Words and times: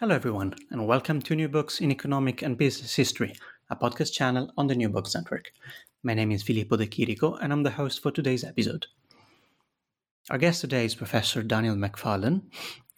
Hello, 0.00 0.14
everyone, 0.14 0.54
and 0.70 0.86
welcome 0.86 1.20
to 1.20 1.36
New 1.36 1.46
Books 1.46 1.78
in 1.78 1.90
Economic 1.90 2.40
and 2.40 2.56
Business 2.56 2.94
History, 2.94 3.34
a 3.68 3.76
podcast 3.76 4.14
channel 4.14 4.50
on 4.56 4.66
the 4.66 4.74
New 4.74 4.88
Books 4.88 5.14
Network. 5.14 5.52
My 6.02 6.14
name 6.14 6.32
is 6.32 6.42
Filippo 6.42 6.78
De 6.78 6.86
Chirico, 6.86 7.36
and 7.42 7.52
I'm 7.52 7.64
the 7.64 7.72
host 7.72 8.00
for 8.00 8.10
today's 8.10 8.42
episode. 8.42 8.86
Our 10.30 10.38
guest 10.38 10.62
today 10.62 10.86
is 10.86 10.94
Professor 10.94 11.42
Daniel 11.42 11.76
Macfarlane, 11.76 12.50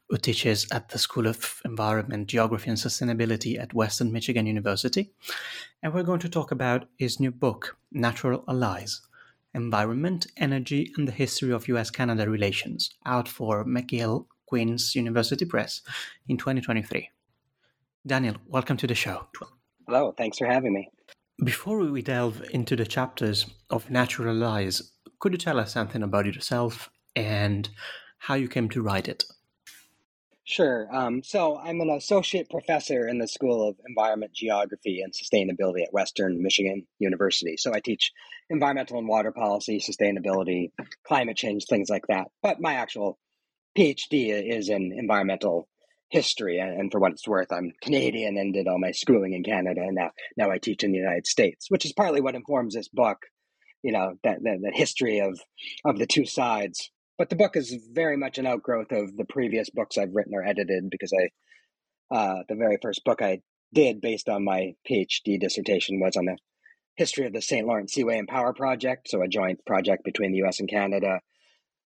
who 0.08 0.17
teaches 0.17 0.69
at 0.70 0.91
the 0.91 0.98
School 1.00 1.27
of 1.27 1.61
Environment, 1.64 2.28
Geography, 2.28 2.70
and 2.70 2.78
Sustainability 2.78 3.58
at 3.58 3.75
Western 3.75 4.12
Michigan 4.12 4.47
University. 4.47 5.11
And 5.83 5.92
we're 5.92 6.05
going 6.05 6.20
to 6.20 6.28
talk 6.28 6.53
about 6.53 6.86
his 6.98 7.19
new 7.19 7.33
book, 7.33 7.78
Natural 7.91 8.45
Allies 8.47 9.00
Environment, 9.55 10.28
Energy, 10.36 10.92
and 10.97 11.08
the 11.08 11.12
History 11.12 11.50
of 11.50 11.67
US 11.67 11.91
Canada 11.91 12.30
Relations, 12.30 12.95
out 13.05 13.28
for 13.28 13.64
McGill 13.64 14.27
Queen's 14.53 14.95
University 14.95 15.47
Press 15.47 15.81
in 16.28 16.36
2023. 16.36 17.08
Daniel, 18.06 18.36
welcome 18.47 18.77
to 18.77 18.86
the 18.86 18.95
show. 18.95 19.27
Hello, 19.86 20.12
thanks 20.14 20.36
for 20.36 20.47
having 20.47 20.75
me. 20.75 20.91
Before 21.42 21.78
we 21.78 22.03
delve 22.03 22.42
into 22.51 22.77
the 22.77 22.85
chapters 22.85 23.46
of 23.70 23.89
Natural 23.89 24.29
Allies, 24.45 24.92
could 25.20 25.33
you 25.33 25.39
tell 25.39 25.58
us 25.58 25.73
something 25.73 26.02
about 26.02 26.27
yourself 26.27 26.91
and 27.17 27.67
how 28.18 28.35
you 28.35 28.46
came 28.46 28.68
to 28.68 28.83
write 28.83 29.08
it? 29.08 29.24
Sure. 30.45 30.86
Um, 30.95 31.23
so 31.23 31.57
I'm 31.57 31.80
an 31.80 31.89
associate 31.89 32.51
professor 32.51 33.08
in 33.08 33.17
the 33.17 33.29
School 33.29 33.67
of 33.67 33.77
Environment, 33.89 34.35
Geography, 34.35 35.01
and 35.01 35.14
Sustainability 35.14 35.83
at 35.83 35.95
Western 35.95 36.42
Michigan 36.42 36.86
University. 36.98 37.57
So 37.57 37.73
I 37.73 37.80
teach 37.80 38.12
environmental 38.51 38.98
and 38.98 39.08
water 39.08 39.33
policy, 39.33 39.80
sustainability, 39.80 40.73
climate 41.07 41.39
change, 41.39 41.64
things 41.64 41.89
like 41.89 42.08
that. 42.08 42.27
But 42.42 42.61
my 42.61 42.74
actual 42.74 43.18
PhD 43.77 44.56
is 44.56 44.68
in 44.68 44.92
environmental 44.96 45.68
history, 46.10 46.58
and 46.58 46.92
for 46.92 47.00
what 47.00 47.12
it's 47.12 47.27
worth, 47.27 47.50
I'm 47.50 47.72
Canadian 47.83 48.36
and 48.36 48.52
did 48.52 48.68
all 48.68 48.78
my 48.78 48.92
schooling 48.92 49.33
in 49.33 49.42
Canada, 49.42 49.80
and 49.80 49.94
now 49.94 50.10
now 50.36 50.50
I 50.50 50.58
teach 50.58 50.84
in 50.84 50.92
the 50.92 50.98
United 50.98 51.27
States, 51.27 51.66
which 51.70 51.86
is 51.86 51.92
partly 51.92 52.20
what 52.20 52.34
informs 52.34 52.74
this 52.74 52.88
book. 52.88 53.18
You 53.82 53.92
know 53.92 54.14
that 54.22 54.42
that, 54.42 54.58
that 54.62 54.74
history 54.74 55.20
of 55.20 55.40
of 55.84 55.98
the 55.98 56.06
two 56.06 56.27
sides. 56.27 56.90
But 57.18 57.28
the 57.30 57.36
book 57.36 57.56
is 57.56 57.77
very 57.92 58.16
much 58.16 58.38
an 58.38 58.46
outgrowth 58.46 58.90
of 58.90 59.16
the 59.16 59.24
previous 59.24 59.70
books 59.70 59.96
I've 59.96 60.14
written 60.14 60.34
or 60.34 60.44
edited 60.44 60.90
because 60.90 61.12
I 61.12 62.14
uh, 62.14 62.42
the 62.48 62.56
very 62.56 62.78
first 62.82 63.05
book 63.05 63.22
I 63.22 63.40
did 63.72 64.00
based 64.00 64.28
on 64.28 64.44
my 64.44 64.74
PhD 64.88 65.40
dissertation 65.40 65.98
was 66.00 66.16
on 66.16 66.27
the 66.27 66.36
history 66.96 67.27
of 67.27 67.32
the 67.32 67.40
St. 67.40 67.66
Lawrence 67.66 67.94
Seaway 67.94 68.18
and 68.18 68.28
Power 68.28 68.52
Project, 68.52 69.08
so 69.08 69.22
a 69.22 69.28
joint 69.28 69.64
project 69.64 70.05
between 70.05 70.32
the 70.32 70.38
U.S. 70.38 70.61
and 70.61 70.68
Canada. 70.68 71.20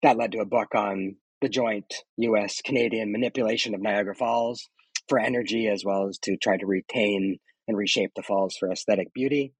That 0.02 0.16
led 0.16 0.32
to 0.32 0.40
a 0.40 0.44
book 0.44 0.74
on 0.74 1.16
the 1.40 1.48
joint 1.48 1.94
US 2.16 2.60
Canadian 2.62 3.12
manipulation 3.12 3.74
of 3.74 3.80
Niagara 3.80 4.14
Falls 4.14 4.68
for 5.08 5.18
energy, 5.18 5.68
as 5.68 5.84
well 5.84 6.08
as 6.08 6.18
to 6.18 6.36
try 6.36 6.56
to 6.56 6.66
retain 6.66 7.38
and 7.66 7.76
reshape 7.76 8.12
the 8.14 8.22
falls 8.22 8.56
for 8.56 8.70
aesthetic 8.70 9.12
beauty. 9.12 9.52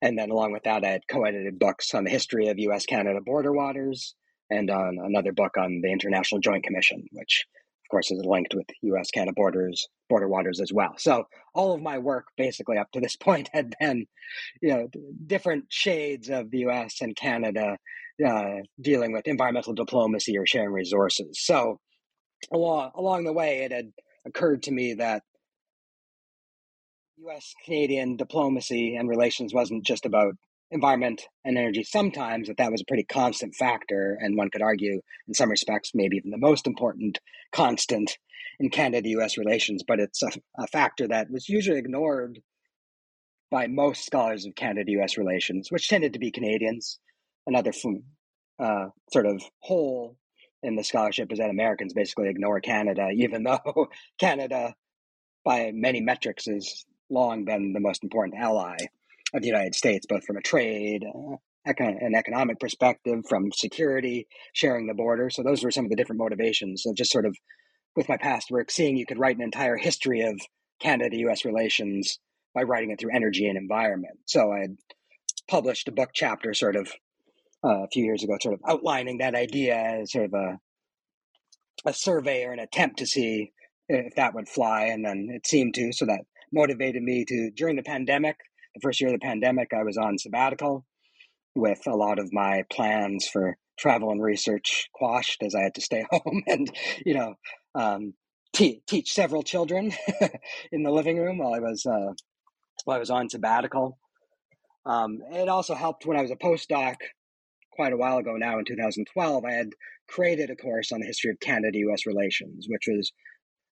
And 0.00 0.18
then, 0.18 0.30
along 0.30 0.52
with 0.52 0.64
that, 0.64 0.84
I 0.84 0.88
had 0.88 1.08
co 1.08 1.24
edited 1.24 1.58
books 1.58 1.94
on 1.94 2.04
the 2.04 2.10
history 2.10 2.48
of 2.48 2.58
US 2.58 2.86
Canada 2.86 3.20
border 3.20 3.52
waters 3.52 4.14
and 4.50 4.70
on 4.70 4.98
another 5.02 5.32
book 5.32 5.56
on 5.56 5.80
the 5.82 5.90
International 5.90 6.40
Joint 6.40 6.64
Commission, 6.64 7.04
which, 7.12 7.46
of 7.86 7.90
course, 7.90 8.10
is 8.10 8.22
linked 8.24 8.54
with 8.54 8.66
US 8.82 9.10
Canada 9.10 9.32
borders, 9.34 9.88
border 10.08 10.28
waters 10.28 10.60
as 10.60 10.72
well. 10.72 10.94
So, 10.98 11.24
all 11.54 11.74
of 11.74 11.80
my 11.80 11.98
work 11.98 12.26
basically 12.36 12.78
up 12.78 12.90
to 12.92 13.00
this 13.00 13.16
point 13.20 13.48
had 13.52 13.74
been, 13.80 14.06
you 14.60 14.68
know, 14.70 14.88
different 15.26 15.66
shades 15.70 16.28
of 16.28 16.50
the 16.50 16.58
US 16.58 17.00
and 17.00 17.16
Canada 17.16 17.78
uh, 18.24 18.62
dealing 18.80 19.12
with 19.12 19.26
environmental 19.26 19.72
diplomacy 19.72 20.38
or 20.38 20.46
sharing 20.46 20.72
resources. 20.72 21.40
So 21.42 21.78
along 22.52 22.92
along 22.94 23.24
the 23.24 23.32
way, 23.32 23.64
it 23.64 23.72
had 23.72 23.92
occurred 24.26 24.62
to 24.64 24.72
me 24.72 24.94
that 24.94 25.22
U.S. 27.18 27.54
Canadian 27.64 28.16
diplomacy 28.16 28.96
and 28.96 29.08
relations 29.08 29.54
wasn't 29.54 29.84
just 29.84 30.04
about 30.04 30.34
environment 30.70 31.22
and 31.44 31.56
energy. 31.56 31.84
Sometimes 31.84 32.48
that 32.48 32.56
that 32.58 32.72
was 32.72 32.80
a 32.80 32.86
pretty 32.86 33.04
constant 33.04 33.54
factor, 33.54 34.18
and 34.20 34.36
one 34.36 34.50
could 34.50 34.62
argue, 34.62 35.00
in 35.28 35.34
some 35.34 35.50
respects, 35.50 35.92
maybe 35.94 36.16
even 36.16 36.30
the 36.30 36.38
most 36.38 36.66
important 36.66 37.18
constant 37.52 38.18
in 38.58 38.70
Canada-U.S. 38.70 39.38
relations. 39.38 39.82
But 39.86 40.00
it's 40.00 40.22
a, 40.22 40.30
a 40.58 40.66
factor 40.66 41.06
that 41.08 41.30
was 41.30 41.48
usually 41.48 41.78
ignored 41.78 42.40
by 43.50 43.68
most 43.68 44.04
scholars 44.04 44.46
of 44.46 44.54
Canada-U.S. 44.56 45.16
relations, 45.16 45.68
which 45.70 45.88
tended 45.88 46.12
to 46.12 46.18
be 46.18 46.30
Canadians 46.30 46.98
another 47.46 47.72
uh, 48.58 48.86
sort 49.12 49.26
of 49.26 49.42
hole 49.60 50.16
in 50.62 50.76
the 50.76 50.84
scholarship 50.84 51.30
is 51.32 51.38
that 51.38 51.50
Americans 51.50 51.92
basically 51.92 52.28
ignore 52.28 52.60
Canada, 52.60 53.10
even 53.14 53.42
though 53.44 53.88
Canada, 54.18 54.74
by 55.44 55.70
many 55.74 56.00
metrics, 56.00 56.46
has 56.46 56.84
long 57.10 57.44
been 57.44 57.72
the 57.72 57.80
most 57.80 58.02
important 58.02 58.40
ally 58.40 58.76
of 59.34 59.42
the 59.42 59.48
United 59.48 59.74
States, 59.74 60.06
both 60.06 60.24
from 60.24 60.36
a 60.36 60.42
trade, 60.42 61.04
uh, 61.04 61.36
an 61.66 62.14
economic 62.14 62.60
perspective, 62.60 63.24
from 63.28 63.50
security, 63.52 64.26
sharing 64.52 64.86
the 64.86 64.94
border. 64.94 65.30
So 65.30 65.42
those 65.42 65.64
were 65.64 65.70
some 65.70 65.84
of 65.84 65.90
the 65.90 65.96
different 65.96 66.20
motivations. 66.20 66.82
So 66.82 66.92
just 66.92 67.10
sort 67.10 67.26
of 67.26 67.36
with 67.96 68.08
my 68.08 68.16
past 68.16 68.50
work, 68.50 68.70
seeing 68.70 68.96
you 68.96 69.06
could 69.06 69.18
write 69.18 69.36
an 69.36 69.42
entire 69.42 69.76
history 69.76 70.22
of 70.22 70.40
Canada-U.S. 70.80 71.44
relations 71.44 72.18
by 72.54 72.62
writing 72.62 72.90
it 72.90 73.00
through 73.00 73.14
energy 73.14 73.48
and 73.48 73.56
environment. 73.56 74.18
So 74.26 74.52
I 74.52 74.68
published 75.48 75.88
a 75.88 75.92
book 75.92 76.10
chapter 76.14 76.54
sort 76.54 76.76
of 76.76 76.92
uh, 77.64 77.84
a 77.84 77.88
few 77.88 78.04
years 78.04 78.22
ago, 78.22 78.36
sort 78.40 78.54
of 78.54 78.60
outlining 78.68 79.18
that 79.18 79.34
idea 79.34 79.74
as 79.76 80.12
sort 80.12 80.26
of 80.26 80.34
a 80.34 80.58
a 81.86 81.92
survey 81.92 82.44
or 82.44 82.52
an 82.52 82.58
attempt 82.60 82.98
to 82.98 83.06
see 83.06 83.52
if 83.88 84.14
that 84.14 84.34
would 84.34 84.48
fly, 84.48 84.84
and 84.86 85.04
then 85.04 85.28
it 85.30 85.46
seemed 85.46 85.74
to. 85.74 85.92
So 85.92 86.06
that 86.06 86.20
motivated 86.52 87.02
me 87.02 87.24
to 87.26 87.50
during 87.50 87.76
the 87.76 87.82
pandemic, 87.82 88.36
the 88.74 88.80
first 88.80 89.00
year 89.00 89.12
of 89.12 89.20
the 89.20 89.26
pandemic, 89.26 89.72
I 89.74 89.82
was 89.82 89.98
on 89.98 90.18
sabbatical 90.18 90.84
with 91.54 91.80
a 91.86 91.96
lot 91.96 92.18
of 92.18 92.32
my 92.32 92.64
plans 92.70 93.28
for 93.28 93.56
travel 93.78 94.10
and 94.10 94.22
research 94.22 94.88
quashed 94.94 95.42
as 95.42 95.54
I 95.54 95.62
had 95.62 95.74
to 95.74 95.80
stay 95.80 96.04
home 96.10 96.42
and 96.46 96.70
you 97.04 97.14
know 97.14 97.34
um, 97.74 98.14
te- 98.52 98.82
teach 98.86 99.12
several 99.12 99.42
children 99.42 99.92
in 100.72 100.82
the 100.82 100.90
living 100.90 101.18
room 101.18 101.38
while 101.38 101.54
I 101.54 101.60
was 101.60 101.84
uh, 101.86 102.12
while 102.84 102.96
I 102.96 103.00
was 103.00 103.10
on 103.10 103.28
sabbatical. 103.28 103.98
Um, 104.86 105.20
it 105.32 105.48
also 105.48 105.74
helped 105.74 106.04
when 106.04 106.18
I 106.18 106.22
was 106.22 106.30
a 106.30 106.36
postdoc 106.36 106.96
quite 107.74 107.92
a 107.92 107.96
while 107.96 108.18
ago 108.18 108.34
now 108.36 108.58
in 108.58 108.64
2012, 108.64 109.44
I 109.44 109.52
had 109.52 109.70
created 110.08 110.50
a 110.50 110.56
course 110.56 110.92
on 110.92 111.00
the 111.00 111.06
history 111.06 111.30
of 111.30 111.40
Canada 111.40 111.78
US 111.90 112.06
relations, 112.06 112.66
which 112.68 112.84
was, 112.88 113.12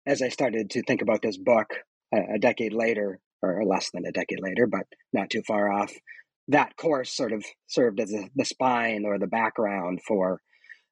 as 0.06 0.22
I 0.22 0.28
started 0.28 0.70
to 0.70 0.82
think 0.82 1.02
about 1.02 1.22
this 1.22 1.36
book 1.36 1.68
a, 2.14 2.38
decade 2.38 2.72
later, 2.72 3.20
or 3.42 3.64
less 3.64 3.90
than 3.90 4.06
a 4.06 4.12
decade 4.12 4.40
later, 4.40 4.66
but 4.66 4.86
not 5.12 5.30
too 5.30 5.42
far 5.46 5.70
off, 5.70 5.92
that 6.48 6.76
course 6.76 7.14
sort 7.14 7.32
of 7.32 7.44
served 7.66 8.00
as 8.00 8.12
a, 8.12 8.30
the 8.34 8.44
spine 8.44 9.04
or 9.04 9.18
the 9.18 9.26
background 9.26 10.00
for 10.06 10.40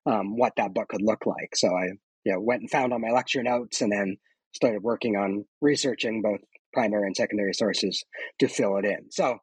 um, 0.04 0.36
what 0.36 0.52
that 0.56 0.74
book 0.74 0.88
could 0.88 1.02
look 1.02 1.26
like. 1.26 1.54
So 1.54 1.68
I 1.68 1.92
you 2.26 2.32
know, 2.32 2.40
went 2.40 2.60
and 2.60 2.70
found 2.70 2.92
all 2.92 2.98
my 2.98 3.12
lecture 3.12 3.42
notes 3.42 3.80
and 3.80 3.92
then 3.92 4.16
started 4.52 4.82
working 4.82 5.14
on 5.14 5.44
researching 5.60 6.22
both 6.22 6.40
primary 6.72 7.06
and 7.06 7.16
secondary 7.16 7.54
sources 7.54 8.04
to 8.40 8.48
fill 8.48 8.76
it 8.78 8.84
in. 8.84 9.06
So 9.10 9.38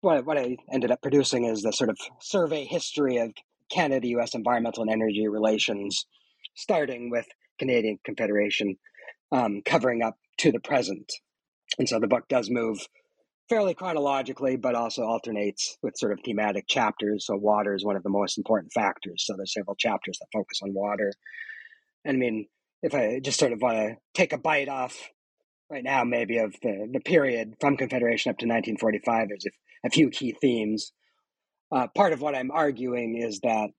what, 0.00 0.24
what 0.24 0.38
I 0.38 0.56
ended 0.72 0.90
up 0.90 1.02
producing 1.02 1.44
is 1.44 1.62
the 1.62 1.72
sort 1.72 1.90
of 1.90 1.98
survey 2.20 2.64
history 2.64 3.18
of 3.18 3.32
Canada 3.70 4.06
US 4.08 4.34
environmental 4.34 4.82
and 4.82 4.90
energy 4.90 5.26
relations, 5.28 6.06
starting 6.54 7.10
with 7.10 7.26
Canadian 7.58 7.98
Confederation, 8.04 8.76
um, 9.32 9.62
covering 9.64 10.02
up 10.02 10.16
to 10.38 10.52
the 10.52 10.60
present. 10.60 11.12
And 11.78 11.88
so 11.88 11.98
the 11.98 12.06
book 12.06 12.28
does 12.28 12.50
move 12.50 12.78
fairly 13.48 13.74
chronologically, 13.74 14.56
but 14.56 14.74
also 14.74 15.02
alternates 15.02 15.76
with 15.82 15.96
sort 15.96 16.12
of 16.12 16.20
thematic 16.24 16.66
chapters. 16.68 17.26
So 17.26 17.36
water 17.36 17.74
is 17.74 17.84
one 17.84 17.96
of 17.96 18.02
the 18.02 18.10
most 18.10 18.38
important 18.38 18.72
factors. 18.72 19.24
So 19.26 19.34
there's 19.36 19.52
several 19.52 19.76
chapters 19.76 20.18
that 20.18 20.26
focus 20.32 20.60
on 20.62 20.74
water. 20.74 21.12
And 22.04 22.16
I 22.16 22.18
mean, 22.18 22.46
if 22.82 22.94
I 22.94 23.20
just 23.22 23.38
sort 23.38 23.52
of 23.52 23.62
want 23.62 23.76
to 23.76 23.96
take 24.14 24.32
a 24.32 24.38
bite 24.38 24.68
off 24.68 25.10
right 25.70 25.84
now, 25.84 26.04
maybe 26.04 26.38
of 26.38 26.54
the, 26.62 26.88
the 26.92 27.00
period 27.00 27.54
from 27.60 27.76
Confederation 27.76 28.30
up 28.30 28.38
to 28.38 28.46
1945, 28.46 29.28
there's 29.28 29.46
a, 29.46 29.50
a 29.86 29.90
few 29.90 30.10
key 30.10 30.36
themes. 30.40 30.92
Uh, 31.72 31.86
part 31.88 32.12
of 32.12 32.20
what 32.20 32.34
I'm 32.34 32.50
arguing 32.50 33.16
is 33.16 33.40
that 33.40 33.70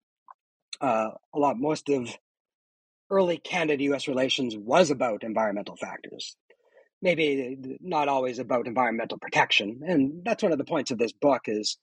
uh, 0.82 1.10
a 1.34 1.40
lot, 1.40 1.58
most 1.58 1.90
of 1.90 2.10
early 3.10 3.38
Canada 3.38 3.84
US 3.94 4.08
relations 4.08 4.56
was 4.58 4.92
about 4.92 5.24
environmental 5.24 5.76
factors 5.76 6.36
maybe 7.02 7.78
not 7.82 8.08
always 8.08 8.40
about 8.40 8.68
environmental 8.68 9.18
protection. 9.18 9.82
And 9.86 10.24
that's 10.24 10.44
one 10.44 10.52
of 10.52 10.58
the 10.58 10.66
points 10.66 10.92
of 10.92 10.98
this 10.98 11.14
book 11.14 11.44
is 11.46 11.78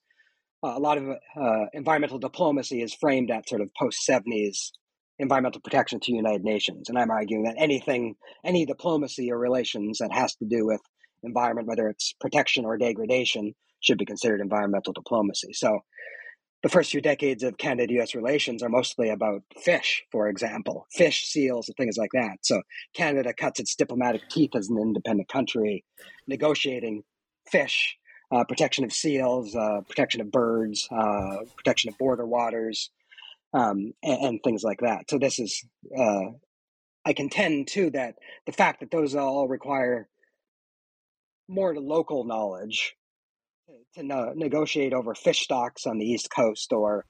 uh, 0.63 0.73
a 0.75 0.79
lot 0.79 0.97
of 0.97 1.09
uh, 1.09 1.65
environmental 1.73 2.19
diplomacy 2.19 2.81
is 2.81 2.93
framed 2.93 3.31
at 3.31 3.47
sort 3.47 3.61
of 3.61 3.69
post 3.79 3.99
70s 4.07 4.71
environmental 5.17 5.61
protection 5.61 5.99
to 6.01 6.13
United 6.13 6.43
Nations. 6.43 6.89
And 6.89 6.97
I'm 6.97 7.11
arguing 7.11 7.43
that 7.43 7.55
anything, 7.57 8.15
any 8.43 8.65
diplomacy 8.65 9.31
or 9.31 9.37
relations 9.37 9.99
that 9.99 10.11
has 10.11 10.35
to 10.35 10.45
do 10.45 10.65
with 10.65 10.81
environment, 11.23 11.67
whether 11.67 11.87
it's 11.87 12.13
protection 12.19 12.65
or 12.65 12.77
degradation, 12.77 13.55
should 13.85 13.97
be 13.97 14.05
considered 14.05 14.41
environmental 14.41 14.93
diplomacy. 14.93 15.53
So 15.53 15.81
the 16.63 16.69
first 16.69 16.89
few 16.89 17.01
decades 17.01 17.43
of 17.43 17.57
Canada 17.57 17.93
US 18.01 18.15
relations 18.15 18.63
are 18.63 18.69
mostly 18.69 19.09
about 19.09 19.43
fish, 19.61 20.03
for 20.11 20.27
example, 20.27 20.87
fish, 20.91 21.25
seals, 21.25 21.69
and 21.69 21.77
things 21.77 21.95
like 21.95 22.09
that. 22.13 22.37
So 22.41 22.61
Canada 22.95 23.33
cuts 23.33 23.59
its 23.59 23.75
diplomatic 23.75 24.27
teeth 24.29 24.55
as 24.55 24.67
an 24.69 24.79
independent 24.79 25.29
country, 25.29 25.85
negotiating 26.27 27.03
fish, 27.51 27.97
uh, 28.31 28.43
protection 28.45 28.83
of 28.83 28.91
seals, 28.91 29.55
uh, 29.55 29.81
protection 29.87 30.21
of 30.21 30.31
birds, 30.31 30.87
uh, 30.91 31.37
protection 31.55 31.89
of 31.89 31.97
border 31.99 32.25
waters, 32.25 32.89
um, 33.53 33.93
and, 34.01 34.21
and, 34.21 34.39
things 34.43 34.63
like 34.63 34.79
that. 34.79 35.07
So 35.09 35.19
this 35.19 35.37
is, 35.37 35.63
uh, 35.95 36.31
I 37.05 37.13
contend 37.13 37.67
too 37.67 37.91
that 37.91 38.15
the 38.47 38.51
fact 38.51 38.79
that 38.79 38.89
those 38.89 39.15
all 39.15 39.47
require 39.47 40.09
more 41.47 41.75
local 41.75 42.23
knowledge 42.23 42.95
to 43.95 44.03
no- 44.03 44.33
negotiate 44.35 44.93
over 44.93 45.15
fish 45.15 45.41
stocks 45.41 45.85
on 45.85 45.97
the 45.97 46.05
East 46.05 46.29
Coast 46.29 46.71
or 46.71 47.05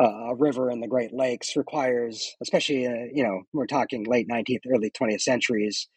uh, 0.00 0.04
a 0.04 0.34
river 0.34 0.70
in 0.70 0.80
the 0.80 0.88
Great 0.88 1.12
Lakes 1.12 1.56
requires, 1.56 2.34
especially, 2.40 2.86
uh, 2.86 3.06
you 3.12 3.24
know, 3.24 3.42
we're 3.52 3.66
talking 3.66 4.04
late 4.04 4.28
19th, 4.28 4.60
early 4.72 4.90
20th 4.90 5.20
centuries, 5.20 5.88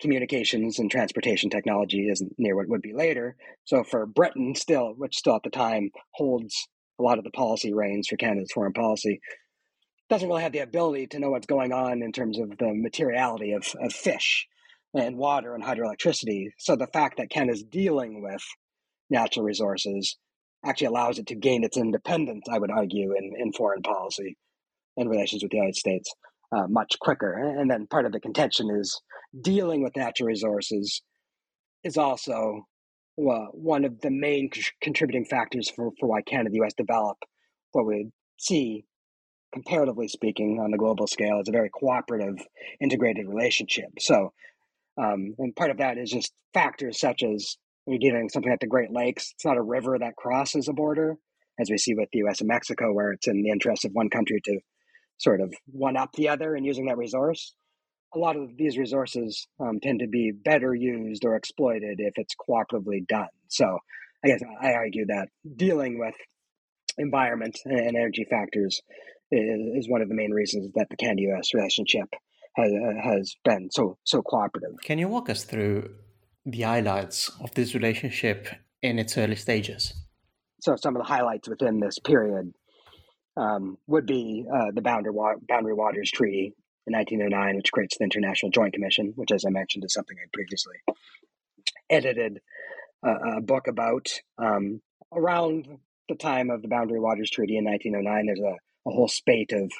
communications 0.00 0.78
and 0.78 0.90
transportation 0.90 1.50
technology 1.50 2.08
isn't 2.08 2.32
near 2.38 2.54
what 2.54 2.64
it 2.64 2.68
would 2.70 2.82
be 2.82 2.92
later. 2.94 3.36
So 3.64 3.82
for 3.82 4.06
Britain, 4.06 4.54
still, 4.54 4.94
which 4.96 5.16
still 5.16 5.36
at 5.36 5.42
the 5.42 5.50
time 5.50 5.90
holds 6.12 6.68
a 7.00 7.02
lot 7.02 7.18
of 7.18 7.24
the 7.24 7.30
policy 7.30 7.74
reins 7.74 8.08
for 8.08 8.16
Canada's 8.16 8.52
foreign 8.52 8.72
policy, 8.72 9.20
doesn't 10.08 10.28
really 10.28 10.42
have 10.42 10.52
the 10.52 10.60
ability 10.60 11.08
to 11.08 11.18
know 11.18 11.30
what's 11.30 11.46
going 11.46 11.72
on 11.72 12.02
in 12.02 12.12
terms 12.12 12.38
of 12.38 12.56
the 12.58 12.72
materiality 12.72 13.52
of, 13.52 13.64
of 13.82 13.92
fish 13.92 14.46
and 14.94 15.18
water 15.18 15.54
and 15.54 15.62
hydroelectricity. 15.62 16.46
So 16.56 16.76
the 16.76 16.86
fact 16.86 17.18
that 17.18 17.30
Canada's 17.30 17.62
dealing 17.62 18.22
with 18.22 18.42
natural 19.10 19.44
resources 19.44 20.16
actually 20.64 20.88
allows 20.88 21.18
it 21.18 21.26
to 21.28 21.34
gain 21.34 21.64
its 21.64 21.76
independence, 21.76 22.46
I 22.50 22.58
would 22.58 22.70
argue, 22.70 23.14
in, 23.16 23.32
in 23.38 23.52
foreign 23.52 23.82
policy 23.82 24.36
and 24.96 25.08
relations 25.08 25.42
with 25.42 25.50
the 25.50 25.56
United 25.56 25.76
States 25.76 26.12
uh, 26.50 26.66
much 26.68 26.98
quicker. 27.00 27.32
And 27.32 27.70
then 27.70 27.86
part 27.86 28.06
of 28.06 28.12
the 28.12 28.20
contention 28.20 28.68
is 28.70 29.00
dealing 29.40 29.82
with 29.82 29.96
natural 29.96 30.26
resources 30.26 31.02
is 31.84 31.96
also 31.96 32.66
well, 33.18 33.48
one 33.52 33.84
of 33.84 34.00
the 34.00 34.10
main 34.10 34.48
contributing 34.80 35.24
factors 35.24 35.68
for, 35.68 35.90
for 35.98 36.08
why 36.08 36.22
Canada 36.22 36.50
and 36.50 36.54
the 36.54 36.64
US 36.64 36.74
develop 36.74 37.16
what 37.72 37.84
we 37.84 38.10
see, 38.38 38.84
comparatively 39.52 40.06
speaking, 40.06 40.60
on 40.62 40.70
the 40.70 40.78
global 40.78 41.08
scale 41.08 41.40
as 41.40 41.48
a 41.48 41.52
very 41.52 41.68
cooperative, 41.68 42.46
integrated 42.80 43.26
relationship. 43.28 43.90
So, 43.98 44.32
um, 44.96 45.34
and 45.38 45.54
part 45.56 45.72
of 45.72 45.78
that 45.78 45.98
is 45.98 46.12
just 46.12 46.32
factors 46.54 47.00
such 47.00 47.24
as 47.24 47.56
you're 47.88 47.98
dealing 47.98 48.28
something 48.28 48.50
like 48.50 48.60
the 48.60 48.66
Great 48.66 48.92
Lakes, 48.92 49.32
it's 49.34 49.44
not 49.44 49.56
a 49.56 49.62
river 49.62 49.98
that 49.98 50.16
crosses 50.16 50.68
a 50.68 50.72
border, 50.72 51.16
as 51.58 51.70
we 51.70 51.78
see 51.78 51.94
with 51.94 52.08
the 52.12 52.20
US 52.26 52.40
and 52.40 52.48
Mexico, 52.48 52.92
where 52.92 53.12
it's 53.12 53.26
in 53.26 53.42
the 53.42 53.50
interest 53.50 53.84
of 53.84 53.92
one 53.92 54.10
country 54.10 54.40
to 54.44 54.60
sort 55.16 55.40
of 55.40 55.52
one 55.66 55.96
up 55.96 56.12
the 56.12 56.28
other 56.28 56.54
in 56.54 56.64
using 56.64 56.86
that 56.86 56.98
resource. 56.98 57.54
A 58.14 58.18
lot 58.18 58.36
of 58.36 58.56
these 58.56 58.78
resources 58.78 59.48
um, 59.60 59.80
tend 59.82 60.00
to 60.00 60.06
be 60.06 60.32
better 60.32 60.74
used 60.74 61.24
or 61.24 61.36
exploited 61.36 61.96
if 61.98 62.14
it's 62.16 62.34
cooperatively 62.48 63.06
done. 63.06 63.28
So 63.48 63.78
I 64.24 64.28
guess 64.28 64.40
I 64.60 64.72
argue 64.72 65.06
that 65.06 65.28
dealing 65.56 65.98
with 65.98 66.14
environment 66.96 67.58
and 67.64 67.96
energy 67.96 68.26
factors 68.28 68.80
is, 69.30 69.84
is 69.84 69.88
one 69.88 70.02
of 70.02 70.08
the 70.08 70.14
main 70.14 70.32
reasons 70.32 70.72
that 70.74 70.88
the 70.90 70.96
Canada-U.S. 70.96 71.54
relationship 71.54 72.08
has, 72.56 72.72
has 73.02 73.34
been 73.44 73.68
so 73.70 73.98
so 74.04 74.22
cooperative. 74.22 74.76
Can 74.82 74.98
you 74.98 75.08
walk 75.08 75.28
us 75.30 75.44
through 75.44 75.90
the 76.44 76.62
highlights 76.62 77.30
of 77.40 77.54
this 77.54 77.74
relationship 77.74 78.48
in 78.82 78.98
its 78.98 79.16
early 79.16 79.36
stages? 79.36 79.94
So, 80.60 80.76
some 80.76 80.96
of 80.96 81.02
the 81.02 81.08
highlights 81.08 81.48
within 81.48 81.80
this 81.80 81.98
period 81.98 82.52
um, 83.36 83.78
would 83.86 84.06
be 84.06 84.46
uh, 84.52 84.72
the 84.74 84.82
Boundary, 84.82 85.12
Wa- 85.12 85.36
Boundary 85.48 85.74
Waters 85.74 86.10
Treaty 86.10 86.54
in 86.86 86.92
1909, 86.94 87.56
which 87.56 87.72
creates 87.72 87.96
the 87.98 88.04
International 88.04 88.50
Joint 88.50 88.74
Commission, 88.74 89.12
which, 89.14 89.30
as 89.30 89.44
I 89.46 89.50
mentioned, 89.50 89.84
is 89.84 89.92
something 89.92 90.16
I 90.18 90.26
previously 90.32 90.74
edited 91.90 92.40
a, 93.04 93.36
a 93.36 93.40
book 93.40 93.68
about. 93.68 94.08
Um, 94.38 94.80
around 95.12 95.68
the 96.08 96.16
time 96.16 96.50
of 96.50 96.62
the 96.62 96.68
Boundary 96.68 97.00
Waters 97.00 97.30
Treaty 97.30 97.56
in 97.56 97.64
1909, 97.64 98.26
there's 98.26 98.40
a, 98.40 98.88
a 98.88 98.92
whole 98.92 99.08
spate 99.08 99.52
of 99.52 99.70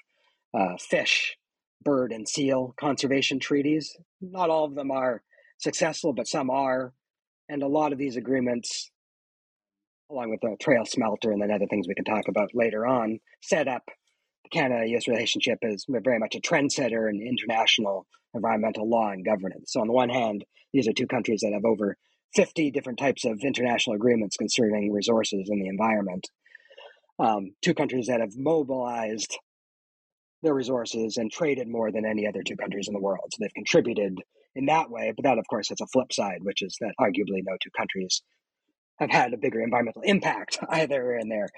uh, 0.54 0.76
fish, 0.78 1.36
bird, 1.82 2.12
and 2.12 2.28
seal 2.28 2.74
conservation 2.78 3.40
treaties. 3.40 3.96
Not 4.20 4.50
all 4.50 4.64
of 4.64 4.74
them 4.74 4.90
are 4.90 5.22
successful, 5.58 6.12
but 6.12 6.26
some 6.26 6.50
are. 6.50 6.92
And 7.48 7.62
a 7.62 7.68
lot 7.68 7.92
of 7.92 7.98
these 7.98 8.16
agreements, 8.16 8.90
along 10.10 10.30
with 10.30 10.40
the 10.40 10.56
Trail 10.60 10.84
smelter 10.84 11.32
and 11.32 11.40
then 11.40 11.50
other 11.50 11.66
things 11.66 11.86
we 11.88 11.94
can 11.94 12.04
talk 12.04 12.28
about 12.28 12.50
later 12.54 12.86
on, 12.86 13.18
set 13.42 13.68
up 13.68 13.82
the 14.44 14.50
Canada 14.50 14.86
US 14.96 15.08
relationship 15.08 15.58
as 15.62 15.84
very 15.88 16.18
much 16.18 16.34
a 16.34 16.40
trendsetter 16.40 17.08
in 17.08 17.22
international 17.22 18.06
environmental 18.34 18.88
law 18.88 19.10
and 19.10 19.24
governance. 19.24 19.72
So, 19.72 19.80
on 19.80 19.86
the 19.86 19.92
one 19.92 20.10
hand, 20.10 20.44
these 20.72 20.88
are 20.88 20.92
two 20.92 21.06
countries 21.06 21.40
that 21.42 21.52
have 21.52 21.64
over 21.64 21.96
50 22.34 22.70
different 22.70 22.98
types 22.98 23.24
of 23.24 23.40
international 23.42 23.96
agreements 23.96 24.36
concerning 24.36 24.92
resources 24.92 25.48
and 25.48 25.62
the 25.62 25.68
environment. 25.68 26.28
Um, 27.18 27.52
two 27.62 27.74
countries 27.74 28.06
that 28.06 28.20
have 28.20 28.36
mobilized 28.36 29.38
their 30.42 30.54
resources 30.54 31.16
and 31.16 31.32
traded 31.32 31.66
more 31.68 31.90
than 31.90 32.04
any 32.04 32.26
other 32.26 32.42
two 32.46 32.56
countries 32.56 32.86
in 32.86 32.94
the 32.94 33.00
world. 33.00 33.32
So 33.32 33.38
they've 33.40 33.54
contributed 33.54 34.20
in 34.58 34.66
that 34.66 34.90
way. 34.90 35.12
But 35.16 35.22
that, 35.22 35.38
of 35.38 35.46
course, 35.48 35.68
has 35.68 35.80
a 35.80 35.86
flip 35.86 36.12
side, 36.12 36.40
which 36.42 36.62
is 36.62 36.76
that 36.80 36.94
arguably 37.00 37.42
no 37.44 37.56
two 37.62 37.70
countries 37.76 38.22
have 38.98 39.10
had 39.10 39.32
a 39.32 39.38
bigger 39.38 39.62
environmental 39.62 40.02
impact 40.02 40.58
either 40.68 41.14
in 41.14 41.28
their 41.28 41.48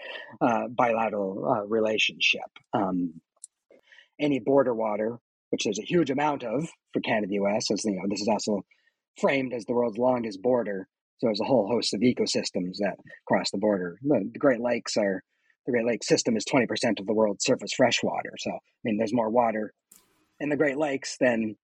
uh, 0.40 0.68
bilateral 0.68 1.50
uh, 1.50 1.66
relationship. 1.66 2.50
Um, 2.74 3.14
any 4.20 4.38
border 4.38 4.74
water, 4.74 5.18
which 5.48 5.64
there's 5.64 5.78
a 5.78 5.84
huge 5.84 6.10
amount 6.10 6.44
of 6.44 6.68
for 6.92 7.00
Canada, 7.00 7.32
U.S., 7.32 7.70
as 7.70 7.82
you 7.84 7.92
know, 7.92 8.02
this 8.08 8.20
is 8.20 8.28
also 8.28 8.60
framed 9.18 9.54
as 9.54 9.64
the 9.64 9.72
world's 9.72 9.96
longest 9.96 10.42
border. 10.42 10.86
So 11.18 11.26
there's 11.26 11.40
a 11.40 11.44
whole 11.44 11.68
host 11.68 11.94
of 11.94 12.00
ecosystems 12.00 12.76
that 12.80 12.96
cross 13.26 13.50
the 13.50 13.58
border. 13.58 13.98
The 14.02 14.30
Great 14.38 14.60
Lakes 14.60 14.98
are 14.98 15.22
the 15.66 15.72
Great 15.72 15.86
Lakes 15.86 16.06
system 16.06 16.36
is 16.36 16.44
20% 16.44 17.00
of 17.00 17.06
the 17.06 17.14
world's 17.14 17.44
surface 17.44 17.72
freshwater. 17.74 18.32
So 18.38 18.50
I 18.50 18.58
mean, 18.84 18.98
there's 18.98 19.14
more 19.14 19.30
water 19.30 19.72
in 20.38 20.50
the 20.50 20.56
Great 20.56 20.76
Lakes 20.76 21.16
than 21.18 21.56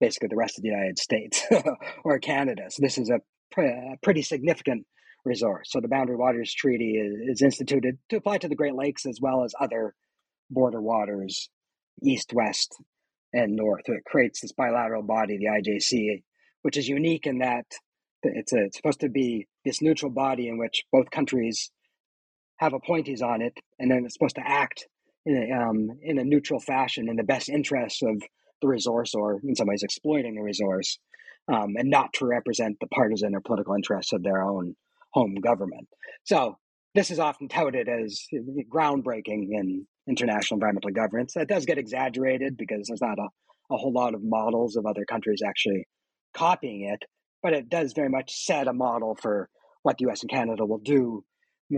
basically 0.00 0.28
the 0.28 0.36
rest 0.36 0.58
of 0.58 0.62
the 0.62 0.68
United 0.68 0.98
States 0.98 1.42
or 2.04 2.18
Canada. 2.18 2.64
So 2.68 2.82
this 2.82 2.98
is 2.98 3.10
a, 3.10 3.20
a, 3.60 3.96
pretty 4.02 4.22
significant 4.22 4.86
resource. 5.24 5.68
So 5.70 5.80
the 5.80 5.88
Boundary 5.88 6.16
Waters 6.16 6.52
Treaty 6.54 6.96
is, 6.96 7.38
is, 7.38 7.42
instituted 7.42 7.98
to 8.10 8.16
apply 8.16 8.38
to 8.38 8.48
the 8.48 8.54
Great 8.54 8.74
Lakes 8.74 9.06
as 9.06 9.18
well 9.20 9.44
as 9.44 9.54
other 9.60 9.94
border 10.50 10.80
waters, 10.80 11.50
east, 12.02 12.32
west, 12.32 12.76
and 13.32 13.56
north. 13.56 13.82
So 13.86 13.94
it 13.94 14.04
creates 14.04 14.40
this 14.40 14.52
bilateral 14.52 15.02
body, 15.02 15.38
the 15.38 15.46
IJC, 15.46 16.22
which 16.62 16.76
is 16.76 16.88
unique 16.88 17.26
in 17.26 17.38
that 17.38 17.66
it's, 18.22 18.52
a, 18.52 18.64
it's 18.64 18.76
supposed 18.76 19.00
to 19.00 19.08
be 19.08 19.46
this 19.64 19.82
neutral 19.82 20.10
body 20.10 20.48
in 20.48 20.58
which 20.58 20.84
both 20.92 21.10
countries 21.10 21.70
have 22.56 22.72
appointees 22.72 23.22
on 23.22 23.42
it, 23.42 23.58
and 23.78 23.90
then 23.90 24.04
it's 24.04 24.14
supposed 24.14 24.36
to 24.36 24.46
act 24.46 24.86
in 25.26 25.36
a, 25.36 25.54
um, 25.54 25.90
in 26.02 26.18
a 26.18 26.24
neutral 26.24 26.60
fashion 26.60 27.08
in 27.08 27.16
the 27.16 27.22
best 27.22 27.48
interests 27.48 28.02
of 28.02 28.22
the 28.60 28.68
resource, 28.68 29.14
or 29.14 29.40
in 29.44 29.54
some 29.54 29.68
ways 29.68 29.82
exploiting 29.82 30.34
the 30.34 30.42
resource, 30.42 30.98
um, 31.48 31.74
and 31.76 31.90
not 31.90 32.12
to 32.14 32.26
represent 32.26 32.78
the 32.80 32.86
partisan 32.88 33.34
or 33.34 33.40
political 33.40 33.74
interests 33.74 34.12
of 34.12 34.22
their 34.22 34.42
own 34.42 34.74
home 35.12 35.34
government. 35.36 35.88
So 36.24 36.58
this 36.94 37.10
is 37.10 37.18
often 37.18 37.48
touted 37.48 37.88
as 37.88 38.24
groundbreaking 38.72 39.48
in 39.50 39.86
international 40.08 40.56
environmental 40.56 40.90
governance. 40.90 41.34
That 41.34 41.48
does 41.48 41.66
get 41.66 41.78
exaggerated 41.78 42.56
because 42.56 42.86
there's 42.88 43.02
not 43.02 43.18
a, 43.18 43.28
a 43.74 43.76
whole 43.76 43.92
lot 43.92 44.14
of 44.14 44.22
models 44.22 44.76
of 44.76 44.86
other 44.86 45.04
countries 45.04 45.40
actually 45.46 45.86
copying 46.34 46.82
it, 46.82 47.04
but 47.42 47.52
it 47.52 47.68
does 47.68 47.92
very 47.92 48.08
much 48.08 48.34
set 48.34 48.68
a 48.68 48.72
model 48.72 49.16
for 49.20 49.48
what 49.82 49.98
the 49.98 50.08
US 50.10 50.22
and 50.22 50.30
Canada 50.30 50.64
will 50.64 50.78
do 50.78 51.24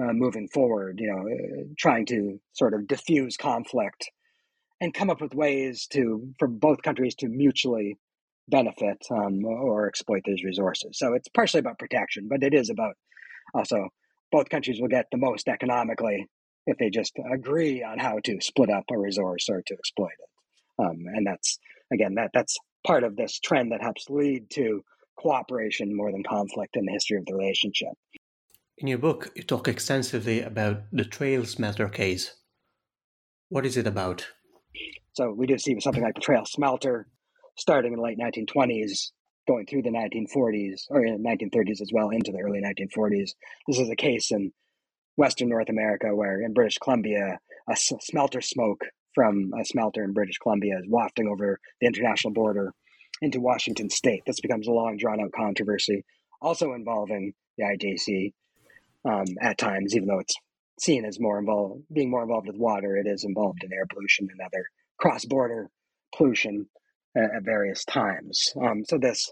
uh, 0.00 0.12
moving 0.12 0.48
forward, 0.48 0.98
you 1.00 1.08
know, 1.08 1.22
uh, 1.22 1.64
trying 1.78 2.06
to 2.06 2.38
sort 2.52 2.74
of 2.74 2.86
diffuse 2.86 3.36
conflict 3.36 4.10
and 4.80 4.94
come 4.94 5.10
up 5.10 5.20
with 5.20 5.34
ways 5.34 5.86
to 5.88 6.32
for 6.38 6.48
both 6.48 6.82
countries 6.82 7.14
to 7.16 7.28
mutually 7.28 7.96
benefit 8.48 8.98
um, 9.10 9.44
or 9.44 9.88
exploit 9.88 10.22
these 10.24 10.44
resources. 10.44 10.98
So 10.98 11.14
it's 11.14 11.28
partially 11.28 11.60
about 11.60 11.78
protection, 11.78 12.28
but 12.28 12.42
it 12.42 12.54
is 12.54 12.70
about 12.70 12.94
also 13.54 13.88
both 14.30 14.48
countries 14.48 14.80
will 14.80 14.88
get 14.88 15.06
the 15.10 15.18
most 15.18 15.48
economically 15.48 16.26
if 16.66 16.76
they 16.78 16.90
just 16.90 17.14
agree 17.32 17.82
on 17.82 17.98
how 17.98 18.18
to 18.24 18.40
split 18.40 18.70
up 18.70 18.84
a 18.90 18.98
resource 18.98 19.48
or 19.48 19.62
to 19.66 19.74
exploit 19.74 20.10
it. 20.18 20.82
Um, 20.82 21.04
and 21.14 21.26
that's 21.26 21.58
again 21.92 22.14
that 22.14 22.30
that's 22.32 22.56
part 22.86 23.04
of 23.04 23.16
this 23.16 23.38
trend 23.40 23.72
that 23.72 23.82
helps 23.82 24.08
lead 24.08 24.50
to 24.50 24.82
cooperation 25.18 25.96
more 25.96 26.12
than 26.12 26.22
conflict 26.22 26.76
in 26.76 26.86
the 26.86 26.92
history 26.92 27.18
of 27.18 27.26
the 27.26 27.34
relationship. 27.34 27.88
In 28.78 28.86
your 28.86 28.98
book, 28.98 29.32
you 29.34 29.42
talk 29.42 29.66
extensively 29.66 30.40
about 30.40 30.82
the 30.92 31.04
Trail 31.04 31.44
smelter 31.44 31.88
case. 31.88 32.34
What 33.48 33.66
is 33.66 33.76
it 33.76 33.88
about? 33.88 34.28
So 35.12 35.32
we 35.32 35.46
do 35.46 35.58
see 35.58 35.78
something 35.80 36.02
like 36.02 36.14
the 36.14 36.20
Trail 36.20 36.44
smelter 36.44 37.06
starting 37.56 37.92
in 37.92 37.98
the 37.98 38.04
late 38.04 38.18
1920s, 38.18 39.10
going 39.48 39.66
through 39.66 39.82
the 39.82 39.90
1940s 39.90 40.82
or 40.90 41.04
in 41.04 41.22
the 41.22 41.28
1930s 41.28 41.80
as 41.80 41.90
well 41.92 42.10
into 42.10 42.30
the 42.30 42.38
early 42.38 42.60
1940s. 42.60 43.30
This 43.66 43.78
is 43.78 43.90
a 43.90 43.96
case 43.96 44.30
in 44.30 44.52
Western 45.16 45.48
North 45.48 45.68
America 45.68 46.14
where 46.14 46.40
in 46.40 46.52
British 46.52 46.78
Columbia, 46.78 47.38
a 47.68 47.76
smelter 47.76 48.40
smoke 48.40 48.84
from 49.14 49.50
a 49.60 49.64
smelter 49.64 50.04
in 50.04 50.12
British 50.12 50.38
Columbia 50.38 50.78
is 50.78 50.86
wafting 50.88 51.26
over 51.26 51.58
the 51.80 51.86
international 51.86 52.32
border 52.32 52.72
into 53.20 53.40
Washington 53.40 53.90
state. 53.90 54.22
This 54.26 54.40
becomes 54.40 54.68
a 54.68 54.72
long 54.72 54.96
drawn 54.96 55.20
out 55.20 55.32
controversy, 55.32 56.04
also 56.40 56.74
involving 56.74 57.32
the 57.56 57.64
IJC 57.64 58.32
um, 59.04 59.26
at 59.40 59.58
times, 59.58 59.96
even 59.96 60.06
though 60.06 60.20
it's 60.20 60.36
seen 60.80 61.04
as 61.04 61.20
more 61.20 61.38
involved, 61.38 61.82
being 61.92 62.10
more 62.10 62.22
involved 62.22 62.46
with 62.46 62.56
water, 62.56 62.96
it 62.96 63.06
is 63.06 63.24
involved 63.24 63.62
in 63.64 63.72
air 63.72 63.86
pollution 63.90 64.28
and 64.30 64.40
other 64.40 64.64
cross 64.98 65.24
border 65.24 65.70
pollution 66.16 66.66
at, 67.16 67.36
at, 67.36 67.42
various 67.42 67.84
times. 67.84 68.52
Um, 68.60 68.84
so 68.84 68.98
this 68.98 69.30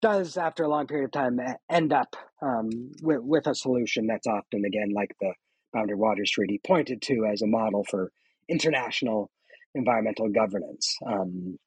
does, 0.00 0.36
after 0.36 0.64
a 0.64 0.68
long 0.68 0.86
period 0.86 1.06
of 1.06 1.12
time, 1.12 1.40
end 1.70 1.92
up 1.92 2.16
um, 2.42 2.68
with, 3.02 3.20
with 3.22 3.46
a 3.46 3.54
solution 3.54 4.06
that's 4.06 4.26
often, 4.26 4.64
again, 4.64 4.92
like 4.94 5.14
the 5.20 5.32
Boundary 5.72 5.96
Waters 5.96 6.30
Treaty, 6.30 6.60
pointed 6.66 7.02
to 7.02 7.26
as 7.30 7.42
a 7.42 7.46
model 7.46 7.84
for 7.90 8.10
international 8.48 9.30
environmental 9.74 10.28
governance. 10.28 10.96
Um, 11.06 11.58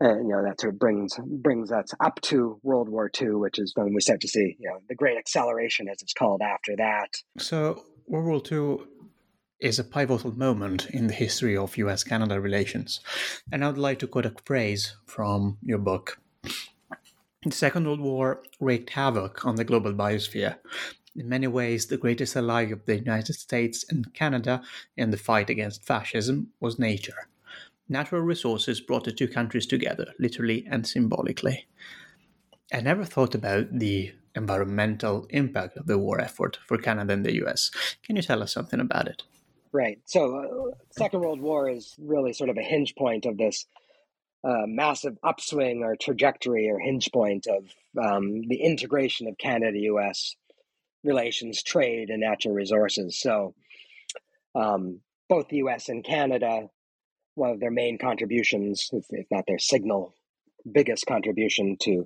and 0.00 0.28
you 0.28 0.34
know 0.34 0.42
that 0.42 0.60
sort 0.60 0.74
of 0.74 0.78
brings 0.78 1.18
brings 1.26 1.72
us 1.72 1.92
up 2.00 2.20
to 2.22 2.58
World 2.62 2.88
War 2.88 3.10
II, 3.20 3.32
which 3.32 3.58
is 3.58 3.72
when 3.74 3.94
we 3.94 4.00
start 4.00 4.20
to 4.22 4.28
see 4.28 4.56
you 4.58 4.68
know 4.68 4.78
the 4.88 4.94
great 4.94 5.18
acceleration, 5.18 5.88
as 5.88 6.02
it's 6.02 6.12
called, 6.12 6.42
after 6.42 6.76
that. 6.76 7.16
So 7.38 7.84
World 8.06 8.50
War 8.50 8.78
II 8.78 8.86
is 9.60 9.78
a 9.78 9.84
pivotal 9.84 10.36
moment 10.36 10.88
in 10.90 11.08
the 11.08 11.14
history 11.14 11.56
of 11.56 11.76
U.S.-Canada 11.76 12.40
relations, 12.40 13.00
and 13.50 13.64
I'd 13.64 13.76
like 13.76 13.98
to 14.00 14.06
quote 14.06 14.26
a 14.26 14.34
phrase 14.44 14.94
from 15.04 15.58
your 15.62 15.78
book. 15.78 16.20
The 17.44 17.52
Second 17.52 17.86
World 17.86 18.00
War 18.00 18.42
wreaked 18.60 18.90
havoc 18.90 19.44
on 19.44 19.56
the 19.56 19.64
global 19.64 19.92
biosphere. 19.92 20.56
In 21.16 21.28
many 21.28 21.46
ways, 21.48 21.86
the 21.86 21.96
greatest 21.96 22.36
ally 22.36 22.62
of 22.70 22.84
the 22.86 22.96
United 22.96 23.34
States 23.34 23.84
and 23.88 24.12
Canada 24.14 24.62
in 24.96 25.10
the 25.10 25.16
fight 25.16 25.50
against 25.50 25.84
fascism 25.84 26.48
was 26.60 26.78
nature. 26.78 27.28
Natural 27.88 28.20
resources 28.20 28.80
brought 28.80 29.04
the 29.04 29.12
two 29.12 29.28
countries 29.28 29.66
together, 29.66 30.12
literally 30.18 30.66
and 30.70 30.86
symbolically. 30.86 31.66
I 32.72 32.80
never 32.80 33.04
thought 33.04 33.34
about 33.34 33.78
the 33.78 34.12
environmental 34.34 35.26
impact 35.30 35.76
of 35.76 35.86
the 35.86 35.98
war 35.98 36.20
effort 36.20 36.58
for 36.66 36.76
Canada 36.78 37.14
and 37.14 37.24
the 37.24 37.42
US. 37.44 37.70
Can 38.02 38.16
you 38.16 38.22
tell 38.22 38.42
us 38.42 38.52
something 38.52 38.80
about 38.80 39.08
it? 39.08 39.22
Right. 39.72 39.98
So, 40.04 40.36
uh, 40.36 40.76
Second 40.90 41.20
World 41.20 41.40
War 41.40 41.68
is 41.68 41.94
really 41.98 42.32
sort 42.32 42.50
of 42.50 42.56
a 42.56 42.62
hinge 42.62 42.94
point 42.94 43.26
of 43.26 43.36
this 43.36 43.66
uh, 44.44 44.66
massive 44.66 45.18
upswing 45.22 45.82
or 45.82 45.96
trajectory 45.96 46.70
or 46.70 46.78
hinge 46.78 47.10
point 47.12 47.46
of 47.46 47.64
um, 48.02 48.42
the 48.48 48.62
integration 48.62 49.26
of 49.28 49.36
Canada 49.38 49.78
US 49.80 50.36
relations, 51.04 51.62
trade, 51.62 52.10
and 52.10 52.20
natural 52.20 52.54
resources. 52.54 53.18
So, 53.18 53.54
um, 54.54 55.00
both 55.28 55.48
the 55.48 55.58
US 55.58 55.88
and 55.88 56.04
Canada 56.04 56.68
one 57.38 57.50
of 57.50 57.60
their 57.60 57.70
main 57.70 57.98
contributions, 57.98 58.88
if, 58.92 59.04
if 59.10 59.26
not 59.30 59.44
their 59.46 59.58
signal 59.58 60.14
biggest 60.70 61.06
contribution 61.06 61.76
to 61.80 62.04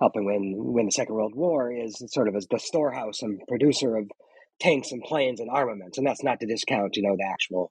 helping 0.00 0.26
win 0.26 0.54
win 0.56 0.86
the 0.86 0.92
Second 0.92 1.14
World 1.14 1.34
War, 1.34 1.72
is 1.72 2.02
sort 2.08 2.28
of 2.28 2.36
as 2.36 2.46
the 2.50 2.58
storehouse 2.58 3.22
and 3.22 3.40
producer 3.48 3.96
of 3.96 4.10
tanks 4.60 4.92
and 4.92 5.02
planes 5.02 5.40
and 5.40 5.50
armaments. 5.50 5.98
And 5.98 6.06
that's 6.06 6.22
not 6.22 6.40
to 6.40 6.46
discount, 6.46 6.96
you 6.96 7.02
know, 7.02 7.16
the 7.16 7.26
actual 7.26 7.70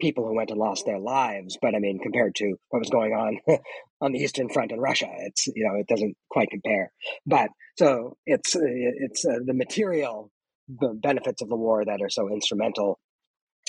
people 0.00 0.26
who 0.26 0.34
went 0.34 0.50
and 0.50 0.58
lost 0.58 0.84
their 0.84 0.98
lives. 0.98 1.56
But 1.60 1.74
I 1.74 1.78
mean, 1.78 1.98
compared 1.98 2.34
to 2.36 2.54
what 2.68 2.80
was 2.80 2.90
going 2.90 3.12
on 3.12 3.38
on 4.00 4.12
the 4.12 4.18
Eastern 4.18 4.48
Front 4.48 4.72
in 4.72 4.80
Russia, 4.80 5.08
it's 5.10 5.46
you 5.48 5.64
know 5.66 5.78
it 5.80 5.88
doesn't 5.88 6.16
quite 6.30 6.50
compare. 6.50 6.92
But 7.26 7.48
so 7.78 8.16
it's 8.26 8.54
it's 8.54 9.24
uh, 9.24 9.38
the 9.44 9.54
material 9.54 10.30
the 10.68 10.98
benefits 11.00 11.42
of 11.42 11.48
the 11.48 11.56
war 11.56 11.84
that 11.84 12.02
are 12.02 12.10
so 12.10 12.28
instrumental 12.28 12.98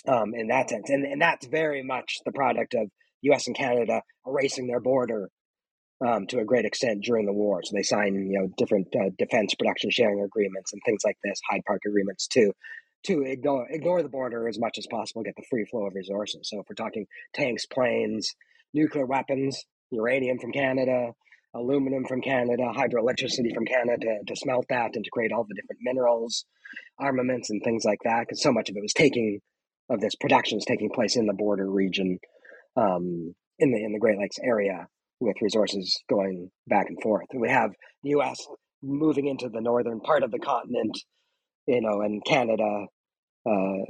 um, 0.08 0.34
in 0.34 0.48
that 0.48 0.70
sense. 0.70 0.90
And, 0.90 1.06
and 1.06 1.22
that's 1.22 1.46
very 1.48 1.84
much 1.84 2.20
the 2.26 2.32
product 2.32 2.74
of 2.74 2.90
US 3.22 3.48
and 3.48 3.56
Canada 3.56 4.02
erasing 4.26 4.68
their 4.68 4.80
border 4.80 5.30
um, 6.06 6.28
to 6.28 6.40
a 6.40 6.46
great 6.46 6.66
extent 6.66 7.04
during 7.04 7.26
the 7.26 7.34
war. 7.34 7.62
So 7.64 7.72
they 7.76 7.84
sign, 7.84 8.14
you 8.30 8.40
know, 8.40 8.50
different 8.58 8.88
uh, 8.96 9.10
defense 9.18 9.56
production 9.56 9.90
sharing 9.90 10.22
agreements 10.22 10.74
and 10.74 10.82
things 10.86 11.02
like 11.04 11.18
this, 11.24 11.40
Hyde 11.50 11.64
Park 11.66 11.82
agreements 11.88 12.28
too, 12.28 12.54
to 13.06 13.24
ignore 13.24 13.68
ignore 13.70 14.04
the 14.04 14.10
border 14.10 14.48
as 14.48 14.60
much 14.60 14.78
as 14.78 14.88
possible, 14.88 15.24
get 15.24 15.36
the 15.36 15.46
free 15.50 15.66
flow 15.66 15.88
of 15.88 15.96
resources. 15.96 16.50
So 16.50 16.60
if 16.60 16.68
we're 16.70 16.76
talking 16.76 17.08
tanks, 17.34 17.66
planes, 17.66 18.36
nuclear 18.74 19.06
weapons, 19.06 19.64
uranium 19.90 20.38
from 20.40 20.52
Canada, 20.52 21.14
aluminum 21.56 22.06
from 22.06 22.22
Canada, 22.22 22.72
hydroelectricity 22.76 23.54
from 23.54 23.66
Canada 23.66 24.20
to 24.28 24.36
smelt 24.36 24.66
that 24.70 24.96
and 24.96 25.04
to 25.04 25.10
create 25.12 25.32
all 25.32 25.46
the 25.48 25.56
different 25.56 25.80
minerals, 25.82 26.46
armaments, 27.00 27.50
and 27.50 27.64
things 27.64 27.84
like 27.86 28.00
that, 28.04 28.22
because 28.22 28.42
so 28.42 28.52
much 28.52 28.70
of 28.70 28.76
it 28.76 28.82
was 28.82 28.94
taking 28.94 29.40
of 29.90 30.02
this 30.02 30.16
production 30.16 30.58
is 30.58 30.66
taking 30.66 30.90
place 30.90 31.16
in 31.16 31.26
the 31.26 31.34
border 31.34 31.70
region, 31.70 32.20
um, 32.76 33.34
in 33.60 33.72
the 33.72 33.84
in 33.84 33.94
the 33.94 34.00
Great 34.00 34.20
Lakes 34.20 34.38
area, 34.42 34.88
with 35.20 35.42
resources 35.42 36.02
going 36.10 36.50
back 36.68 36.88
and 36.90 37.02
forth. 37.02 37.26
we 37.34 37.50
have 37.50 37.72
the 38.04 38.12
U.S. 38.12 38.46
moving 38.84 39.28
into 39.28 39.50
the 39.50 39.62
northern 39.62 40.00
part 40.00 40.24
of 40.24 40.32
the 40.32 40.40
continent, 40.40 40.98
you 41.66 41.82
know, 41.82 42.02
and 42.02 42.24
Canada 42.26 42.86
uh, 43.50 43.86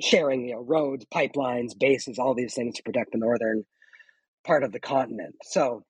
sharing 0.00 0.48
you 0.48 0.54
know 0.54 0.64
roads, 0.66 1.06
pipelines, 1.12 1.78
bases, 1.78 2.18
all 2.18 2.34
these 2.34 2.54
things 2.54 2.76
to 2.76 2.82
protect 2.82 3.12
the 3.12 3.18
northern 3.18 3.64
part 4.44 4.64
of 4.64 4.72
the 4.72 4.80
continent. 4.80 5.36
So, 5.44 5.84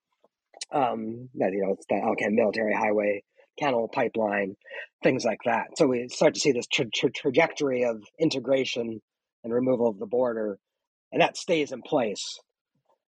um, 0.73 1.29
you 1.35 1.63
know, 1.65 1.73
it's 1.73 1.87
the 1.89 1.97
Alcan 1.97 2.35
Military 2.35 2.75
Highway 2.75 3.23
Canol 3.61 3.91
Pipeline, 3.91 4.57
things 5.03 5.25
like 5.25 5.41
that. 5.45 5.69
So 5.77 5.87
we 5.87 6.09
start 6.09 6.35
to 6.35 6.41
see 6.41 6.53
this 6.53 6.67
tra- 6.67 6.91
tra- 6.95 7.11
trajectory 7.11 7.85
of 7.85 8.03
integration 8.19 9.01
and 9.45 9.53
removal 9.53 9.89
of 9.89 9.99
the 9.99 10.07
border, 10.07 10.59
and 11.11 11.21
that 11.21 11.37
stays 11.37 11.73
in 11.73 11.83
place 11.83 12.39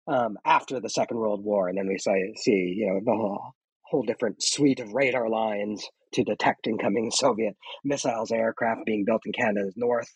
um, 0.07 0.37
after 0.45 0.79
the 0.79 0.89
Second 0.89 1.17
World 1.17 1.43
War. 1.43 1.67
And 1.67 1.77
then 1.77 1.87
we 1.87 1.97
see, 1.97 2.33
see 2.35 2.73
you 2.77 2.87
know, 2.87 2.99
the 3.03 3.17
whole, 3.17 3.55
whole 3.83 4.03
different 4.03 4.41
suite 4.41 4.79
of 4.79 4.93
radar 4.93 5.29
lines 5.29 5.85
to 6.13 6.23
detect 6.23 6.67
incoming 6.67 7.11
Soviet 7.13 7.55
missiles, 7.83 8.31
aircraft 8.31 8.85
being 8.85 9.05
built 9.05 9.21
in 9.25 9.33
Canada's 9.33 9.73
north. 9.75 10.09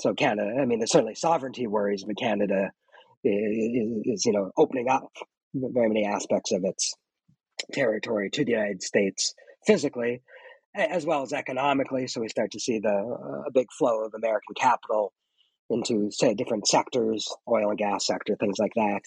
So 0.00 0.14
Canada, 0.14 0.56
I 0.60 0.64
mean, 0.64 0.78
there's 0.78 0.92
certainly 0.92 1.16
sovereignty 1.16 1.66
worries, 1.66 2.04
but 2.04 2.16
Canada 2.16 2.70
is, 3.24 4.02
is 4.04 4.24
you 4.24 4.32
know 4.32 4.52
opening 4.56 4.88
up 4.88 5.10
very 5.54 5.88
many 5.88 6.06
aspects 6.06 6.52
of 6.52 6.62
its 6.62 6.94
territory 7.72 8.30
to 8.30 8.44
the 8.44 8.52
United 8.52 8.82
States 8.82 9.34
physically, 9.66 10.22
as 10.74 11.04
well 11.04 11.22
as 11.22 11.32
economically. 11.32 12.06
So 12.06 12.20
we 12.20 12.28
start 12.28 12.52
to 12.52 12.60
see 12.60 12.78
the 12.78 12.88
a 13.46 13.50
big 13.52 13.66
flow 13.76 14.04
of 14.04 14.12
American 14.14 14.54
capital 14.56 15.12
into 15.70 16.10
say 16.10 16.34
different 16.34 16.66
sectors, 16.66 17.28
oil 17.48 17.70
and 17.70 17.78
gas 17.78 18.06
sector, 18.06 18.36
things 18.36 18.58
like 18.58 18.72
that, 18.74 19.00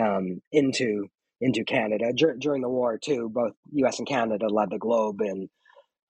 um, 0.00 0.40
into 0.52 1.08
into 1.40 1.64
Canada 1.64 2.12
Dur- 2.14 2.36
during 2.38 2.62
the 2.62 2.68
war 2.68 2.98
too. 2.98 3.28
Both 3.32 3.54
U.S. 3.72 3.98
and 3.98 4.08
Canada 4.08 4.46
led 4.48 4.70
the 4.70 4.78
globe 4.78 5.20
in 5.20 5.48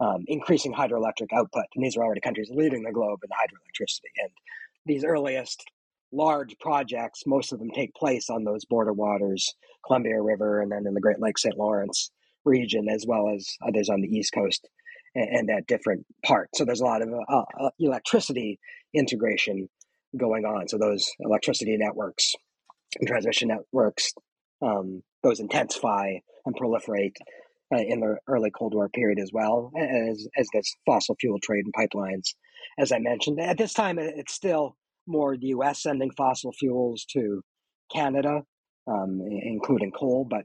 um, 0.00 0.24
increasing 0.26 0.74
hydroelectric 0.74 1.32
output, 1.32 1.64
and 1.74 1.84
these 1.84 1.96
are 1.96 2.04
already 2.04 2.20
countries 2.20 2.50
leading 2.52 2.82
the 2.82 2.92
globe 2.92 3.20
in 3.22 3.30
hydroelectricity. 3.30 4.10
And 4.22 4.30
these 4.84 5.04
earliest 5.04 5.64
large 6.12 6.56
projects, 6.60 7.22
most 7.26 7.52
of 7.52 7.58
them 7.58 7.70
take 7.70 7.94
place 7.94 8.30
on 8.30 8.44
those 8.44 8.64
border 8.64 8.92
waters, 8.92 9.54
Columbia 9.86 10.20
River, 10.20 10.60
and 10.60 10.70
then 10.70 10.86
in 10.86 10.94
the 10.94 11.00
Great 11.00 11.20
Lakes 11.20 11.42
St. 11.42 11.56
Lawrence 11.56 12.10
region, 12.44 12.88
as 12.88 13.04
well 13.06 13.28
as 13.34 13.56
others 13.66 13.88
on 13.88 14.00
the 14.00 14.08
East 14.08 14.32
Coast 14.32 14.68
and, 15.14 15.28
and 15.28 15.50
at 15.50 15.66
different 15.66 16.06
parts. 16.24 16.58
So 16.58 16.64
there's 16.64 16.80
a 16.80 16.84
lot 16.84 17.02
of 17.02 17.08
uh, 17.08 17.42
uh, 17.60 17.70
electricity 17.78 18.58
integration 18.94 19.68
going 20.16 20.44
on. 20.44 20.68
So 20.68 20.78
those 20.78 21.06
electricity 21.20 21.76
networks 21.78 22.32
and 22.98 23.08
transmission 23.08 23.48
networks, 23.48 24.12
um, 24.62 25.02
those 25.22 25.40
intensify 25.40 26.14
and 26.44 26.56
proliferate 26.56 27.14
uh, 27.74 27.78
in 27.78 28.00
the 28.00 28.16
early 28.28 28.50
Cold 28.50 28.74
War 28.74 28.88
period 28.88 29.18
as 29.18 29.30
well, 29.32 29.72
as 29.76 30.26
as 30.36 30.46
does 30.54 30.72
fossil 30.86 31.16
fuel 31.20 31.38
trade 31.42 31.64
and 31.64 31.74
pipelines. 31.74 32.34
As 32.78 32.92
I 32.92 32.98
mentioned, 32.98 33.40
at 33.40 33.58
this 33.58 33.74
time, 33.74 33.98
it's 33.98 34.34
still 34.34 34.76
more 35.06 35.36
the 35.36 35.48
U.S. 35.48 35.82
sending 35.82 36.10
fossil 36.10 36.52
fuels 36.52 37.04
to 37.12 37.42
Canada, 37.92 38.42
um, 38.86 39.20
including 39.42 39.92
coal. 39.92 40.26
But 40.28 40.44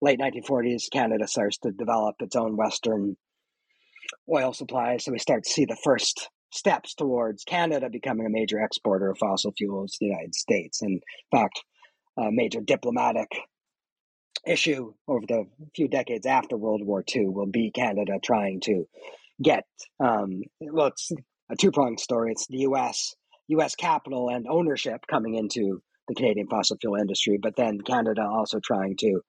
late 0.00 0.18
1940s, 0.18 0.84
Canada 0.92 1.26
starts 1.26 1.58
to 1.58 1.70
develop 1.70 2.16
its 2.20 2.36
own 2.36 2.56
Western 2.56 3.16
oil 4.32 4.52
supply. 4.52 4.96
So 4.98 5.12
we 5.12 5.18
start 5.18 5.44
to 5.44 5.50
see 5.50 5.64
the 5.64 5.78
first 5.82 6.28
steps 6.50 6.94
towards 6.94 7.44
Canada 7.44 7.88
becoming 7.90 8.26
a 8.26 8.30
major 8.30 8.60
exporter 8.60 9.10
of 9.10 9.18
fossil 9.18 9.52
fuels 9.56 9.92
to 9.92 9.98
the 10.00 10.06
United 10.06 10.34
States. 10.34 10.82
In 10.82 11.00
fact, 11.30 11.62
a 12.16 12.30
major 12.30 12.60
diplomatic 12.60 13.28
issue 14.46 14.94
over 15.06 15.26
the 15.26 15.44
few 15.74 15.88
decades 15.88 16.26
after 16.26 16.56
World 16.56 16.82
War 16.84 17.04
II 17.14 17.28
will 17.28 17.46
be 17.46 17.70
Canada 17.70 18.18
trying 18.22 18.60
to 18.60 18.86
get, 19.42 19.64
um, 20.00 20.42
well, 20.60 20.88
it's 20.88 21.12
a 21.50 21.56
two 21.56 21.70
pronged 21.70 22.00
story. 22.00 22.32
It's 22.32 22.46
the 22.46 22.58
US 22.58 23.14
U.S. 23.48 23.74
capital 23.74 24.28
and 24.28 24.46
ownership 24.48 25.06
coming 25.08 25.34
into 25.34 25.82
the 26.06 26.14
Canadian 26.14 26.48
fossil 26.48 26.76
fuel 26.80 26.96
industry, 26.96 27.38
but 27.40 27.56
then 27.56 27.80
Canada 27.80 28.22
also 28.22 28.60
trying 28.62 28.96
to 28.98 29.20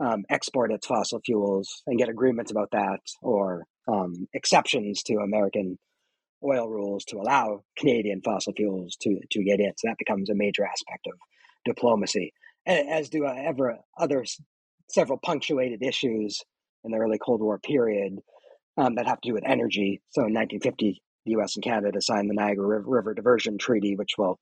um, 0.00 0.24
export 0.28 0.72
its 0.72 0.86
fossil 0.86 1.20
fuels 1.24 1.82
and 1.86 1.98
get 1.98 2.08
agreements 2.08 2.50
about 2.50 2.70
that 2.72 2.98
or 3.22 3.64
um, 3.86 4.26
exceptions 4.34 5.02
to 5.04 5.14
American 5.18 5.78
oil 6.44 6.68
rules 6.68 7.04
to 7.06 7.16
allow 7.16 7.62
Canadian 7.76 8.20
fossil 8.22 8.52
fuels 8.52 8.96
to 9.02 9.20
to 9.30 9.44
get 9.44 9.60
in. 9.60 9.72
So 9.76 9.88
that 9.88 9.98
becomes 9.98 10.30
a 10.30 10.34
major 10.34 10.64
aspect 10.64 11.06
of 11.06 11.18
diplomacy, 11.64 12.32
as 12.66 13.08
do 13.08 13.26
uh, 13.26 13.34
ever 13.36 13.78
other 13.98 14.24
several 14.90 15.18
punctuated 15.18 15.82
issues 15.82 16.42
in 16.84 16.90
the 16.90 16.98
early 16.98 17.18
Cold 17.18 17.40
War 17.40 17.58
period 17.58 18.18
um, 18.76 18.96
that 18.96 19.06
have 19.06 19.20
to 19.22 19.30
do 19.30 19.34
with 19.34 19.44
energy. 19.46 20.02
So 20.10 20.20
in 20.20 20.34
1950, 20.34 21.02
the 21.24 21.32
U.S. 21.32 21.56
and 21.56 21.64
Canada 21.64 22.00
signed 22.00 22.28
the 22.28 22.34
Niagara 22.34 22.80
River 22.80 23.14
Diversion 23.14 23.58
Treaty, 23.58 23.96
which 23.96 24.12
will 24.18 24.38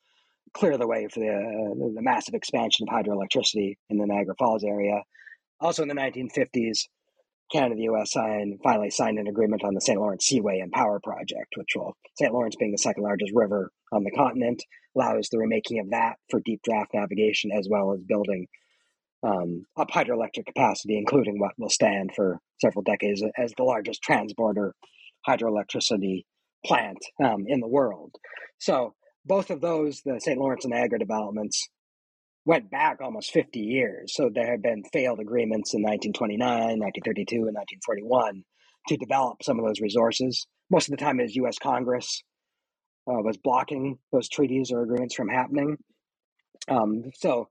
clear 0.53 0.77
the 0.77 0.87
way 0.87 1.07
for 1.09 1.21
the, 1.21 1.29
uh, 1.29 1.93
the 1.95 2.03
massive 2.03 2.35
expansion 2.35 2.87
of 2.89 2.95
hydroelectricity 2.95 3.77
in 3.89 3.99
the 3.99 4.07
Niagara 4.07 4.35
Falls 4.39 4.65
area. 4.65 5.03
Also 5.61 5.83
in 5.83 5.89
the 5.89 5.95
1950s, 5.95 6.89
Canada 7.53 7.75
the 7.75 7.83
U.S. 7.83 8.13
signed, 8.13 8.59
finally 8.63 8.91
signed 8.91 9.19
an 9.19 9.27
agreement 9.27 9.63
on 9.65 9.75
the 9.75 9.81
St. 9.81 10.01
Lawrence 10.01 10.25
Seaway 10.27 10.61
and 10.61 10.73
Power 10.73 11.01
Project, 11.03 11.55
which 11.57 11.71
will, 11.77 11.95
St. 12.19 12.33
Lawrence 12.33 12.57
being 12.57 12.73
the 12.73 12.79
second 12.79 13.03
largest 13.03 13.33
river 13.35 13.71
on 13.93 14.05
the 14.05 14.11
continent, 14.11 14.63
allows 14.97 15.29
the 15.29 15.39
remaking 15.39 15.79
of 15.79 15.91
that 15.91 16.17
for 16.31 16.41
deep 16.41 16.61
draft 16.63 16.93
navigation 16.95 17.51
as 17.53 17.69
well 17.71 17.93
as 17.93 18.01
building 18.03 18.47
um, 19.23 19.67
up 19.77 19.91
hydroelectric 19.91 20.47
capacity, 20.47 20.97
including 20.97 21.39
what 21.39 21.53
will 21.59 21.69
stand 21.69 22.11
for 22.15 22.39
several 22.61 22.83
decades 22.83 23.23
as 23.37 23.53
the 23.57 23.63
largest 23.63 24.03
transborder 24.03 24.73
hydroelectricity 25.27 26.25
plant 26.65 26.99
um, 27.23 27.45
in 27.47 27.61
the 27.61 27.69
world. 27.69 28.15
So 28.59 28.95
both 29.25 29.51
of 29.51 29.61
those, 29.61 30.03
the 30.05 30.21
St. 30.21 30.39
Lawrence 30.39 30.65
and 30.65 30.73
Niagara 30.73 30.99
developments, 30.99 31.69
went 32.45 32.71
back 32.71 32.99
almost 33.01 33.33
50 33.33 33.61
years. 33.61 34.15
So 34.15 34.31
there 34.33 34.51
have 34.51 34.63
been 34.63 34.83
failed 34.93 35.21
agreements 35.21 35.75
in 35.75 35.83
1929, 35.83 36.81
1932, 36.81 37.37
and 37.37 37.55
1941 37.55 38.43
to 38.89 38.97
develop 38.97 39.43
some 39.43 39.59
of 39.59 39.65
those 39.65 39.81
resources. 39.81 40.47
Most 40.71 40.89
of 40.89 40.93
the 40.97 41.05
time, 41.05 41.21
as 41.21 41.37
U.S. 41.37 41.59
Congress 41.59 42.23
uh, 43.09 43.23
was 43.23 43.37
blocking 43.37 43.99
those 44.13 44.29
treaties 44.29 44.73
or 44.73 44.83
agreements 44.83 45.15
from 45.15 45.29
happening. 45.29 45.77
Um, 46.69 47.11
so 47.15 47.49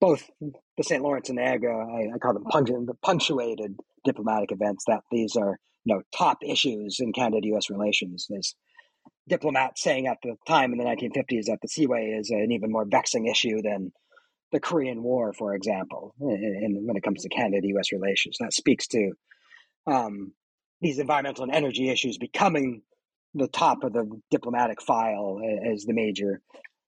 both 0.00 0.28
the 0.40 0.82
St. 0.82 1.02
Lawrence 1.02 1.28
and 1.28 1.36
Niagara, 1.36 1.86
I, 1.86 2.14
I 2.14 2.18
call 2.18 2.34
them 2.34 2.44
punctuated 3.02 3.76
diplomatic 4.04 4.52
events, 4.52 4.84
that 4.88 5.02
these 5.10 5.36
are 5.36 5.58
you 5.84 5.94
know 5.94 6.02
top 6.16 6.38
issues 6.44 6.98
in 7.00 7.12
Canada-U.S. 7.12 7.70
relations. 7.70 8.26
There's 8.28 8.54
diplomats 9.28 9.82
saying 9.82 10.06
at 10.06 10.18
the 10.22 10.34
time 10.46 10.72
in 10.72 10.78
the 10.78 10.84
1950s 10.84 11.44
that 11.46 11.58
the 11.62 11.68
Seaway 11.68 12.16
is 12.18 12.30
an 12.30 12.50
even 12.50 12.72
more 12.72 12.84
vexing 12.84 13.26
issue 13.26 13.62
than 13.62 13.92
the 14.52 14.60
Korean 14.60 15.02
War, 15.02 15.32
for 15.32 15.54
example, 15.54 16.14
in 16.20 16.82
when 16.86 16.96
it 16.96 17.02
comes 17.02 17.22
to 17.22 17.28
Canada-U.S. 17.28 17.92
relations. 17.92 18.36
That 18.38 18.52
speaks 18.52 18.86
to 18.88 19.12
um, 19.86 20.32
these 20.80 20.98
environmental 20.98 21.44
and 21.44 21.54
energy 21.54 21.88
issues 21.88 22.18
becoming 22.18 22.82
the 23.34 23.48
top 23.48 23.82
of 23.82 23.92
the 23.92 24.04
diplomatic 24.30 24.82
file 24.82 25.38
as 25.72 25.84
the 25.84 25.94
major 25.94 26.40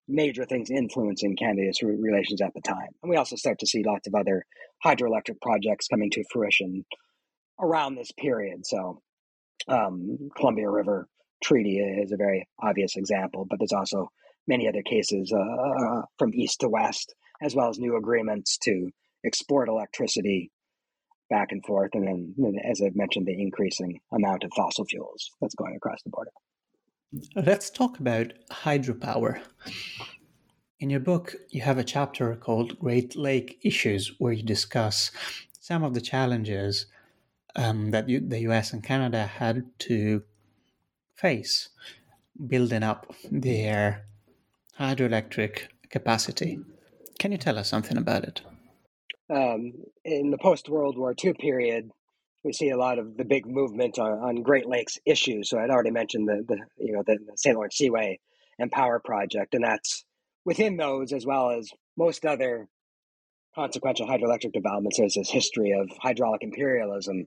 major 0.06 0.44
things 0.44 0.70
influencing 0.70 1.34
Canada's 1.34 1.80
relations 1.82 2.42
at 2.42 2.52
the 2.52 2.60
time. 2.60 2.88
And 3.02 3.08
we 3.08 3.16
also 3.16 3.36
start 3.36 3.58
to 3.60 3.66
see 3.66 3.82
lots 3.86 4.06
of 4.06 4.14
other 4.14 4.44
hydroelectric 4.84 5.40
projects 5.40 5.88
coming 5.88 6.10
to 6.10 6.24
fruition 6.30 6.84
around 7.58 7.94
this 7.94 8.12
period. 8.12 8.66
So, 8.66 9.00
um, 9.66 10.28
Columbia 10.36 10.68
River 10.68 11.08
Treaty 11.42 11.78
is 11.78 12.12
a 12.12 12.18
very 12.18 12.46
obvious 12.62 12.96
example, 12.96 13.46
but 13.48 13.58
there's 13.58 13.72
also 13.72 14.10
many 14.46 14.68
other 14.68 14.82
cases 14.82 15.32
uh, 15.34 15.38
uh, 15.40 16.02
from 16.18 16.34
east 16.34 16.60
to 16.60 16.68
west, 16.68 17.14
as 17.44 17.54
well 17.54 17.68
as 17.68 17.78
new 17.78 17.96
agreements 17.96 18.56
to 18.58 18.90
export 19.24 19.68
electricity 19.68 20.50
back 21.28 21.52
and 21.52 21.64
forth. 21.64 21.90
And 21.94 22.34
then, 22.36 22.54
as 22.68 22.80
I've 22.80 22.96
mentioned, 22.96 23.26
the 23.26 23.40
increasing 23.40 24.00
amount 24.12 24.44
of 24.44 24.50
fossil 24.56 24.84
fuels 24.86 25.30
that's 25.40 25.54
going 25.54 25.76
across 25.76 26.02
the 26.02 26.10
border. 26.10 26.30
Let's 27.36 27.70
talk 27.70 27.98
about 28.00 28.32
hydropower. 28.50 29.40
In 30.80 30.90
your 30.90 31.00
book, 31.00 31.36
you 31.50 31.62
have 31.62 31.78
a 31.78 31.84
chapter 31.84 32.34
called 32.34 32.78
Great 32.78 33.14
Lake 33.14 33.58
Issues, 33.62 34.12
where 34.18 34.32
you 34.32 34.42
discuss 34.42 35.10
some 35.60 35.84
of 35.84 35.94
the 35.94 36.00
challenges 36.00 36.86
um, 37.56 37.90
that 37.92 38.08
you, 38.08 38.20
the 38.20 38.40
US 38.40 38.72
and 38.72 38.82
Canada 38.82 39.26
had 39.26 39.64
to 39.80 40.22
face 41.14 41.68
building 42.48 42.82
up 42.82 43.14
their 43.30 44.06
hydroelectric 44.78 45.68
capacity. 45.88 46.58
Can 47.18 47.32
you 47.32 47.38
tell 47.38 47.58
us 47.58 47.68
something 47.68 47.96
about 47.96 48.24
it? 48.24 48.42
Um, 49.30 49.72
in 50.04 50.30
the 50.30 50.38
post 50.38 50.68
World 50.68 50.98
War 50.98 51.14
II 51.22 51.34
period, 51.34 51.90
we 52.42 52.52
see 52.52 52.70
a 52.70 52.76
lot 52.76 52.98
of 52.98 53.16
the 53.16 53.24
big 53.24 53.46
movement 53.46 53.98
on, 53.98 54.12
on 54.12 54.42
Great 54.42 54.66
Lakes 54.66 54.98
issues. 55.06 55.48
So 55.48 55.58
I'd 55.58 55.70
already 55.70 55.90
mentioned 55.90 56.28
the, 56.28 56.44
the 56.46 56.58
you 56.76 56.92
know 56.92 57.02
the, 57.06 57.18
St. 57.36 57.56
Lawrence 57.56 57.76
Seaway 57.76 58.18
and 58.58 58.70
Power 58.70 59.00
Project, 59.02 59.54
and 59.54 59.64
that's 59.64 60.04
within 60.44 60.76
those 60.76 61.12
as 61.12 61.24
well 61.24 61.50
as 61.50 61.70
most 61.96 62.26
other 62.26 62.68
consequential 63.54 64.06
hydroelectric 64.06 64.52
developments, 64.52 64.98
there's 64.98 65.14
this 65.14 65.30
history 65.30 65.72
of 65.72 65.88
hydraulic 66.00 66.42
imperialism 66.42 67.26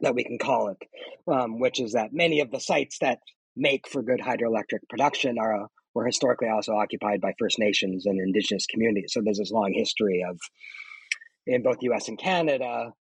that 0.00 0.14
we 0.14 0.24
can 0.24 0.38
call 0.38 0.68
it, 0.68 0.88
um, 1.32 1.58
which 1.58 1.80
is 1.80 1.92
that 1.92 2.12
many 2.12 2.40
of 2.40 2.50
the 2.50 2.60
sites 2.60 2.98
that 2.98 3.20
make 3.56 3.88
for 3.88 4.02
good 4.02 4.20
hydroelectric 4.20 4.80
production 4.90 5.38
are 5.38 5.68
were 5.96 6.04
historically 6.04 6.48
also 6.48 6.74
occupied 6.74 7.22
by 7.22 7.32
First 7.38 7.58
Nations 7.58 8.04
and 8.04 8.20
Indigenous 8.20 8.66
communities. 8.66 9.12
So 9.14 9.22
there's 9.24 9.38
this 9.38 9.50
long 9.50 9.72
history 9.72 10.22
of, 10.28 10.38
in 11.46 11.62
both 11.62 11.78
the 11.78 11.86
U.S. 11.86 12.08
and 12.08 12.18
Canada, 12.18 12.92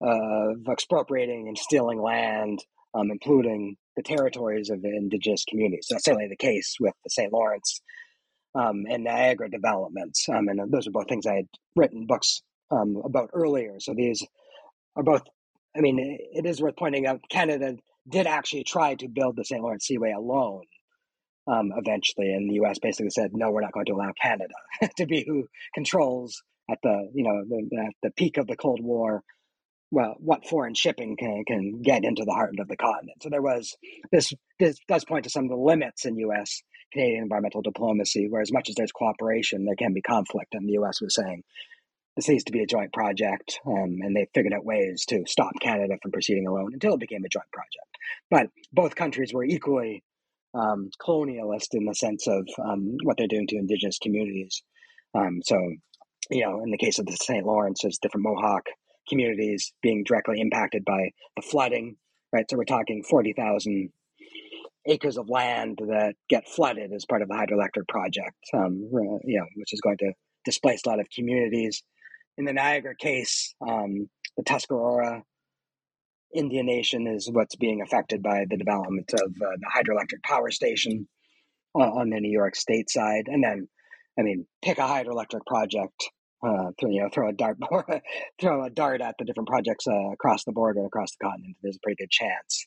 of 0.00 0.56
expropriating 0.70 1.48
and 1.48 1.58
stealing 1.58 2.00
land, 2.00 2.60
um, 2.94 3.10
including 3.10 3.76
the 3.96 4.04
territories 4.04 4.70
of 4.70 4.80
the 4.80 4.96
Indigenous 4.96 5.44
communities. 5.44 5.86
So 5.88 5.96
that's 5.96 6.04
certainly 6.04 6.28
the 6.28 6.36
case 6.36 6.76
with 6.78 6.94
the 7.02 7.10
St. 7.10 7.32
Lawrence 7.32 7.80
um, 8.54 8.84
and 8.88 9.02
Niagara 9.02 9.50
developments. 9.50 10.24
Um, 10.28 10.46
and 10.48 10.72
those 10.72 10.86
are 10.86 10.92
both 10.92 11.08
things 11.08 11.26
I 11.26 11.34
had 11.34 11.48
written 11.74 12.06
books 12.06 12.42
um, 12.70 13.02
about 13.04 13.30
earlier. 13.32 13.80
So 13.80 13.92
these 13.92 14.24
are 14.94 15.02
both, 15.02 15.22
I 15.76 15.80
mean, 15.80 15.98
it 16.32 16.46
is 16.46 16.62
worth 16.62 16.76
pointing 16.76 17.06
out 17.06 17.20
Canada 17.28 17.74
did 18.08 18.28
actually 18.28 18.64
try 18.64 18.94
to 18.94 19.08
build 19.08 19.34
the 19.34 19.44
St. 19.44 19.60
Lawrence 19.60 19.86
Seaway 19.86 20.12
alone 20.12 20.62
um, 21.46 21.70
eventually. 21.76 22.32
And 22.32 22.50
the 22.50 22.60
US 22.64 22.78
basically 22.78 23.10
said, 23.10 23.30
no, 23.32 23.50
we're 23.50 23.62
not 23.62 23.72
going 23.72 23.86
to 23.86 23.92
allow 23.92 24.12
Canada 24.20 24.54
to 24.96 25.06
be 25.06 25.24
who 25.26 25.48
controls 25.74 26.42
at 26.70 26.78
the, 26.82 27.10
you 27.14 27.24
know, 27.24 27.44
the, 27.48 27.92
the 28.02 28.10
peak 28.10 28.36
of 28.36 28.46
the 28.46 28.56
Cold 28.56 28.80
War 28.82 29.22
well, 29.92 30.14
what 30.20 30.46
foreign 30.46 30.74
shipping 30.74 31.16
can, 31.16 31.42
can 31.44 31.82
get 31.82 32.04
into 32.04 32.24
the 32.24 32.32
heart 32.32 32.54
of 32.60 32.68
the 32.68 32.76
continent. 32.76 33.24
So 33.24 33.28
there 33.28 33.42
was 33.42 33.76
this 34.12 34.32
this 34.60 34.78
does 34.86 35.04
point 35.04 35.24
to 35.24 35.30
some 35.30 35.46
of 35.46 35.50
the 35.50 35.56
limits 35.56 36.04
in 36.04 36.16
U.S 36.16 36.62
Canadian 36.92 37.22
environmental 37.22 37.62
diplomacy, 37.62 38.28
where 38.28 38.42
as 38.42 38.52
much 38.52 38.68
as 38.68 38.74
there's 38.74 38.92
cooperation, 38.92 39.64
there 39.64 39.76
can 39.76 39.92
be 39.92 40.02
conflict. 40.02 40.54
And 40.54 40.68
the 40.68 40.74
U.S. 40.74 41.00
was 41.00 41.14
saying 41.14 41.42
this 42.16 42.28
needs 42.28 42.44
to 42.44 42.52
be 42.52 42.62
a 42.62 42.66
joint 42.66 42.92
project, 42.92 43.60
um, 43.66 43.98
and 44.00 44.14
they 44.14 44.26
figured 44.34 44.52
out 44.52 44.64
ways 44.64 45.04
to 45.06 45.24
stop 45.26 45.52
Canada 45.60 45.94
from 46.02 46.12
proceeding 46.12 46.46
alone 46.46 46.70
until 46.72 46.94
it 46.94 47.00
became 47.00 47.24
a 47.24 47.28
joint 47.28 47.50
project. 47.52 47.96
But 48.30 48.48
both 48.72 48.94
countries 48.94 49.32
were 49.32 49.44
equally 49.44 50.02
um, 50.54 50.90
colonialist 51.00 51.74
in 51.74 51.84
the 51.84 51.94
sense 51.94 52.26
of 52.26 52.46
um, 52.64 52.96
what 53.04 53.16
they're 53.16 53.28
doing 53.28 53.46
to 53.48 53.56
indigenous 53.56 53.98
communities. 53.98 54.62
Um, 55.14 55.40
so, 55.44 55.56
you 56.30 56.44
know, 56.44 56.62
in 56.62 56.70
the 56.70 56.78
case 56.78 56.98
of 56.98 57.06
the 57.06 57.16
St. 57.16 57.44
Lawrence, 57.44 57.80
there's 57.82 57.98
different 57.98 58.24
Mohawk 58.24 58.66
communities 59.08 59.72
being 59.82 60.04
directly 60.04 60.40
impacted 60.40 60.84
by 60.84 61.10
the 61.36 61.42
flooding, 61.42 61.96
right? 62.32 62.46
So 62.48 62.56
we're 62.56 62.64
talking 62.64 63.02
40,000 63.08 63.90
acres 64.86 65.18
of 65.18 65.28
land 65.28 65.78
that 65.80 66.14
get 66.28 66.48
flooded 66.48 66.92
as 66.92 67.04
part 67.04 67.22
of 67.22 67.28
the 67.28 67.34
hydroelectric 67.34 67.88
project, 67.88 68.36
um, 68.54 68.88
you 69.24 69.38
know, 69.38 69.46
which 69.56 69.72
is 69.72 69.80
going 69.80 69.98
to 69.98 70.12
displace 70.44 70.82
a 70.86 70.88
lot 70.88 71.00
of 71.00 71.06
communities. 71.14 71.82
In 72.38 72.44
the 72.44 72.52
Niagara 72.52 72.96
case, 72.96 73.54
um, 73.66 74.08
the 74.36 74.42
Tuscarora 74.44 75.22
Indian 76.34 76.66
Nation 76.66 77.06
is 77.06 77.28
what's 77.30 77.56
being 77.56 77.82
affected 77.82 78.22
by 78.22 78.44
the 78.48 78.56
development 78.56 79.12
of 79.14 79.20
uh, 79.20 79.56
the 79.56 79.70
hydroelectric 79.74 80.22
power 80.22 80.50
station 80.50 81.08
on 81.74 82.10
the 82.10 82.20
New 82.20 82.32
York 82.32 82.56
State 82.56 82.90
side, 82.90 83.24
and 83.26 83.42
then, 83.42 83.68
I 84.18 84.22
mean, 84.22 84.46
pick 84.62 84.78
a 84.78 84.82
hydroelectric 84.82 85.46
project, 85.46 86.10
uh, 86.44 86.70
throw, 86.78 86.90
you 86.90 87.02
know, 87.02 87.08
throw 87.12 87.28
a 87.28 87.32
dart, 87.32 87.58
throw 88.40 88.64
a 88.64 88.70
dart 88.70 89.00
at 89.00 89.14
the 89.18 89.24
different 89.24 89.48
projects 89.48 89.86
uh, 89.86 90.10
across 90.12 90.44
the 90.44 90.52
border, 90.52 90.84
across 90.84 91.10
the 91.12 91.24
continent. 91.24 91.56
There's 91.62 91.76
a 91.76 91.80
pretty 91.82 92.02
good 92.02 92.10
chance. 92.10 92.66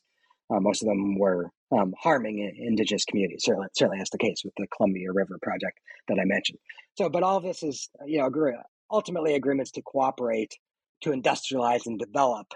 Uh, 0.50 0.60
most 0.60 0.82
of 0.82 0.88
them 0.88 1.18
were 1.18 1.50
um, 1.72 1.94
harming 1.98 2.38
indigenous 2.58 3.04
communities. 3.04 3.42
Certainly, 3.44 3.68
certainly 3.76 3.98
that's 3.98 4.10
the 4.10 4.18
case 4.18 4.42
with 4.44 4.54
the 4.56 4.66
Columbia 4.74 5.12
River 5.12 5.38
project 5.42 5.78
that 6.08 6.18
I 6.18 6.24
mentioned. 6.24 6.58
So, 6.96 7.08
but 7.08 7.22
all 7.22 7.40
this 7.40 7.62
is, 7.62 7.88
you 8.06 8.18
know, 8.18 8.30
ultimately 8.90 9.34
agreements 9.34 9.72
to 9.72 9.82
cooperate 9.82 10.54
to 11.02 11.10
industrialize 11.10 11.86
and 11.86 11.98
develop 11.98 12.46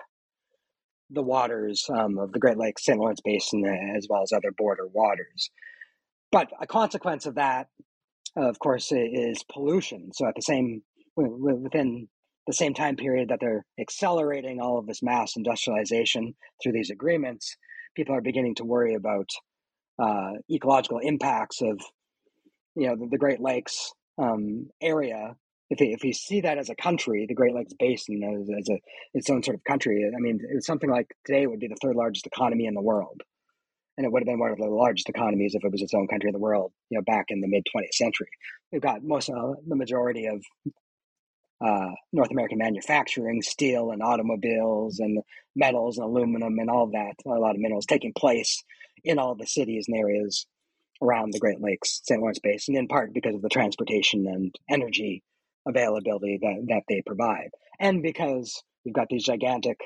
the 1.11 1.23
waters 1.23 1.87
um, 1.91 2.19
of 2.19 2.33
the 2.33 2.39
Great 2.39 2.59
Lakes, 2.59 2.85
St. 2.85 2.99
Lawrence 2.99 3.21
Basin, 3.25 3.65
as 3.97 4.07
well 4.09 4.23
as 4.23 4.33
other 4.33 4.53
border 4.57 4.87
waters. 4.87 5.51
But 6.31 6.49
a 6.61 6.67
consequence 6.67 7.27
of 7.27 7.37
that, 7.37 7.69
of 8.37 8.59
course, 8.59 8.93
is 8.93 9.43
pollution. 9.51 10.11
So 10.13 10.27
at 10.27 10.35
the 10.35 10.43
same 10.43 10.83
within 11.17 12.09
the 12.47 12.53
same 12.53 12.75
time 12.75 12.97
period 12.97 13.29
that 13.29 13.39
they're 13.41 13.67
accelerating 13.79 14.61
all 14.61 14.79
of 14.79 14.87
this 14.87 15.03
mass 15.03 15.37
industrialization 15.37 16.35
through 16.63 16.73
these 16.73 16.91
agreements, 16.91 17.57
people 17.97 18.15
are 18.15 18.21
beginning 18.21 18.55
to 18.55 18.65
worry 18.65 18.95
about 18.95 19.29
uh, 20.01 20.33
ecological 20.51 20.99
impacts 20.99 21.61
of 21.61 21.81
you 22.77 22.87
know 22.87 22.97
the, 22.97 23.09
the 23.11 23.19
Great 23.19 23.41
Lakes 23.41 23.93
um, 24.19 24.69
area 24.81 25.37
if 25.71 25.81
if 25.81 26.03
we 26.03 26.13
see 26.13 26.41
that 26.43 26.59
as 26.59 26.71
a 26.71 26.75
country, 26.75 27.27
the 27.27 27.35
Great 27.35 27.55
Lakes 27.55 27.75
Basin 27.79 28.23
as, 28.23 28.49
as 28.49 28.69
a 28.69 28.79
its 29.15 29.31
own 29.31 29.43
sort 29.43 29.57
of 29.57 29.65
country, 29.65 30.05
I 30.05 30.19
mean, 30.21 30.41
it's 30.51 30.67
something 30.67 30.91
like 30.91 31.09
today 31.25 31.47
would 31.47 31.61
be 31.61 31.69
the 31.69 31.77
third 31.83 31.97
largest 31.97 32.27
economy 32.27 32.67
in 32.67 32.75
the 32.75 32.83
world, 32.83 33.23
and 33.97 34.07
it 34.07 34.13
would 34.13 34.23
have 34.23 34.27
been 34.27 34.39
one 34.39 34.51
of 34.51 34.59
the 34.59 34.67
largest 34.67 35.09
economies 35.09 35.55
if 35.55 35.65
it 35.65 35.73
was 35.73 35.83
its 35.83 35.95
own 35.95 36.09
country 36.09 36.29
in 36.29 36.33
the 36.33 36.39
world. 36.39 36.73
You 36.91 36.99
know, 36.99 37.03
back 37.03 37.27
in 37.29 37.41
the 37.41 37.49
mid 37.49 37.65
20th 37.75 37.93
century, 37.93 38.29
we've 38.73 38.83
got 38.83 39.03
most 39.03 39.29
uh, 39.29 39.55
the 39.67 39.77
majority 39.77 40.27
of 40.27 40.43
uh, 41.61 41.91
North 42.13 42.31
American 42.31 42.59
manufacturing, 42.59 43.43
steel 43.43 43.91
and 43.91 44.03
automobiles 44.03 45.01
and 45.01 45.23
metals 45.55 45.99
and 45.99 46.07
aluminum 46.07 46.59
and 46.59 46.71
all 46.71 46.87
that, 46.93 47.15
a 47.27 47.31
lot 47.31 47.57
of 47.57 47.61
minerals 47.61 47.87
taking 47.87 48.13
place 48.17 48.63
in 49.05 49.19
all 49.19 49.35
the 49.35 49.47
cities 49.47 49.87
and 49.89 49.99
areas 49.99 50.47
around 51.03 51.33
the 51.33 51.39
Great 51.39 51.61
Lakes, 51.61 52.01
St. 52.05 52.21
Lawrence 52.21 52.39
Basin, 52.39 52.77
in 52.77 52.89
part 52.89 53.13
because 53.13 53.35
of 53.35 53.43
the 53.43 53.49
transportation 53.49 54.27
and 54.27 54.55
energy 54.69 55.23
availability 55.69 56.39
that, 56.41 56.65
that 56.69 56.83
they 56.89 57.03
provide. 57.05 57.51
And 57.79 58.03
because 58.03 58.63
you've 58.85 58.95
got 58.95 59.09
these 59.09 59.25
gigantic 59.25 59.79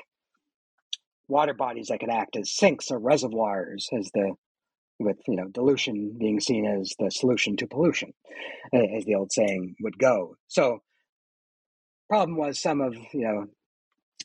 water 1.27 1.53
bodies 1.53 1.87
that 1.87 1.99
can 1.99 2.09
act 2.09 2.35
as 2.35 2.51
sinks 2.51 2.91
or 2.91 2.99
reservoirs 2.99 3.89
as 3.97 4.09
the 4.13 4.33
with 4.99 5.17
you 5.27 5.35
know 5.35 5.47
dilution 5.47 6.15
being 6.19 6.39
seen 6.39 6.65
as 6.65 6.93
the 6.99 7.09
solution 7.09 7.57
to 7.57 7.67
pollution 7.67 8.13
as 8.73 9.05
the 9.05 9.15
old 9.15 9.31
saying 9.31 9.75
would 9.81 9.97
go 9.97 10.35
so 10.47 10.79
problem 12.09 12.37
was 12.37 12.59
some 12.59 12.79
of 12.79 12.93
you 13.13 13.21
know 13.21 13.45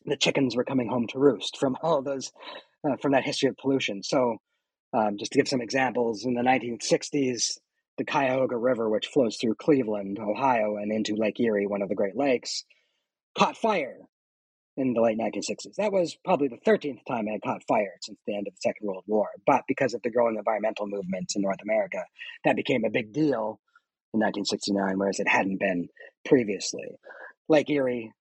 the 0.05 0.16
chickens 0.16 0.55
were 0.55 0.64
coming 0.64 0.88
home 0.88 1.07
to 1.07 1.18
roost 1.18 1.57
from 1.57 1.77
all 1.83 2.03
those 2.03 2.31
uh, 2.88 2.97
from 3.01 3.12
that 3.12 3.25
history 3.25 3.49
of 3.49 3.57
pollution 3.57 4.03
so 4.03 4.37
um, 4.92 5.16
just 5.18 5.33
to 5.33 5.38
give 5.38 5.49
some 5.49 5.61
examples 5.61 6.25
in 6.25 6.35
the 6.35 6.42
1960s 6.42 7.59
the 7.98 8.04
Cuyahoga 8.04 8.56
River, 8.56 8.88
which 8.88 9.08
flows 9.08 9.37
through 9.37 9.56
Cleveland, 9.56 10.18
Ohio, 10.18 10.76
and 10.76 10.92
into 10.92 11.16
Lake 11.16 11.38
Erie, 11.40 11.66
one 11.66 11.82
of 11.82 11.88
the 11.88 11.94
Great 11.94 12.16
Lakes, 12.16 12.64
caught 13.37 13.56
fire 13.56 13.98
in 14.76 14.94
the 14.94 15.00
late 15.00 15.18
1960s. 15.18 15.74
That 15.76 15.92
was 15.92 16.16
probably 16.24 16.48
the 16.48 16.70
13th 16.70 17.04
time 17.06 17.26
it 17.26 17.32
had 17.32 17.42
caught 17.42 17.66
fire 17.66 17.96
since 18.00 18.18
the 18.26 18.37
end 18.37 18.46
of 18.46 18.54
the 18.54 18.61
Second 18.61 18.87
World 18.87 19.04
War. 19.08 19.26
But 19.44 19.64
because 19.66 19.92
of 19.92 20.02
the 20.02 20.11
growing 20.11 20.37
environmental 20.37 20.87
movements 20.87 21.34
in 21.34 21.42
North 21.42 21.61
America, 21.62 22.04
that 22.44 22.56
became 22.56 22.84
a 22.84 22.90
big 22.90 23.12
deal 23.12 23.61
in 24.14 24.20
1969, 24.20 24.96
whereas 24.96 25.18
it 25.18 25.28
hadn't 25.28 25.58
been 25.58 25.88
previously. 26.24 26.87
Lake 27.48 27.68
Erie, 27.68 28.12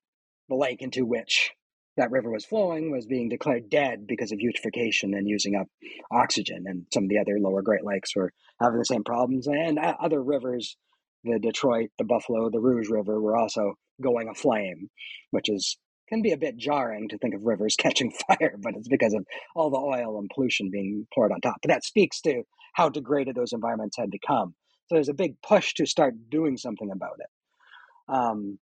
the 0.49 0.55
lake 0.55 0.81
into 0.81 1.05
which 1.05 1.51
that 1.97 2.11
river 2.11 2.31
was 2.31 2.45
flowing 2.45 2.91
was 2.91 3.05
being 3.05 3.27
declared 3.27 3.69
dead 3.69 4.07
because 4.07 4.31
of 4.31 4.39
eutrophication 4.39 5.17
and 5.17 5.27
using 5.27 5.55
up 5.55 5.67
oxygen. 6.11 6.63
And 6.67 6.85
some 6.93 7.03
of 7.03 7.09
the 7.09 7.19
other 7.19 7.39
lower 7.39 7.61
Great 7.61 7.83
Lakes 7.83 8.15
were 8.15 8.31
having 8.61 8.79
the 8.79 8.85
same 8.85 9.03
problems. 9.03 9.47
And 9.47 9.79
other 9.79 10.23
rivers, 10.23 10.77
the 11.23 11.39
Detroit, 11.39 11.89
the 11.97 12.05
Buffalo, 12.05 12.49
the 12.49 12.59
Rouge 12.59 12.89
River, 12.89 13.19
were 13.19 13.35
also 13.35 13.73
going 14.01 14.29
aflame, 14.29 14.89
which 15.31 15.49
is 15.49 15.77
can 16.07 16.21
be 16.21 16.31
a 16.31 16.37
bit 16.37 16.55
jarring 16.55 17.09
to 17.09 17.17
think 17.17 17.35
of 17.35 17.43
rivers 17.43 17.75
catching 17.79 18.11
fire, 18.27 18.55
but 18.59 18.75
it's 18.75 18.87
because 18.87 19.13
of 19.13 19.25
all 19.55 19.69
the 19.69 19.77
oil 19.77 20.19
and 20.19 20.29
pollution 20.33 20.69
being 20.71 21.05
poured 21.13 21.31
on 21.31 21.41
top. 21.41 21.57
But 21.61 21.69
that 21.69 21.83
speaks 21.83 22.21
to 22.21 22.43
how 22.73 22.89
degraded 22.89 23.35
those 23.35 23.53
environments 23.53 23.97
had 23.97 24.11
become. 24.11 24.55
So 24.87 24.95
there's 24.95 25.09
a 25.09 25.13
big 25.13 25.41
push 25.41 25.73
to 25.75 25.85
start 25.85 26.13
doing 26.29 26.55
something 26.55 26.89
about 26.91 27.17
it. 27.19 27.27
Um, 28.07 28.59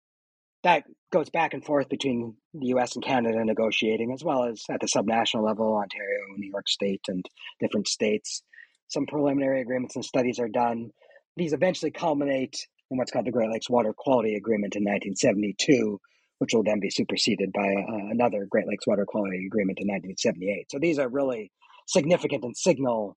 that 0.63 0.83
goes 1.11 1.29
back 1.29 1.53
and 1.53 1.63
forth 1.63 1.89
between 1.89 2.35
the 2.53 2.67
US 2.67 2.95
and 2.95 3.03
Canada 3.03 3.43
negotiating, 3.43 4.11
as 4.13 4.23
well 4.23 4.43
as 4.43 4.63
at 4.69 4.79
the 4.81 4.87
subnational 4.87 5.45
level, 5.45 5.75
Ontario, 5.75 6.19
New 6.37 6.49
York 6.49 6.67
State, 6.67 7.01
and 7.07 7.25
different 7.59 7.87
states. 7.87 8.43
Some 8.87 9.05
preliminary 9.05 9.61
agreements 9.61 9.95
and 9.95 10.05
studies 10.05 10.39
are 10.39 10.49
done. 10.49 10.89
These 11.37 11.53
eventually 11.53 11.91
culminate 11.91 12.67
in 12.91 12.97
what's 12.97 13.11
called 13.11 13.25
the 13.25 13.31
Great 13.31 13.51
Lakes 13.51 13.69
Water 13.69 13.93
Quality 13.95 14.35
Agreement 14.35 14.75
in 14.75 14.83
1972, 14.83 15.99
which 16.39 16.53
will 16.53 16.63
then 16.63 16.79
be 16.79 16.89
superseded 16.89 17.51
by 17.53 17.61
uh, 17.61 18.09
another 18.09 18.45
Great 18.49 18.67
Lakes 18.67 18.87
Water 18.87 19.05
Quality 19.05 19.45
Agreement 19.45 19.79
in 19.79 19.87
1978. 19.87 20.71
So 20.71 20.79
these 20.79 20.99
are 20.99 21.07
really 21.07 21.51
significant 21.87 22.43
and 22.43 22.57
signal 22.57 23.15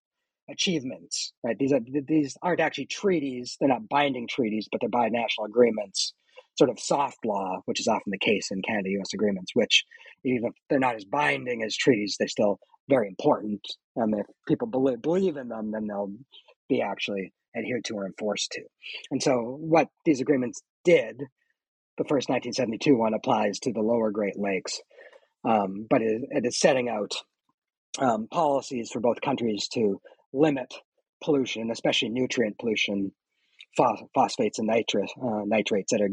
achievements, 0.49 1.33
right? 1.43 1.57
These 1.57 1.73
are 1.73 1.79
these 2.07 2.37
aren't 2.41 2.59
actually 2.59 2.85
treaties; 2.87 3.57
they're 3.59 3.69
not 3.69 3.89
binding 3.89 4.27
treaties, 4.27 4.67
but 4.71 4.81
they're 4.81 4.89
binational 4.89 5.47
agreements 5.47 6.13
sort 6.57 6.69
of 6.69 6.79
soft 6.79 7.25
law, 7.25 7.61
which 7.65 7.79
is 7.79 7.87
often 7.87 8.11
the 8.11 8.17
case 8.17 8.49
in 8.51 8.61
Canada 8.61 8.89
US 8.99 9.13
agreements, 9.13 9.51
which 9.53 9.83
even 10.23 10.45
if 10.45 10.53
they're 10.69 10.79
not 10.79 10.95
as 10.95 11.05
binding 11.05 11.63
as 11.63 11.75
treaties, 11.75 12.15
they're 12.17 12.27
still 12.27 12.59
very 12.89 13.07
important. 13.07 13.61
Um, 14.01 14.13
if 14.13 14.25
people 14.47 14.67
believe, 14.67 15.01
believe 15.01 15.37
in 15.37 15.49
them, 15.49 15.71
then 15.71 15.87
they'll 15.87 16.11
be 16.69 16.81
actually 16.81 17.33
adhered 17.55 17.85
to 17.85 17.95
or 17.95 18.05
enforced 18.05 18.51
to. 18.51 18.61
And 19.11 19.21
so, 19.21 19.57
what 19.59 19.87
these 20.05 20.21
agreements 20.21 20.61
did, 20.83 21.17
the 21.97 22.05
first 22.05 22.29
1972 22.29 22.95
one 22.95 23.13
applies 23.13 23.59
to 23.59 23.71
the 23.71 23.81
lower 23.81 24.11
Great 24.11 24.37
Lakes, 24.37 24.79
um, 25.45 25.87
but 25.89 26.01
it, 26.01 26.21
it 26.29 26.45
is 26.45 26.59
setting 26.59 26.89
out 26.89 27.11
um, 27.99 28.27
policies 28.31 28.89
for 28.91 28.99
both 28.99 29.21
countries 29.21 29.67
to 29.73 29.99
limit 30.33 30.73
pollution, 31.23 31.69
especially 31.71 32.09
nutrient 32.09 32.57
pollution, 32.57 33.11
phosphates 33.77 34.59
and 34.59 34.67
nitrates, 34.67 35.13
uh, 35.21 35.41
nitrates 35.45 35.91
that 35.91 36.01
are 36.01 36.09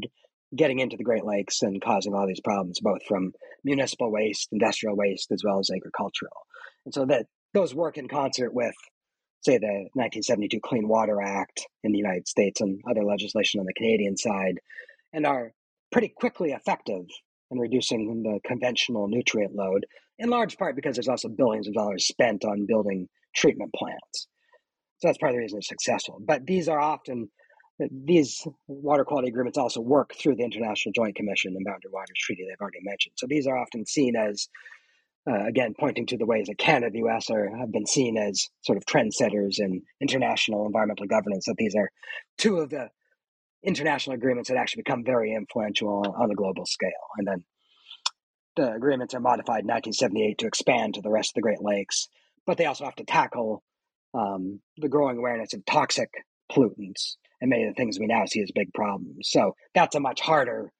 getting 0.54 0.80
into 0.80 0.96
the 0.96 1.04
Great 1.04 1.24
Lakes 1.24 1.62
and 1.62 1.80
causing 1.80 2.14
all 2.14 2.26
these 2.26 2.40
problems, 2.40 2.80
both 2.80 3.04
from 3.06 3.32
municipal 3.64 4.10
waste, 4.10 4.48
industrial 4.52 4.96
waste, 4.96 5.30
as 5.32 5.42
well 5.44 5.58
as 5.58 5.70
agricultural. 5.70 6.32
And 6.84 6.94
so 6.94 7.04
that 7.06 7.26
those 7.54 7.74
work 7.74 7.98
in 7.98 8.08
concert 8.08 8.52
with, 8.52 8.74
say, 9.42 9.58
the 9.58 9.88
1972 9.94 10.60
Clean 10.60 10.86
Water 10.88 11.20
Act 11.20 11.66
in 11.84 11.92
the 11.92 11.98
United 11.98 12.26
States 12.26 12.60
and 12.60 12.80
other 12.88 13.04
legislation 13.04 13.60
on 13.60 13.66
the 13.66 13.74
Canadian 13.74 14.16
side, 14.16 14.60
and 15.12 15.26
are 15.26 15.52
pretty 15.92 16.08
quickly 16.08 16.52
effective 16.52 17.04
in 17.50 17.58
reducing 17.58 18.22
the 18.22 18.38
conventional 18.48 19.08
nutrient 19.08 19.54
load, 19.54 19.86
in 20.18 20.30
large 20.30 20.56
part 20.56 20.76
because 20.76 20.96
there's 20.96 21.08
also 21.08 21.28
billions 21.28 21.66
of 21.66 21.74
dollars 21.74 22.06
spent 22.06 22.44
on 22.44 22.66
building 22.66 23.08
treatment 23.34 23.72
plants. 23.74 24.28
So 24.98 25.08
that's 25.08 25.18
part 25.18 25.30
of 25.30 25.36
the 25.36 25.40
reason 25.40 25.58
it's 25.58 25.68
successful. 25.68 26.18
But 26.20 26.46
these 26.46 26.68
are 26.68 26.78
often 26.78 27.30
these 27.90 28.46
water 28.66 29.04
quality 29.04 29.28
agreements 29.28 29.58
also 29.58 29.80
work 29.80 30.14
through 30.14 30.36
the 30.36 30.44
International 30.44 30.92
Joint 30.92 31.16
Commission 31.16 31.54
and 31.56 31.64
Boundary 31.64 31.90
Waters 31.92 32.18
Treaty 32.18 32.44
they've 32.48 32.60
already 32.60 32.80
mentioned. 32.82 33.14
So 33.16 33.26
these 33.28 33.46
are 33.46 33.56
often 33.56 33.86
seen 33.86 34.16
as 34.16 34.48
uh, 35.28 35.46
again, 35.46 35.74
pointing 35.78 36.06
to 36.06 36.16
the 36.16 36.26
ways 36.26 36.46
that 36.46 36.58
Canada 36.58 36.86
and 36.86 36.94
the 36.94 37.08
US 37.08 37.30
are, 37.30 37.54
have 37.58 37.70
been 37.70 37.86
seen 37.86 38.16
as 38.16 38.48
sort 38.62 38.78
of 38.78 38.84
trendsetters 38.86 39.58
in 39.58 39.82
international 40.00 40.66
environmental 40.66 41.06
governance, 41.06 41.44
that 41.46 41.56
these 41.58 41.74
are 41.74 41.90
two 42.38 42.58
of 42.58 42.70
the 42.70 42.88
international 43.62 44.14
agreements 44.14 44.48
that 44.48 44.56
actually 44.56 44.82
become 44.82 45.04
very 45.04 45.34
influential 45.34 46.02
on 46.16 46.30
a 46.30 46.34
global 46.34 46.64
scale. 46.64 46.90
And 47.18 47.28
then 47.28 47.44
the 48.56 48.72
agreements 48.72 49.14
are 49.14 49.20
modified 49.20 49.62
in 49.62 49.68
1978 49.68 50.38
to 50.38 50.46
expand 50.46 50.94
to 50.94 51.02
the 51.02 51.10
rest 51.10 51.30
of 51.30 51.34
the 51.34 51.42
Great 51.42 51.62
Lakes, 51.62 52.08
but 52.46 52.56
they 52.56 52.64
also 52.64 52.84
have 52.84 52.96
to 52.96 53.04
tackle 53.04 53.62
um, 54.14 54.60
the 54.78 54.88
growing 54.88 55.18
awareness 55.18 55.52
of 55.52 55.64
toxic 55.66 56.08
pollutants 56.50 57.16
and 57.40 57.50
many 57.50 57.64
of 57.64 57.74
the 57.74 57.80
things 57.80 57.98
we 57.98 58.06
now 58.06 58.24
see 58.26 58.42
as 58.42 58.50
big 58.54 58.72
problems. 58.74 59.28
So 59.30 59.54
that's 59.74 59.96
a 59.96 60.00
much 60.00 60.20
harder 60.20 60.72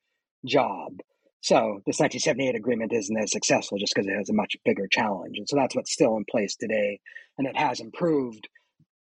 job. 0.44 1.00
So 1.42 1.80
this 1.86 1.98
1978 1.98 2.54
agreement 2.54 2.92
isn't 2.92 3.16
as 3.16 3.32
successful 3.32 3.78
just 3.78 3.94
because 3.94 4.06
it 4.06 4.16
has 4.16 4.28
a 4.28 4.34
much 4.34 4.56
bigger 4.64 4.86
challenge. 4.90 5.38
And 5.38 5.48
so 5.48 5.56
that's 5.56 5.74
what's 5.74 5.92
still 5.92 6.16
in 6.16 6.24
place 6.30 6.54
today. 6.56 7.00
And 7.38 7.46
it 7.46 7.56
has 7.56 7.80
improved 7.80 8.46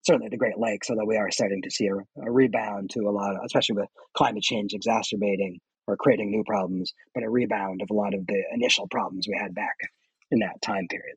certainly 0.02 0.28
the 0.30 0.38
Great 0.38 0.58
Lakes, 0.58 0.88
although 0.88 1.04
we 1.04 1.18
are 1.18 1.30
starting 1.30 1.60
to 1.62 1.70
see 1.70 1.88
a, 1.88 1.96
a 1.96 2.30
rebound 2.30 2.90
to 2.90 3.00
a 3.00 3.10
lot 3.10 3.36
of, 3.36 3.42
especially 3.44 3.76
with 3.76 3.88
climate 4.16 4.42
change 4.42 4.72
exacerbating 4.72 5.60
or 5.86 5.96
creating 5.96 6.30
new 6.30 6.44
problems, 6.44 6.92
but 7.14 7.24
a 7.24 7.30
rebound 7.30 7.82
of 7.82 7.90
a 7.90 7.94
lot 7.94 8.14
of 8.14 8.26
the 8.26 8.42
initial 8.52 8.88
problems 8.88 9.26
we 9.28 9.38
had 9.38 9.54
back 9.54 9.76
in 10.30 10.38
that 10.38 10.62
time 10.62 10.86
period. 10.88 11.16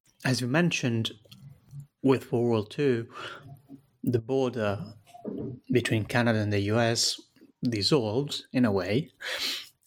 As 0.23 0.39
you 0.39 0.47
mentioned, 0.47 1.11
with 2.03 2.31
World 2.31 2.75
War 2.77 2.85
II, 2.87 3.05
the 4.03 4.19
border 4.19 4.79
between 5.71 6.05
Canada 6.05 6.39
and 6.39 6.51
the 6.51 6.61
US 6.73 7.19
dissolved 7.63 8.43
in 8.53 8.65
a 8.65 8.71
way. 8.71 9.11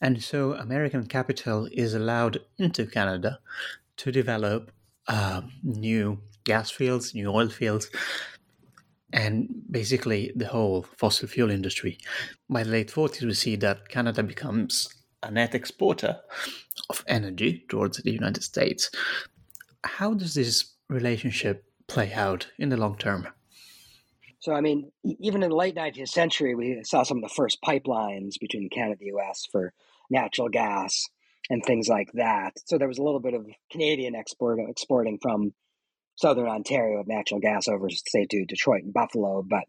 And 0.01 0.23
so 0.23 0.53
American 0.55 1.07
capital 1.07 1.69
is 1.73 1.95
allowed 1.95 2.39
into 2.59 2.87
Canada 2.87 3.39
to 3.99 4.13
develop 4.13 4.71
uh, 5.09 5.43
new 5.63 6.21
gas 6.45 6.71
fields, 6.71 7.15
new 7.15 7.31
oil 7.31 7.49
fields, 7.49 7.91
and 9.13 9.49
basically 9.71 10.33
the 10.35 10.47
whole 10.47 10.83
fossil 10.97 11.29
fuel 11.29 11.51
industry. 11.51 11.99
By 12.51 12.65
the 12.65 12.71
late 12.71 12.91
40s, 12.91 13.23
we 13.23 13.35
see 13.35 13.57
that 13.57 13.89
Canada 13.89 14.23
becomes 14.23 14.89
a 15.23 15.31
net 15.31 15.55
exporter 15.55 16.17
of 16.91 17.05
energy 17.07 17.65
towards 17.69 17.99
the 17.99 18.11
United 18.11 18.43
States. 18.43 18.91
How 19.85 20.15
does 20.15 20.35
this 20.35 20.75
relationship 20.89 21.65
play 21.87 22.13
out 22.13 22.49
in 22.59 22.71
the 22.71 22.77
long 22.77 22.97
term? 22.97 23.29
So, 24.41 24.53
I 24.53 24.61
mean, 24.61 24.91
even 25.21 25.43
in 25.43 25.51
the 25.51 25.57
late 25.57 25.75
19th 25.75 26.09
century, 26.09 26.55
we 26.55 26.83
saw 26.85 27.03
some 27.03 27.19
of 27.19 27.23
the 27.23 27.35
first 27.35 27.63
pipelines 27.63 28.39
between 28.41 28.69
Canada 28.69 28.99
and 29.01 29.01
the 29.01 29.17
US 29.17 29.47
for 29.51 29.73
natural 30.11 30.49
gas 30.49 31.09
and 31.51 31.63
things 31.63 31.89
like 31.89 32.11
that. 32.15 32.53
So 32.67 32.77
there 32.77 32.89
was 32.89 32.99
a 32.99 33.03
little 33.03 33.21
bit 33.21 33.35
of 33.35 33.47
Canadian 33.71 34.15
export 34.15 34.59
exporting 34.69 35.19
from 35.21 35.55
southern 36.17 36.47
Ontario 36.47 37.01
of 37.01 37.09
natural 37.09 37.41
gas 37.41 37.69
over, 37.69 37.89
say, 37.91 38.27
to 38.27 38.45
Detroit 38.45 38.85
and 38.85 38.93
Buffalo, 38.93 39.43
but 39.43 39.65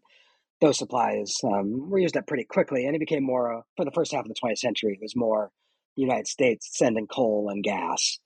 those 0.60 0.78
supplies 0.78 1.36
um, 1.44 1.90
were 1.90 1.98
used 1.98 2.16
up 2.16 2.26
pretty 2.26 2.44
quickly, 2.44 2.86
and 2.86 2.96
it 2.96 3.00
became 3.00 3.24
more 3.24 3.58
uh, 3.58 3.62
for 3.76 3.84
the 3.84 3.90
first 3.90 4.12
half 4.12 4.24
of 4.24 4.28
the 4.28 4.34
20th 4.34 4.58
century. 4.58 4.94
It 4.94 5.02
was 5.02 5.16
more 5.16 5.50
the 5.96 6.02
United 6.02 6.26
States 6.26 6.70
sending 6.72 7.06
coal 7.06 7.48
and 7.50 7.62
gas 7.62 8.18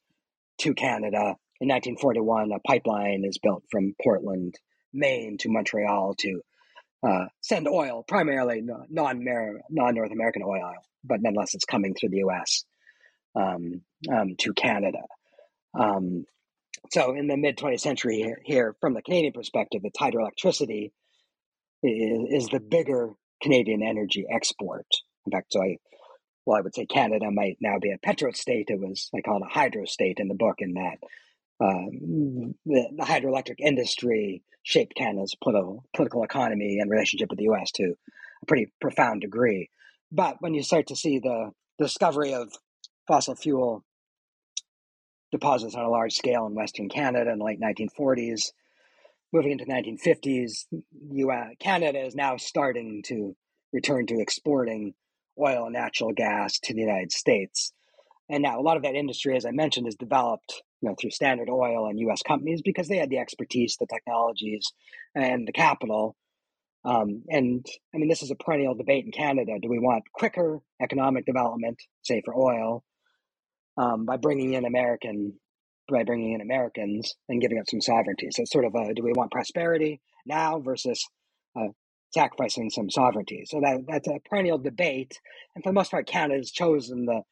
to 0.58 0.74
Canada. 0.74 1.36
In 1.60 1.68
1941, 1.68 2.52
a 2.52 2.58
pipeline 2.60 3.24
is 3.24 3.38
built 3.38 3.64
from 3.70 3.94
Portland, 4.02 4.54
Maine, 4.92 5.36
to 5.38 5.50
Montreal 5.50 6.14
to 6.20 6.40
uh, 7.02 7.26
send 7.40 7.68
oil, 7.68 8.04
primarily 8.06 8.62
non 8.62 9.24
North 9.24 10.12
American 10.12 10.42
oil, 10.42 10.72
but 11.04 11.20
nonetheless, 11.20 11.54
it's 11.54 11.64
coming 11.64 11.94
through 11.94 12.10
the 12.10 12.18
U.S 12.18 12.64
um, 13.34 13.82
um, 14.10 14.36
to 14.38 14.52
Canada. 14.52 15.02
Um, 15.78 16.24
so, 16.90 17.14
in 17.14 17.26
the 17.26 17.36
mid 17.36 17.56
20th 17.56 17.80
century, 17.80 18.16
here, 18.16 18.40
here, 18.44 18.76
from 18.80 18.94
the 18.94 19.02
Canadian 19.02 19.32
perspective, 19.32 19.82
it's 19.84 19.98
hydroelectricity 19.98 20.90
is, 21.82 22.44
is 22.44 22.48
the 22.48 22.60
bigger 22.60 23.10
Canadian 23.42 23.82
energy 23.82 24.26
export. 24.32 24.86
In 25.26 25.32
fact, 25.32 25.52
so 25.52 25.62
I, 25.62 25.76
well, 26.44 26.58
I 26.58 26.62
would 26.62 26.74
say 26.74 26.86
Canada 26.86 27.30
might 27.30 27.58
now 27.60 27.78
be 27.80 27.92
a 27.92 27.98
petro 27.98 28.32
state. 28.32 28.66
It 28.68 28.80
was 28.80 29.10
I 29.14 29.20
call 29.20 29.36
it 29.36 29.46
a 29.48 29.54
hydro 29.54 29.84
state 29.84 30.18
in 30.18 30.28
the 30.28 30.34
book, 30.34 30.56
in 30.58 30.74
that 30.74 30.98
um, 31.60 32.54
the, 32.64 32.88
the, 32.96 33.04
hydroelectric 33.04 33.56
industry 33.58 34.42
shaped 34.62 34.94
Canada's 34.94 35.34
political 35.42 35.84
political 35.94 36.22
economy 36.22 36.78
and 36.80 36.90
relationship 36.90 37.28
with 37.30 37.38
the 37.38 37.44
U.S. 37.44 37.70
to 37.72 37.94
a 38.42 38.46
pretty 38.46 38.72
profound 38.80 39.20
degree. 39.20 39.70
But 40.10 40.36
when 40.40 40.54
you 40.54 40.62
start 40.62 40.86
to 40.88 40.96
see 40.96 41.18
the 41.18 41.50
discovery 41.78 42.34
of 42.34 42.52
fossil 43.06 43.34
fuel 43.34 43.84
deposits 45.30 45.74
on 45.74 45.84
a 45.84 45.90
large 45.90 46.14
scale 46.14 46.46
in 46.46 46.54
Western 46.54 46.88
Canada 46.88 47.30
in 47.30 47.38
the 47.38 47.44
late 47.44 47.60
1940s. 47.60 48.50
Moving 49.32 49.52
into 49.52 49.64
the 49.64 49.72
1950s, 49.72 50.66
US, 51.12 51.48
Canada 51.60 52.04
is 52.04 52.16
now 52.16 52.36
starting 52.36 53.02
to 53.06 53.36
return 53.72 54.06
to 54.06 54.20
exporting 54.20 54.94
oil 55.38 55.64
and 55.64 55.72
natural 55.72 56.12
gas 56.12 56.58
to 56.64 56.74
the 56.74 56.80
United 56.80 57.12
States. 57.12 57.72
And 58.30 58.44
now 58.44 58.60
a 58.60 58.62
lot 58.62 58.76
of 58.76 58.84
that 58.84 58.94
industry, 58.94 59.36
as 59.36 59.44
I 59.44 59.50
mentioned, 59.50 59.88
is 59.88 59.96
developed 59.96 60.62
you 60.80 60.88
know, 60.88 60.94
through 60.98 61.10
Standard 61.10 61.50
Oil 61.50 61.86
and 61.86 61.98
U.S. 61.98 62.22
companies 62.22 62.62
because 62.62 62.88
they 62.88 62.96
had 62.96 63.10
the 63.10 63.18
expertise, 63.18 63.76
the 63.78 63.86
technologies, 63.86 64.72
and 65.14 65.46
the 65.46 65.52
capital. 65.52 66.16
Um, 66.84 67.24
and 67.28 67.66
I 67.94 67.98
mean, 67.98 68.08
this 68.08 68.22
is 68.22 68.30
a 68.30 68.36
perennial 68.36 68.74
debate 68.74 69.04
in 69.04 69.12
Canada. 69.12 69.58
Do 69.60 69.68
we 69.68 69.80
want 69.80 70.04
quicker 70.14 70.60
economic 70.80 71.26
development, 71.26 71.78
say 72.02 72.22
for 72.24 72.34
oil, 72.34 72.84
um, 73.76 74.06
by 74.06 74.16
bringing 74.16 74.54
in 74.54 74.64
American 74.64 75.34
by 75.90 76.04
bringing 76.04 76.34
in 76.34 76.40
Americans 76.40 77.16
and 77.28 77.40
giving 77.40 77.58
up 77.58 77.64
some 77.68 77.80
sovereignty. 77.80 78.28
So 78.30 78.42
it's 78.42 78.52
sort 78.52 78.64
of 78.64 78.76
a, 78.76 78.94
do 78.94 79.02
we 79.02 79.12
want 79.12 79.32
prosperity 79.32 80.00
now 80.24 80.60
versus 80.60 81.04
uh, 81.58 81.66
sacrificing 82.14 82.70
some 82.70 82.88
sovereignty? 82.90 83.42
So 83.46 83.60
that 83.60 83.80
that's 83.88 84.06
a 84.06 84.20
perennial 84.24 84.58
debate, 84.58 85.18
and 85.54 85.64
for 85.64 85.70
the 85.70 85.74
most 85.74 85.90
part, 85.90 86.06
Canada's 86.06 86.52
chosen 86.52 87.06
the 87.06 87.22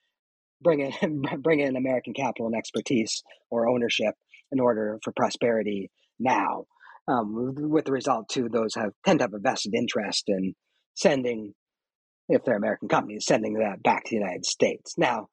bring 0.63 0.81
in 0.81 1.23
bring 1.41 1.61
in 1.61 1.77
American 1.77 2.15
capital 2.15 2.47
and 2.47 2.57
expertise 2.57 3.23
or 3.51 3.69
ownership 3.69 4.15
in 4.53 4.61
order 4.61 4.99
for 5.03 5.13
prosperity 5.13 5.91
now. 6.19 6.65
Um, 7.07 7.71
with 7.71 7.87
the 7.87 7.93
result, 7.93 8.29
too, 8.29 8.49
those 8.51 8.75
have 8.75 8.93
tend 9.07 9.21
to 9.21 9.25
have 9.25 9.35
a 9.35 9.39
vested 9.39 9.75
interest 9.75 10.25
in 10.29 10.55
sending, 10.95 11.55
if 12.29 12.45
they're 12.45 12.57
American 12.57 12.89
companies, 12.89 13.25
sending 13.25 13.55
that 13.55 13.83
back 13.83 14.05
to 14.05 14.11
the 14.11 14.17
United 14.17 14.45
States. 14.45 14.93
Now, 14.99 15.29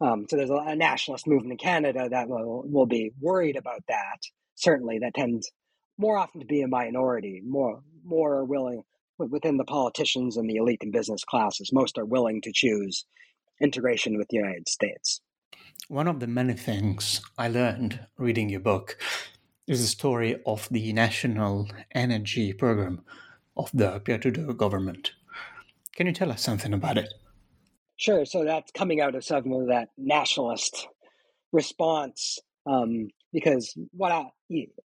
um, 0.00 0.26
so 0.28 0.36
there's 0.36 0.50
a, 0.50 0.54
a, 0.54 0.74
nationalist 0.74 1.28
movement 1.28 1.52
in 1.52 1.58
Canada 1.58 2.08
that 2.10 2.28
will, 2.28 2.64
will 2.66 2.86
be 2.86 3.12
worried 3.20 3.56
about 3.56 3.82
that. 3.86 4.18
Certainly, 4.56 5.00
that 5.00 5.14
tends 5.14 5.52
more 5.98 6.18
often 6.18 6.40
to 6.40 6.46
be 6.46 6.62
a 6.62 6.68
minority, 6.68 7.40
more 7.44 7.80
more 8.04 8.44
willing 8.44 8.82
within 9.18 9.56
the 9.56 9.64
politicians 9.64 10.36
and 10.36 10.50
the 10.50 10.56
elite 10.56 10.82
and 10.82 10.92
business 10.92 11.22
classes. 11.24 11.70
Most 11.72 11.96
are 11.98 12.04
willing 12.04 12.42
to 12.42 12.52
choose 12.52 13.06
integration 13.64 14.16
with 14.16 14.28
the 14.28 14.36
United 14.36 14.68
States. 14.68 15.20
One 15.88 16.08
of 16.08 16.20
the 16.20 16.26
many 16.26 16.54
things 16.54 17.20
I 17.36 17.48
learned 17.48 18.06
reading 18.16 18.48
your 18.48 18.60
book 18.60 18.96
is 19.66 19.80
the 19.80 19.88
story 19.88 20.40
of 20.46 20.68
the 20.70 20.92
national 20.92 21.68
energy 21.92 22.52
program 22.52 23.02
of 23.56 23.70
the 23.74 23.98
Pierre 24.00 24.18
Trudeau 24.18 24.52
government. 24.52 25.12
Can 25.96 26.06
you 26.06 26.12
tell 26.12 26.30
us 26.30 26.42
something 26.42 26.72
about 26.72 26.98
it? 26.98 27.12
Sure. 27.96 28.24
So 28.24 28.44
that's 28.44 28.72
coming 28.72 29.00
out 29.00 29.14
of 29.14 29.24
some 29.24 29.52
of 29.52 29.68
that 29.68 29.88
nationalist 29.96 30.88
response 31.52 32.38
Um, 32.66 33.08
because 33.32 33.76
what 33.92 34.12
I, 34.12 34.30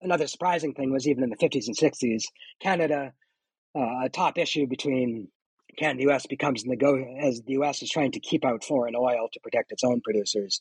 another 0.03 0.27
surprising 0.27 0.75
thing 0.75 0.93
was 0.93 1.09
even 1.09 1.25
in 1.25 1.31
the 1.31 1.37
50s 1.37 1.67
and 1.67 1.77
60s, 1.77 2.25
Canada, 2.61 3.13
uh, 3.75 4.05
a 4.05 4.09
top 4.09 4.39
issue 4.39 4.67
between 4.67 5.29
Canada 5.77 5.99
the 5.99 6.05
U.S. 6.05 6.27
becomes 6.27 6.65
nego- 6.65 7.05
as 7.21 7.43
the 7.47 7.53
U.S. 7.55 7.83
is 7.83 7.91
trying 7.91 8.13
to 8.13 8.21
keep 8.21 8.45
out 8.45 8.65
foreign 8.65 8.95
oil 8.97 9.29
to 9.33 9.41
protect 9.41 9.73
its 9.73 9.85
own 9.85 10.01
producers. 10.03 10.61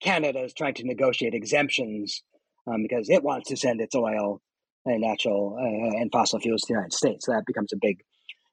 Canada 0.00 0.44
is 0.44 0.54
trying 0.54 0.74
to 0.74 0.86
negotiate 0.86 1.34
exemptions 1.34 2.22
um, 2.66 2.82
because 2.82 3.08
it 3.08 3.22
wants 3.22 3.48
to 3.48 3.56
send 3.56 3.80
its 3.80 3.94
oil 3.94 4.40
and 4.84 5.00
natural 5.00 5.56
uh, 5.58 6.00
and 6.00 6.10
fossil 6.12 6.38
fuels 6.38 6.62
to 6.62 6.66
the 6.68 6.74
United 6.74 6.92
States. 6.92 7.26
So 7.26 7.32
that 7.32 7.46
becomes 7.46 7.72
a 7.72 7.78
big 7.80 7.98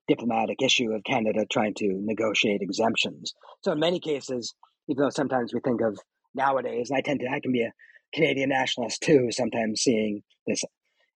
diplomatic 0.08 0.62
issue 0.62 0.92
of 0.92 1.04
Canada 1.04 1.46
trying 1.52 1.74
to 1.76 1.88
negotiate 2.04 2.62
exemptions. 2.62 3.34
So 3.64 3.72
in 3.72 3.80
many 3.80 4.00
cases, 4.00 4.54
even 4.88 5.04
though 5.04 5.10
sometimes 5.10 5.54
we 5.54 5.60
think 5.62 5.82
of 5.82 5.98
nowadays, 6.34 6.92
I 6.94 7.02
tend 7.02 7.22
to 7.22 7.28
I 7.28 7.40
can 7.40 7.52
be 7.52 7.64
a 7.64 7.72
Canadian 8.14 8.50
nationalist 8.50 9.02
too, 9.02 9.30
sometimes 9.32 9.82
seeing 9.82 10.22
this 10.48 10.64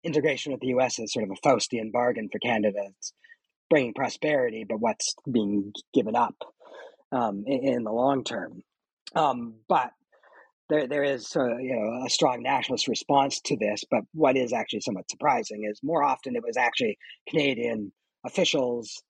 integration 0.05 0.53
with 0.53 0.61
the 0.61 0.69
US 0.69 0.99
as 0.99 1.13
sort 1.13 1.25
of 1.25 1.31
a 1.31 1.47
Faustian 1.49 1.93
bargain 1.93 2.29
for 2.31 2.39
Canada. 2.39 2.79
It's 2.99 3.13
bringing 3.71 3.95
prosperity, 3.95 4.65
but 4.69 4.81
what's 4.81 5.15
being 5.31 5.73
given 5.95 6.17
up 6.17 6.35
um, 7.13 7.45
in, 7.47 7.75
in, 7.75 7.85
the 7.85 7.93
long 7.93 8.25
term. 8.25 8.63
Um, 9.15 9.55
but 9.69 9.91
there, 10.69 10.87
there 10.87 11.05
is 11.05 11.35
uh, 11.37 11.57
you 11.59 11.77
know 11.77 12.07
a 12.07 12.11
strong 12.11 12.43
nationalist 12.43 12.89
response 12.89 13.41
to 13.47 13.57
this. 13.57 13.85
But 13.91 14.03
what 14.13 14.37
is 14.37 14.53
actually 14.53 14.81
somewhat 14.81 15.11
surprising 15.11 15.67
is 15.71 15.81
more 15.83 16.03
often 16.03 16.37
it 16.37 16.45
was 16.45 16.57
actually 16.57 16.99
Canadian 17.29 17.93
officials, 18.25 19.03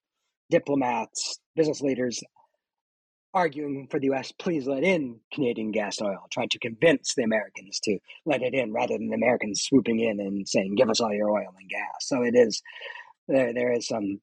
diplomats, 0.49 1.39
business 1.55 1.81
leaders 1.81 2.21
arguing 3.33 3.87
for 3.89 3.99
the 3.99 4.07
U.S. 4.07 4.31
Please 4.31 4.67
let 4.67 4.83
in 4.83 5.19
Canadian 5.33 5.71
gas 5.71 6.01
oil, 6.01 6.25
trying 6.31 6.49
to 6.49 6.59
convince 6.59 7.13
the 7.13 7.23
Americans 7.23 7.79
to 7.83 7.99
let 8.25 8.41
it 8.41 8.53
in, 8.53 8.73
rather 8.73 8.97
than 8.97 9.09
the 9.09 9.15
Americans 9.15 9.61
swooping 9.61 9.99
in 9.99 10.19
and 10.19 10.47
saying, 10.47 10.75
"Give 10.75 10.89
us 10.89 10.99
all 10.99 11.13
your 11.13 11.29
oil 11.29 11.53
and 11.59 11.69
gas." 11.69 12.07
So 12.07 12.23
it 12.23 12.35
is 12.35 12.61
there. 13.27 13.53
There 13.53 13.71
is 13.73 13.87
some 13.87 14.19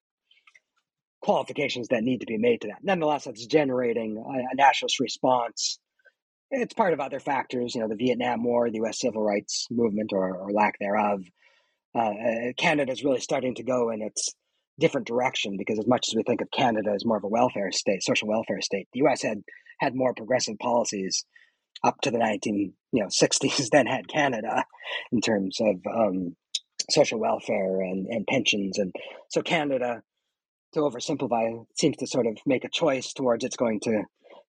qualifications 1.27 1.89
that 1.89 2.03
need 2.03 2.21
to 2.21 2.27
be 2.27 2.39
made 2.39 2.63
to 2.63 2.69
that. 2.69 2.79
Nonetheless, 2.83 3.27
it's 3.27 3.45
generating 3.47 4.17
a, 4.17 4.53
a 4.53 4.55
nationalist 4.55 5.01
response 5.01 5.79
it's 6.51 6.75
part 6.75 6.93
of 6.93 7.01
other 7.01 7.21
factors, 7.21 7.75
you 7.75 7.81
know, 7.81 7.89
the 7.89 7.97
Vietnam 7.97 8.45
War, 8.45 8.71
the 8.71 8.77
U.S. 8.77 9.01
civil 9.01 9.23
rights 9.23 9.67
movement 9.71 10.13
or, 10.13 10.37
or 10.37 10.53
lack 10.53 10.79
thereof. 10.79 11.23
Uh, 11.95 11.99
uh 11.99 12.53
Canada 12.57 12.93
is 12.93 13.05
really 13.05 13.21
starting 13.21 13.55
to 13.57 13.63
go 13.63 13.91
in 13.91 14.03
its 14.03 14.35
different 14.79 15.07
direction 15.07 15.57
because 15.57 15.79
as 15.79 15.87
much 15.87 16.07
as 16.09 16.15
we 16.15 16.23
think 16.23 16.41
of 16.41 16.51
Canada 16.51 16.91
as 16.95 17.05
more 17.05 17.17
of 17.17 17.25
a 17.25 17.29
welfare 17.29 17.73
state, 17.73 18.03
social 18.03 18.29
welfare 18.29 18.61
state, 18.61 18.87
the 18.93 19.01
U.S. 19.01 19.23
had 19.23 19.43
had 19.81 19.95
more 19.95 20.15
progressive 20.15 20.59
policies 20.59 21.25
up 21.83 22.01
to 22.03 22.11
the 22.11 22.19
19 22.19 22.73
you 22.93 23.03
know 23.03 23.09
60s 23.09 23.69
than 23.73 23.87
had 23.87 24.09
Canada 24.09 24.65
in 25.13 25.21
terms 25.21 25.59
of 25.61 25.77
um, 25.87 26.37
social 26.91 27.19
welfare 27.19 27.81
and, 27.81 28.07
and 28.07 28.27
pensions 28.27 28.79
and 28.79 28.95
so 29.31 29.43
Canada 29.43 30.03
to 30.77 30.83
oversimplify 30.83 31.65
seems 31.79 31.97
to 31.97 32.07
sort 32.07 32.27
of 32.27 32.39
make 32.47 32.65
a 32.65 32.71
choice 32.71 33.13
towards 33.13 33.45
it's 33.45 33.57
going 33.57 33.81
to 33.81 34.05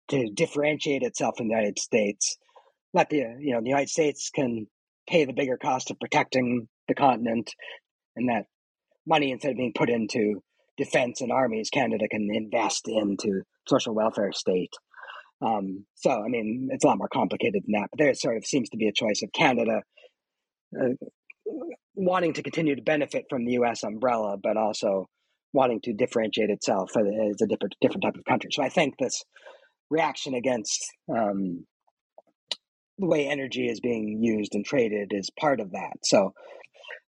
to 0.09 0.29
differentiate 0.33 1.03
itself 1.03 1.35
from 1.37 1.47
the 1.47 1.53
United 1.53 1.79
States. 1.79 2.37
Let 2.93 3.09
the 3.09 3.17
you 3.39 3.53
know 3.53 3.61
the 3.61 3.69
United 3.69 3.89
States 3.89 4.29
can 4.33 4.67
pay 5.09 5.25
the 5.25 5.33
bigger 5.33 5.57
cost 5.57 5.91
of 5.91 5.99
protecting 5.99 6.67
the 6.87 6.95
continent, 6.95 7.51
and 8.15 8.29
that 8.29 8.45
money 9.05 9.31
instead 9.31 9.51
of 9.51 9.57
being 9.57 9.73
put 9.75 9.89
into 9.89 10.41
defense 10.77 11.21
and 11.21 11.31
armies, 11.31 11.69
Canada 11.69 12.07
can 12.07 12.29
invest 12.31 12.87
into 12.87 13.41
social 13.67 13.95
welfare 13.95 14.31
state. 14.31 14.73
Um, 15.41 15.85
so, 15.95 16.11
I 16.11 16.27
mean, 16.27 16.69
it's 16.71 16.83
a 16.83 16.87
lot 16.87 16.97
more 16.97 17.09
complicated 17.09 17.63
than 17.65 17.79
that. 17.79 17.89
But 17.91 17.99
there 17.99 18.13
sort 18.13 18.37
of 18.37 18.45
seems 18.45 18.69
to 18.69 18.77
be 18.77 18.87
a 18.87 18.93
choice 18.93 19.21
of 19.23 19.31
Canada 19.31 19.81
uh, 20.79 20.93
wanting 21.95 22.33
to 22.33 22.43
continue 22.43 22.75
to 22.75 22.81
benefit 22.81 23.25
from 23.29 23.45
the 23.45 23.53
U.S. 23.53 23.83
umbrella, 23.83 24.37
but 24.41 24.57
also 24.57 25.07
wanting 25.53 25.81
to 25.81 25.93
differentiate 25.93 26.49
itself 26.49 26.91
as 26.95 27.41
a 27.41 27.47
different 27.47 27.75
different 27.81 28.03
type 28.03 28.15
of 28.15 28.25
country. 28.25 28.49
So, 28.51 28.63
I 28.63 28.69
think 28.69 28.95
this 28.97 29.23
reaction 29.89 30.33
against 30.33 30.85
um, 31.09 31.65
the 32.97 33.07
way 33.07 33.27
energy 33.27 33.67
is 33.67 33.79
being 33.79 34.19
used 34.21 34.55
and 34.55 34.65
traded 34.65 35.11
is 35.13 35.29
part 35.39 35.59
of 35.59 35.71
that. 35.71 35.93
So, 36.03 36.33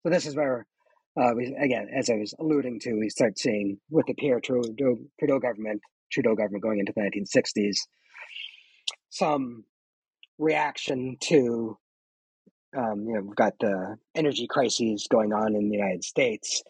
so 0.03 0.11
this 0.11 0.27
is 0.27 0.37
where 0.37 0.66
uh, 1.20 1.33
we 1.35 1.55
again, 1.59 1.88
as 1.96 2.11
I 2.11 2.14
was 2.14 2.35
alluding 2.38 2.81
to, 2.81 2.94
we 2.94 3.09
start 3.09 3.38
seeing 3.38 3.79
with 3.90 4.07
the 4.07 4.14
Pierre 4.14 4.40
Trudeau, 4.40 4.96
Trudeau 5.18 5.38
government, 5.38 5.81
Trudeau 6.12 6.35
government 6.35 6.62
going 6.62 6.81
into 6.81 6.92
the 6.94 7.01
1960s, 7.01 7.77
some 9.11 9.64
reaction 10.38 11.16
to 11.20 11.79
um, 12.77 13.05
you 13.07 13.14
know 13.14 13.22
we've 13.22 13.37
got 13.37 13.55
the 13.61 13.96
energy 14.14 14.46
crises 14.46 15.07
going 15.11 15.33
on 15.33 15.55
in 15.55 15.70
the 15.70 15.77
United 15.77 16.05
States, 16.05 16.62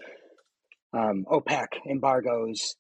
um, 0.96 1.24
OPEC 1.30 1.66
embargoes, 1.88 2.76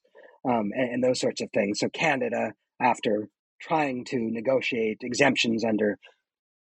um, 0.48 0.70
and, 0.74 0.94
and, 0.94 1.04
those 1.04 1.20
sorts 1.20 1.40
of 1.40 1.50
things. 1.52 1.80
So 1.80 1.88
Canada 1.88 2.52
after 2.80 3.28
trying 3.60 4.04
to 4.06 4.18
negotiate 4.18 4.98
exemptions 5.02 5.64
under 5.64 5.98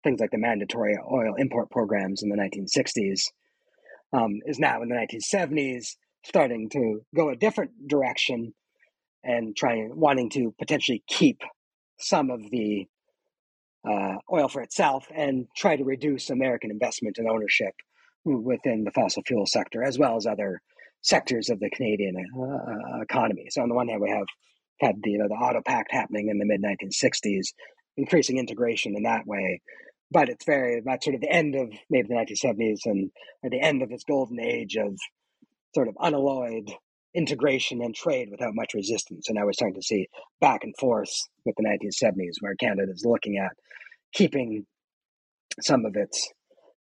things 0.02 0.20
like 0.20 0.30
the 0.30 0.38
mandatory 0.38 0.98
oil 1.10 1.34
import 1.36 1.70
programs 1.70 2.22
in 2.22 2.28
the 2.28 2.36
1960s, 2.36 3.30
um, 4.12 4.40
is 4.46 4.58
now 4.58 4.82
in 4.82 4.88
the 4.88 4.94
1970s 4.94 5.96
starting 6.24 6.68
to 6.70 7.00
go 7.14 7.30
a 7.30 7.36
different 7.36 7.72
direction 7.88 8.54
and 9.22 9.56
trying 9.56 9.90
wanting 9.94 10.30
to 10.30 10.54
potentially 10.58 11.02
keep 11.08 11.40
some 11.98 12.30
of 12.30 12.40
the 12.50 12.86
uh, 13.88 14.16
oil 14.32 14.48
for 14.48 14.62
itself 14.62 15.06
and 15.14 15.46
try 15.56 15.76
to 15.76 15.84
reduce 15.84 16.30
American 16.30 16.70
investment 16.70 17.18
and 17.18 17.28
ownership 17.28 17.74
within 18.24 18.84
the 18.84 18.90
fossil 18.90 19.22
fuel 19.26 19.44
sector 19.46 19.82
as 19.82 19.98
well 19.98 20.16
as 20.16 20.26
other 20.26 20.62
sectors 21.04 21.50
of 21.50 21.60
the 21.60 21.70
Canadian 21.70 22.16
uh, 22.16 23.02
economy. 23.02 23.46
So 23.50 23.62
on 23.62 23.68
the 23.68 23.74
one 23.74 23.88
hand, 23.88 24.00
we 24.00 24.10
have 24.10 24.26
had 24.80 24.96
the, 25.02 25.10
you 25.10 25.18
know 25.18 25.28
the 25.28 25.34
auto 25.34 25.60
pact 25.64 25.92
happening 25.92 26.28
in 26.28 26.38
the 26.38 26.44
mid 26.44 26.62
1960s, 26.62 27.52
increasing 27.96 28.38
integration 28.38 28.94
in 28.96 29.04
that 29.04 29.26
way. 29.26 29.60
But 30.10 30.28
it's 30.28 30.44
very 30.44 30.82
that's 30.84 31.04
sort 31.04 31.14
of 31.14 31.20
the 31.20 31.30
end 31.30 31.54
of 31.54 31.70
maybe 31.90 32.08
the 32.08 32.14
1970s 32.14 32.80
and 32.86 33.10
or 33.42 33.50
the 33.50 33.60
end 33.60 33.82
of 33.82 33.92
its 33.92 34.04
golden 34.04 34.40
age 34.40 34.76
of 34.76 34.96
sort 35.74 35.88
of 35.88 35.96
unalloyed 36.00 36.72
integration 37.14 37.80
and 37.80 37.94
trade 37.94 38.28
without 38.30 38.54
much 38.54 38.74
resistance. 38.74 39.28
And 39.28 39.36
now 39.36 39.44
we're 39.44 39.52
starting 39.52 39.80
to 39.80 39.86
see 39.86 40.08
back 40.40 40.64
and 40.64 40.74
forth 40.80 41.10
with 41.44 41.54
the 41.56 41.64
1970s, 41.64 42.40
where 42.40 42.56
Canada 42.56 42.90
is 42.92 43.04
looking 43.04 43.38
at 43.38 43.52
keeping 44.12 44.66
some 45.60 45.84
of 45.84 45.94
its 45.96 46.28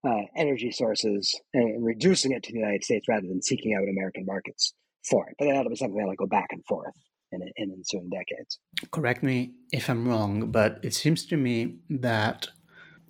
uh, 0.05 0.23
energy 0.35 0.71
sources 0.71 1.33
and 1.53 1.83
reducing 1.83 2.31
it 2.31 2.43
to 2.43 2.51
the 2.51 2.59
United 2.59 2.83
States 2.83 3.07
rather 3.07 3.27
than 3.27 3.41
seeking 3.41 3.73
out 3.73 3.87
American 3.87 4.25
markets 4.25 4.73
for 5.09 5.27
it. 5.29 5.35
But 5.39 5.45
that'll 5.45 5.69
be 5.69 5.75
something 5.75 5.97
that'll 5.97 6.15
go 6.15 6.27
back 6.27 6.47
and 6.51 6.63
forth 6.65 6.95
in, 7.31 7.41
in 7.55 7.71
ensuing 7.71 8.09
decades. 8.09 8.59
Correct 8.91 9.23
me 9.23 9.53
if 9.71 9.89
I'm 9.89 10.07
wrong, 10.07 10.51
but 10.51 10.79
it 10.83 10.93
seems 10.93 11.25
to 11.27 11.37
me 11.37 11.77
that 11.89 12.47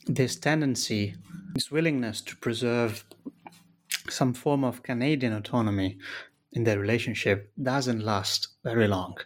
this 0.05 0.35
tendency, 0.35 1.15
this 1.53 1.71
willingness 1.71 2.21
to 2.21 2.35
preserve 2.37 3.03
some 4.09 4.33
form 4.33 4.63
of 4.63 4.83
Canadian 4.83 5.33
autonomy 5.33 5.97
in 6.51 6.63
their 6.63 6.79
relationship 6.79 7.51
doesn't 7.61 8.01
last 8.01 8.49
very 8.63 8.87
long. 8.87 9.17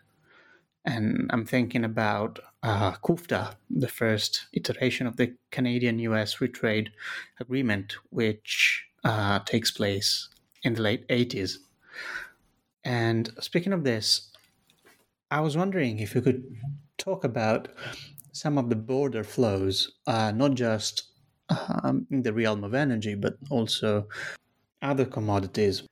And 0.85 1.29
I'm 1.33 1.45
thinking 1.45 1.83
about 1.83 2.39
uh, 2.67 2.91
CUFTA, 3.01 3.55
the 3.69 3.87
first 3.87 4.47
iteration 4.51 5.07
of 5.07 5.15
the 5.15 5.33
Canadian 5.51 5.99
US 5.99 6.33
Free 6.33 6.49
Trade 6.49 6.91
Agreement, 7.39 7.95
which 8.09 8.85
uh, 9.05 9.39
takes 9.39 9.71
place 9.71 10.27
in 10.63 10.73
the 10.73 10.81
late 10.81 11.07
80s. 11.07 11.59
And 12.83 13.29
speaking 13.39 13.71
of 13.71 13.85
this, 13.85 14.31
I 15.31 15.39
was 15.39 15.55
wondering 15.55 15.99
if 15.99 16.13
you 16.13 16.21
could 16.21 16.43
talk 16.97 17.23
about 17.23 17.69
some 18.33 18.57
of 18.57 18.69
the 18.69 18.75
border 18.75 19.23
flows, 19.23 19.93
uh, 20.05 20.31
not 20.31 20.55
just 20.55 21.03
um, 21.49 22.05
in 22.11 22.21
the 22.21 22.33
realm 22.33 22.65
of 22.65 22.73
energy, 22.73 23.15
but 23.15 23.37
also 23.49 24.07
other 24.81 25.05
commodities. 25.05 25.83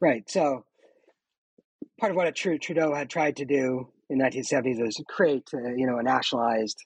Right. 0.00 0.28
So, 0.28 0.64
part 2.00 2.10
of 2.10 2.16
what 2.16 2.34
Trudeau 2.34 2.94
had 2.94 3.08
tried 3.08 3.36
to 3.36 3.44
do 3.44 3.88
in 4.08 4.18
the 4.18 4.24
1970s 4.24 4.80
was 4.80 5.02
create, 5.08 5.48
uh, 5.54 5.74
you 5.76 5.86
know, 5.86 5.98
a 5.98 6.02
nationalized 6.02 6.78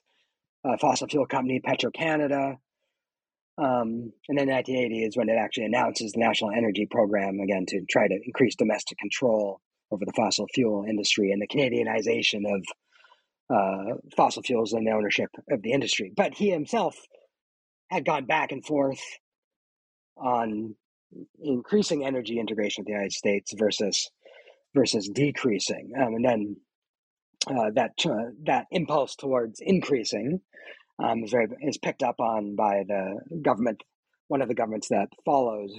uh, 0.65 0.77
fossil 0.77 1.07
fuel 1.07 1.25
company, 1.25 1.59
Petro 1.63 1.91
Canada. 1.91 2.57
Um, 3.57 4.13
and 4.27 4.37
then 4.37 4.47
1980 4.47 5.03
is 5.03 5.17
when 5.17 5.29
it 5.29 5.37
actually 5.37 5.65
announces 5.65 6.13
the 6.13 6.19
National 6.19 6.51
Energy 6.51 6.87
Program 6.89 7.39
again 7.39 7.65
to 7.67 7.81
try 7.89 8.07
to 8.07 8.19
increase 8.25 8.55
domestic 8.55 8.97
control 8.97 9.59
over 9.91 10.05
the 10.05 10.13
fossil 10.13 10.47
fuel 10.53 10.85
industry 10.87 11.31
and 11.31 11.41
the 11.41 11.47
Canadianization 11.47 12.43
of 12.45 12.63
uh, 13.53 13.95
fossil 14.15 14.41
fuels 14.41 14.73
and 14.73 14.87
the 14.87 14.91
ownership 14.91 15.29
of 15.51 15.61
the 15.61 15.73
industry. 15.73 16.11
But 16.15 16.33
he 16.33 16.49
himself 16.49 16.95
had 17.89 18.05
gone 18.05 18.25
back 18.25 18.51
and 18.51 18.65
forth 18.65 19.01
on 20.15 20.75
increasing 21.43 22.05
energy 22.05 22.39
integration 22.39 22.81
with 22.81 22.87
the 22.87 22.93
United 22.93 23.11
States 23.11 23.53
versus 23.57 24.09
versus 24.73 25.09
decreasing, 25.13 25.91
um, 25.99 26.13
and 26.13 26.23
then 26.23 26.55
uh, 27.47 27.71
that 27.75 27.93
uh, 28.05 28.31
that 28.43 28.67
impulse 28.71 29.15
towards 29.15 29.59
increasing 29.61 30.41
um, 31.03 31.23
is 31.23 31.31
very 31.31 31.47
is 31.61 31.77
picked 31.77 32.03
up 32.03 32.19
on 32.19 32.55
by 32.55 32.83
the 32.87 33.19
government, 33.41 33.81
one 34.27 34.41
of 34.41 34.47
the 34.47 34.55
governments 34.55 34.89
that 34.89 35.07
follows 35.25 35.71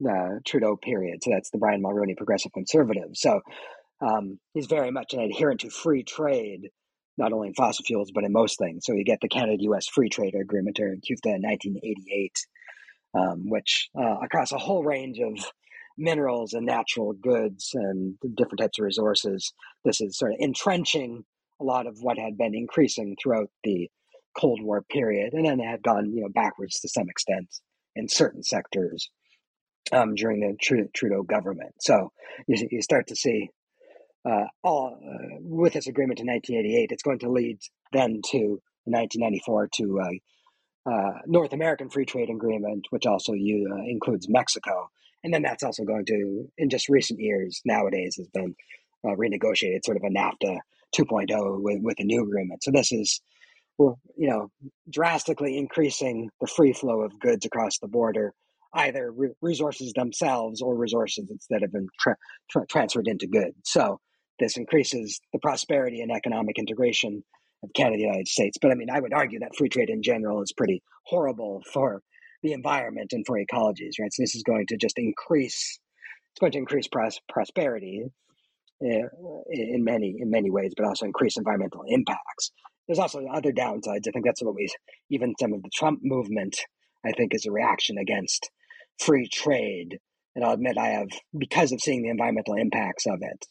the 0.00 0.40
Trudeau 0.46 0.76
period. 0.76 1.22
So 1.22 1.30
that's 1.32 1.50
the 1.50 1.58
Brian 1.58 1.82
Mulroney 1.82 2.16
Progressive 2.16 2.52
Conservative. 2.52 3.10
So 3.14 3.40
um, 4.00 4.38
he's 4.54 4.66
very 4.66 4.90
much 4.90 5.12
an 5.12 5.20
adherent 5.20 5.60
to 5.60 5.70
free 5.70 6.02
trade, 6.04 6.70
not 7.18 7.32
only 7.32 7.48
in 7.48 7.54
fossil 7.54 7.84
fuels 7.84 8.10
but 8.14 8.24
in 8.24 8.32
most 8.32 8.58
things. 8.58 8.84
So 8.86 8.94
you 8.94 9.04
get 9.04 9.20
the 9.20 9.28
Canada-U.S. 9.28 9.88
Free 9.88 10.08
Trade 10.08 10.34
Agreement 10.34 10.80
or 10.80 10.88
in 10.88 11.00
1988, 11.00 12.32
um, 13.14 13.50
which 13.50 13.90
uh, 13.98 14.16
across 14.22 14.52
a 14.52 14.58
whole 14.58 14.82
range 14.82 15.18
of 15.18 15.44
minerals 16.00 16.52
and 16.52 16.66
natural 16.66 17.12
goods 17.12 17.70
and 17.74 18.16
different 18.34 18.58
types 18.58 18.78
of 18.78 18.84
resources, 18.84 19.52
this 19.84 20.00
is 20.00 20.18
sort 20.18 20.32
of 20.32 20.38
entrenching 20.40 21.24
a 21.60 21.64
lot 21.64 21.86
of 21.86 21.98
what 22.00 22.18
had 22.18 22.38
been 22.38 22.54
increasing 22.54 23.16
throughout 23.22 23.50
the 23.64 23.88
Cold 24.36 24.62
War 24.62 24.82
period, 24.82 25.34
and 25.34 25.44
then 25.44 25.58
had 25.58 25.82
gone 25.82 26.12
you 26.12 26.22
know 26.22 26.28
backwards 26.28 26.80
to 26.80 26.88
some 26.88 27.08
extent 27.08 27.48
in 27.96 28.08
certain 28.08 28.42
sectors 28.42 29.10
um, 29.92 30.14
during 30.14 30.40
the 30.40 30.56
Trudeau 30.94 31.22
government. 31.22 31.74
So 31.80 32.12
you, 32.46 32.68
you 32.70 32.82
start 32.82 33.08
to 33.08 33.16
see 33.16 33.50
uh, 34.24 34.44
all 34.62 34.98
uh, 35.02 35.36
with 35.40 35.72
this 35.72 35.86
agreement 35.86 36.20
in 36.20 36.26
1988, 36.26 36.92
it's 36.92 37.02
going 37.02 37.18
to 37.20 37.30
lead 37.30 37.58
then 37.92 38.20
to 38.30 38.60
1994 38.84 39.68
to 39.74 40.00
uh, 40.86 41.18
North 41.26 41.52
American 41.52 41.90
Free 41.90 42.04
Trade 42.04 42.30
Agreement, 42.30 42.86
which 42.90 43.06
also 43.06 43.32
uh, 43.32 43.82
includes 43.86 44.28
Mexico, 44.28 44.90
and 45.24 45.32
then 45.32 45.42
that's 45.42 45.62
also 45.62 45.84
going 45.84 46.06
to, 46.06 46.48
in 46.58 46.70
just 46.70 46.88
recent 46.88 47.20
years, 47.20 47.60
nowadays 47.64 48.16
has 48.16 48.28
been 48.28 48.54
uh, 49.04 49.14
renegotiated, 49.16 49.84
sort 49.84 49.96
of 49.96 50.02
a 50.04 50.10
NAFTA 50.10 50.58
2.0 50.96 51.62
with, 51.62 51.78
with 51.82 52.00
a 52.00 52.04
new 52.04 52.22
agreement. 52.22 52.62
So 52.62 52.70
this 52.70 52.92
is 52.92 53.20
you 54.16 54.28
know, 54.28 54.50
drastically 54.90 55.56
increasing 55.56 56.28
the 56.40 56.46
free 56.46 56.72
flow 56.72 57.00
of 57.00 57.18
goods 57.18 57.46
across 57.46 57.78
the 57.78 57.88
border, 57.88 58.34
either 58.74 59.10
re- 59.10 59.32
resources 59.40 59.92
themselves 59.94 60.60
or 60.60 60.76
resources 60.76 61.28
that 61.50 61.62
have 61.62 61.72
been 61.72 61.88
tra- 61.98 62.16
tra- 62.50 62.66
transferred 62.66 63.08
into 63.08 63.26
goods. 63.26 63.56
So 63.64 63.98
this 64.38 64.56
increases 64.56 65.20
the 65.32 65.38
prosperity 65.38 66.00
and 66.00 66.10
economic 66.10 66.58
integration 66.58 67.24
of 67.62 67.70
Canada 67.74 67.94
and 67.94 68.00
the 68.00 68.06
United 68.06 68.28
States. 68.28 68.58
But 68.60 68.70
I 68.70 68.74
mean, 68.74 68.90
I 68.90 69.00
would 69.00 69.12
argue 69.12 69.40
that 69.40 69.56
free 69.56 69.68
trade 69.68 69.90
in 69.90 70.02
general 70.02 70.42
is 70.42 70.52
pretty 70.52 70.82
horrible 71.04 71.62
for 71.72 72.02
the 72.42 72.52
environment 72.52 73.12
and 73.12 73.24
for 73.26 73.38
ecologies, 73.38 73.98
right? 74.00 74.12
So 74.12 74.22
this 74.22 74.34
is 74.34 74.42
going 74.42 74.66
to 74.68 74.76
just 74.76 74.98
increase. 74.98 75.78
It's 76.32 76.40
going 76.40 76.52
to 76.52 76.58
increase 76.58 76.88
pros- 76.88 77.20
prosperity 77.28 78.04
uh, 78.82 79.08
in 79.50 79.84
many 79.84 80.16
in 80.18 80.30
many 80.30 80.50
ways, 80.50 80.72
but 80.76 80.86
also 80.86 81.06
increase 81.06 81.36
environmental 81.36 81.82
impacts. 81.86 82.52
There's 82.86 82.98
also 82.98 83.24
other 83.26 83.52
downsides. 83.52 84.08
I 84.08 84.10
think 84.12 84.24
that's 84.24 84.42
what 84.42 84.54
we 84.54 84.68
even 85.10 85.34
some 85.38 85.52
of 85.52 85.62
the 85.62 85.70
Trump 85.74 86.00
movement. 86.02 86.56
I 87.04 87.12
think 87.12 87.34
is 87.34 87.46
a 87.46 87.52
reaction 87.52 87.96
against 87.98 88.50
free 88.98 89.28
trade, 89.32 89.98
and 90.34 90.44
I'll 90.44 90.52
admit 90.52 90.76
I 90.78 90.88
have 90.88 91.08
because 91.36 91.72
of 91.72 91.80
seeing 91.80 92.02
the 92.02 92.10
environmental 92.10 92.54
impacts 92.54 93.06
of 93.06 93.18
it. 93.22 93.46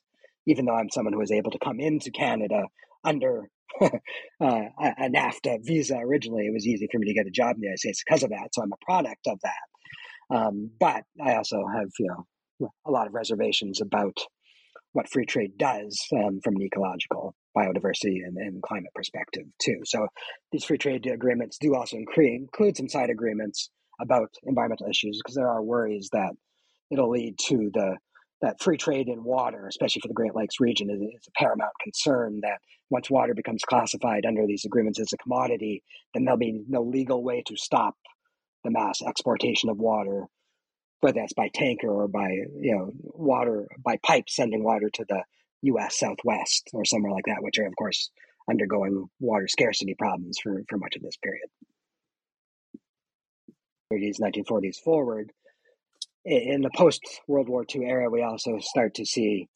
Even 0.45 0.65
though 0.65 0.75
I'm 0.75 0.89
someone 0.89 1.13
who 1.13 1.19
was 1.19 1.31
able 1.31 1.51
to 1.51 1.59
come 1.59 1.79
into 1.79 2.11
Canada 2.11 2.63
under 3.03 3.49
uh, 3.81 3.89
a 4.41 5.09
NAFTA 5.09 5.59
visa 5.63 5.97
originally, 5.97 6.45
it 6.47 6.53
was 6.53 6.67
easy 6.67 6.87
for 6.91 6.99
me 6.99 7.07
to 7.07 7.13
get 7.13 7.27
a 7.27 7.31
job 7.31 7.55
in 7.55 7.61
the 7.61 7.65
United 7.67 7.79
States 7.79 8.03
because 8.05 8.23
of 8.23 8.29
that. 8.29 8.49
So 8.53 8.61
I'm 8.61 8.71
a 8.71 8.85
product 8.85 9.27
of 9.27 9.39
that. 9.43 10.35
Um, 10.35 10.71
but 10.79 11.03
I 11.23 11.35
also 11.35 11.63
have, 11.73 11.89
you 11.99 12.07
know, 12.07 12.69
a 12.85 12.91
lot 12.91 13.07
of 13.07 13.13
reservations 13.13 13.81
about 13.81 14.17
what 14.93 15.09
free 15.09 15.25
trade 15.25 15.57
does 15.57 15.99
um, 16.13 16.39
from 16.43 16.55
an 16.55 16.63
ecological 16.63 17.35
biodiversity 17.55 18.23
and, 18.25 18.37
and, 18.37 18.61
climate 18.61 18.91
perspective 18.95 19.43
too. 19.63 19.79
So 19.85 20.07
these 20.51 20.65
free 20.65 20.77
trade 20.77 21.05
agreements 21.05 21.57
do 21.59 21.75
also 21.75 21.97
include, 21.97 22.41
include 22.41 22.77
some 22.77 22.89
side 22.89 23.09
agreements 23.09 23.69
about 24.01 24.29
environmental 24.43 24.87
issues 24.89 25.19
because 25.23 25.35
there 25.35 25.49
are 25.49 25.61
worries 25.61 26.09
that 26.11 26.31
it'll 26.91 27.11
lead 27.11 27.37
to 27.47 27.69
the 27.73 27.97
that 28.41 28.61
free 28.61 28.77
trade 28.77 29.07
in 29.07 29.23
water, 29.23 29.67
especially 29.67 30.01
for 30.01 30.07
the 30.07 30.13
Great 30.13 30.35
Lakes 30.35 30.59
region, 30.59 30.89
is, 30.89 31.01
is 31.01 31.27
a 31.27 31.39
paramount 31.39 31.73
concern. 31.83 32.39
That 32.41 32.59
once 32.89 33.09
water 33.09 33.33
becomes 33.33 33.63
classified 33.63 34.25
under 34.25 34.45
these 34.47 34.65
agreements 34.65 34.99
as 34.99 35.13
a 35.13 35.17
commodity, 35.17 35.83
then 36.13 36.25
there'll 36.25 36.37
be 36.37 36.61
no 36.67 36.81
legal 36.81 37.23
way 37.23 37.43
to 37.47 37.57
stop 37.57 37.95
the 38.63 38.71
mass 38.71 39.01
exportation 39.01 39.69
of 39.69 39.77
water 39.77 40.27
whether 41.01 41.19
that's 41.19 41.33
by 41.33 41.49
tanker 41.53 41.89
or 41.89 42.07
by 42.07 42.29
you 42.59 42.75
know 42.75 42.91
water 43.03 43.67
by 43.83 43.97
pipe 44.05 44.29
sending 44.29 44.63
water 44.63 44.89
to 44.93 45.05
the 45.07 45.23
U.S. 45.63 45.99
Southwest 45.99 46.69
or 46.73 46.85
somewhere 46.85 47.11
like 47.11 47.25
that, 47.25 47.41
which 47.41 47.59
are 47.59 47.65
of 47.65 47.75
course 47.75 48.09
undergoing 48.49 49.05
water 49.19 49.47
scarcity 49.47 49.95
problems 49.97 50.37
for, 50.41 50.61
for 50.69 50.77
much 50.77 50.95
of 50.95 51.01
this 51.01 51.17
period. 51.17 51.49
30s, 53.91 54.19
1940s 54.21 54.77
forward. 54.83 55.31
In 56.25 56.61
the 56.61 56.69
post 56.75 57.01
World 57.27 57.47
War 57.47 57.65
II 57.73 57.85
era, 57.85 58.09
we 58.09 58.21
also 58.21 58.59
start 58.59 58.95
to 58.95 59.05
see 59.05 59.47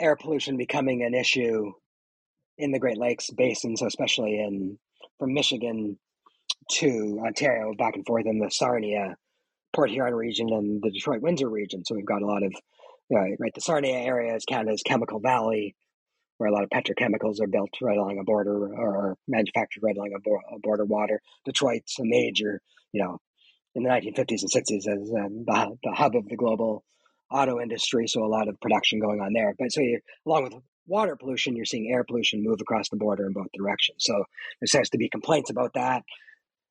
air 0.00 0.16
pollution 0.16 0.56
becoming 0.56 1.02
an 1.02 1.14
issue 1.14 1.72
in 2.56 2.70
the 2.70 2.78
Great 2.78 2.98
Lakes 2.98 3.30
basin, 3.30 3.76
so 3.76 3.86
especially 3.86 4.38
in 4.38 4.78
from 5.18 5.34
Michigan 5.34 5.98
to 6.70 7.20
Ontario, 7.24 7.74
back 7.76 7.96
and 7.96 8.06
forth 8.06 8.26
in 8.26 8.38
the 8.38 8.50
Sarnia 8.50 9.16
Port 9.74 9.90
Huron 9.90 10.14
region 10.14 10.48
and 10.52 10.82
the 10.82 10.90
Detroit 10.90 11.20
Windsor 11.20 11.48
region. 11.48 11.84
So 11.84 11.94
we've 11.94 12.06
got 12.06 12.22
a 12.22 12.26
lot 12.26 12.42
of, 12.42 12.54
right, 13.10 13.36
the 13.54 13.60
Sarnia 13.60 13.96
area 13.96 14.34
is 14.34 14.44
Canada's 14.44 14.82
chemical 14.84 15.18
valley, 15.18 15.74
where 16.38 16.48
a 16.48 16.52
lot 16.52 16.62
of 16.62 16.70
petrochemicals 16.70 17.40
are 17.40 17.48
built 17.48 17.70
right 17.80 17.98
along 17.98 18.18
a 18.18 18.24
border 18.24 18.74
or 18.74 19.16
manufactured 19.26 19.82
right 19.82 19.96
along 19.96 20.12
a 20.14 20.58
border 20.60 20.84
water. 20.84 21.20
Detroit's 21.44 21.98
a 21.98 22.04
major, 22.04 22.60
you 22.92 23.02
know, 23.02 23.18
in 23.74 23.82
the 23.82 23.88
1950s 23.88 24.42
and 24.42 24.50
60s 24.50 24.86
as 24.88 25.10
um, 25.10 25.44
the, 25.46 25.76
the 25.82 25.92
hub 25.92 26.14
of 26.14 26.28
the 26.28 26.36
global 26.36 26.84
auto 27.30 27.60
industry. 27.60 28.06
So 28.06 28.24
a 28.24 28.26
lot 28.26 28.48
of 28.48 28.60
production 28.60 29.00
going 29.00 29.20
on 29.20 29.32
there. 29.32 29.54
But 29.58 29.72
so 29.72 29.80
you, 29.80 30.00
along 30.26 30.44
with 30.44 30.54
water 30.86 31.16
pollution, 31.16 31.56
you're 31.56 31.64
seeing 31.64 31.90
air 31.90 32.04
pollution 32.04 32.44
move 32.44 32.60
across 32.60 32.88
the 32.90 32.96
border 32.96 33.26
in 33.26 33.32
both 33.32 33.46
directions. 33.56 33.98
So 34.00 34.12
there 34.60 34.66
starts 34.66 34.90
to 34.90 34.98
be 34.98 35.08
complaints 35.08 35.50
about 35.50 35.72
that, 35.74 36.02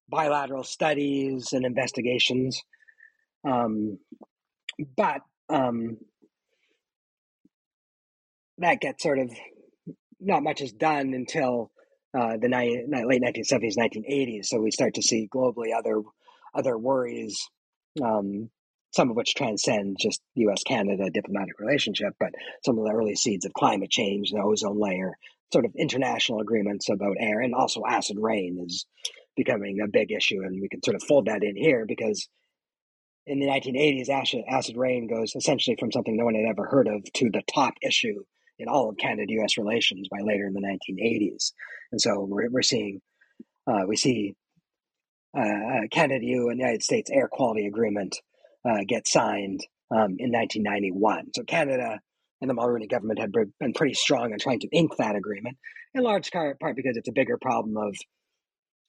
bilateral 0.09 0.63
studies 0.63 1.53
and 1.53 1.65
investigations. 1.65 2.61
Um, 3.43 3.97
but 4.95 5.21
um, 5.49 5.97
that 8.59 8.79
gets 8.79 9.01
sort 9.01 9.19
of 9.19 9.31
not 10.19 10.43
much 10.43 10.61
is 10.61 10.71
done 10.71 11.13
until 11.13 11.71
uh, 12.17 12.37
the 12.39 12.47
ni- 12.47 12.85
late 12.87 13.21
1970s, 13.21 13.77
1980s. 13.77 14.45
So 14.45 14.59
we 14.59 14.71
start 14.71 14.93
to 14.95 15.01
see 15.01 15.27
globally 15.33 15.69
other 15.75 16.01
other 16.53 16.77
worries, 16.77 17.39
um, 18.03 18.49
some 18.91 19.09
of 19.09 19.15
which 19.15 19.35
transcend 19.35 19.97
just 19.99 20.21
U.S. 20.35 20.63
Canada 20.63 21.09
diplomatic 21.09 21.59
relationship, 21.59 22.13
but 22.19 22.33
some 22.65 22.77
of 22.77 22.85
the 22.85 22.91
early 22.91 23.15
seeds 23.15 23.45
of 23.45 23.53
climate 23.53 23.89
change, 23.89 24.31
the 24.31 24.41
ozone 24.41 24.79
layer, 24.79 25.17
sort 25.53 25.65
of 25.65 25.73
international 25.77 26.39
agreements 26.39 26.89
about 26.89 27.15
air, 27.19 27.41
and 27.41 27.53
also 27.53 27.81
acid 27.87 28.17
rain 28.19 28.63
is 28.65 28.85
becoming 29.35 29.79
a 29.81 29.87
big 29.87 30.11
issue, 30.11 30.41
and 30.43 30.61
we 30.61 30.69
can 30.69 30.83
sort 30.83 30.95
of 30.95 31.03
fold 31.03 31.27
that 31.27 31.43
in 31.43 31.55
here 31.55 31.85
because 31.87 32.27
in 33.25 33.39
the 33.39 33.47
1980s, 33.47 34.09
acid, 34.09 34.41
acid 34.49 34.75
rain 34.75 35.07
goes 35.07 35.35
essentially 35.35 35.77
from 35.79 35.91
something 35.91 36.17
no 36.17 36.25
one 36.25 36.35
had 36.35 36.49
ever 36.49 36.65
heard 36.65 36.87
of 36.87 37.03
to 37.13 37.29
the 37.29 37.41
top 37.53 37.75
issue 37.81 38.23
in 38.59 38.67
all 38.67 38.89
of 38.89 38.97
Canada 38.97 39.31
US 39.41 39.57
relations 39.57 40.07
by 40.09 40.19
later 40.21 40.47
in 40.47 40.53
the 40.53 40.61
1980s. 40.61 41.51
And 41.91 42.01
so 42.01 42.21
we're, 42.21 42.49
we're 42.49 42.61
seeing, 42.61 43.01
uh, 43.67 43.83
we 43.87 43.95
see 43.95 44.35
uh, 45.37 45.87
Canada 45.91 46.25
EU 46.25 46.49
and 46.49 46.59
United 46.59 46.83
States 46.83 47.09
Air 47.11 47.29
Quality 47.31 47.67
Agreement 47.67 48.17
uh, 48.65 48.79
get 48.87 49.07
signed 49.07 49.61
um, 49.91 50.15
in 50.19 50.31
1991. 50.31 51.27
So 51.35 51.43
Canada 51.43 51.99
and 52.41 52.49
the 52.49 52.53
Mulroney 52.53 52.89
government 52.89 53.19
had 53.19 53.31
been 53.31 53.73
pretty 53.73 53.93
strong 53.93 54.31
in 54.31 54.39
trying 54.39 54.59
to 54.61 54.67
ink 54.69 54.93
that 54.97 55.15
agreement, 55.15 55.57
in 55.93 56.03
large 56.03 56.31
part 56.31 56.57
because 56.75 56.97
it's 56.97 57.09
a 57.09 57.13
bigger 57.13 57.37
problem 57.37 57.77
of 57.77 57.95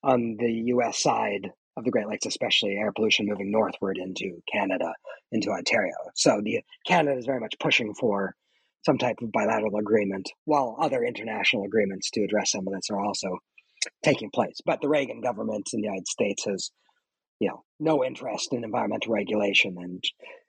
on 0.02 0.36
the 0.38 0.52
U.S. 0.66 1.00
side 1.00 1.50
of 1.76 1.84
the 1.84 1.90
Great 1.90 2.08
Lakes, 2.08 2.26
especially 2.26 2.76
air 2.76 2.92
pollution 2.92 3.26
moving 3.26 3.50
northward 3.50 3.98
into 3.98 4.42
Canada, 4.50 4.92
into 5.30 5.50
Ontario. 5.50 5.94
So 6.14 6.40
the 6.42 6.60
Canada 6.86 7.18
is 7.18 7.26
very 7.26 7.40
much 7.40 7.54
pushing 7.60 7.94
for 7.94 8.34
some 8.84 8.98
type 8.98 9.16
of 9.22 9.30
bilateral 9.30 9.76
agreement, 9.76 10.30
while 10.44 10.76
other 10.80 11.04
international 11.04 11.64
agreements 11.64 12.10
to 12.10 12.24
address 12.24 12.50
some 12.50 12.66
of 12.66 12.74
this 12.74 12.90
are 12.90 13.00
also 13.00 13.38
taking 14.04 14.30
place. 14.30 14.60
But 14.64 14.80
the 14.80 14.88
Reagan 14.88 15.20
government 15.20 15.70
in 15.72 15.80
the 15.80 15.86
United 15.86 16.08
States 16.08 16.44
has, 16.44 16.70
you 17.40 17.48
know, 17.48 17.64
no 17.80 18.04
interest 18.04 18.52
in 18.52 18.64
environmental 18.64 19.12
regulation 19.12 19.76
and 19.78 20.04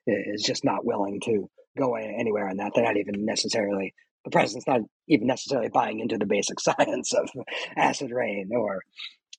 is 0.05 0.43
just 0.43 0.65
not 0.65 0.85
willing 0.85 1.19
to 1.25 1.49
go 1.77 1.95
anywhere 1.95 2.49
on 2.49 2.57
that. 2.57 2.73
They're 2.75 2.83
not 2.83 2.97
even 2.97 3.25
necessarily 3.25 3.93
the 4.25 4.31
president's 4.31 4.67
not 4.67 4.81
even 5.07 5.27
necessarily 5.27 5.69
buying 5.69 5.99
into 5.99 6.17
the 6.17 6.25
basic 6.25 6.59
science 6.59 7.13
of 7.13 7.29
acid 7.75 8.11
rain 8.11 8.49
or 8.55 8.81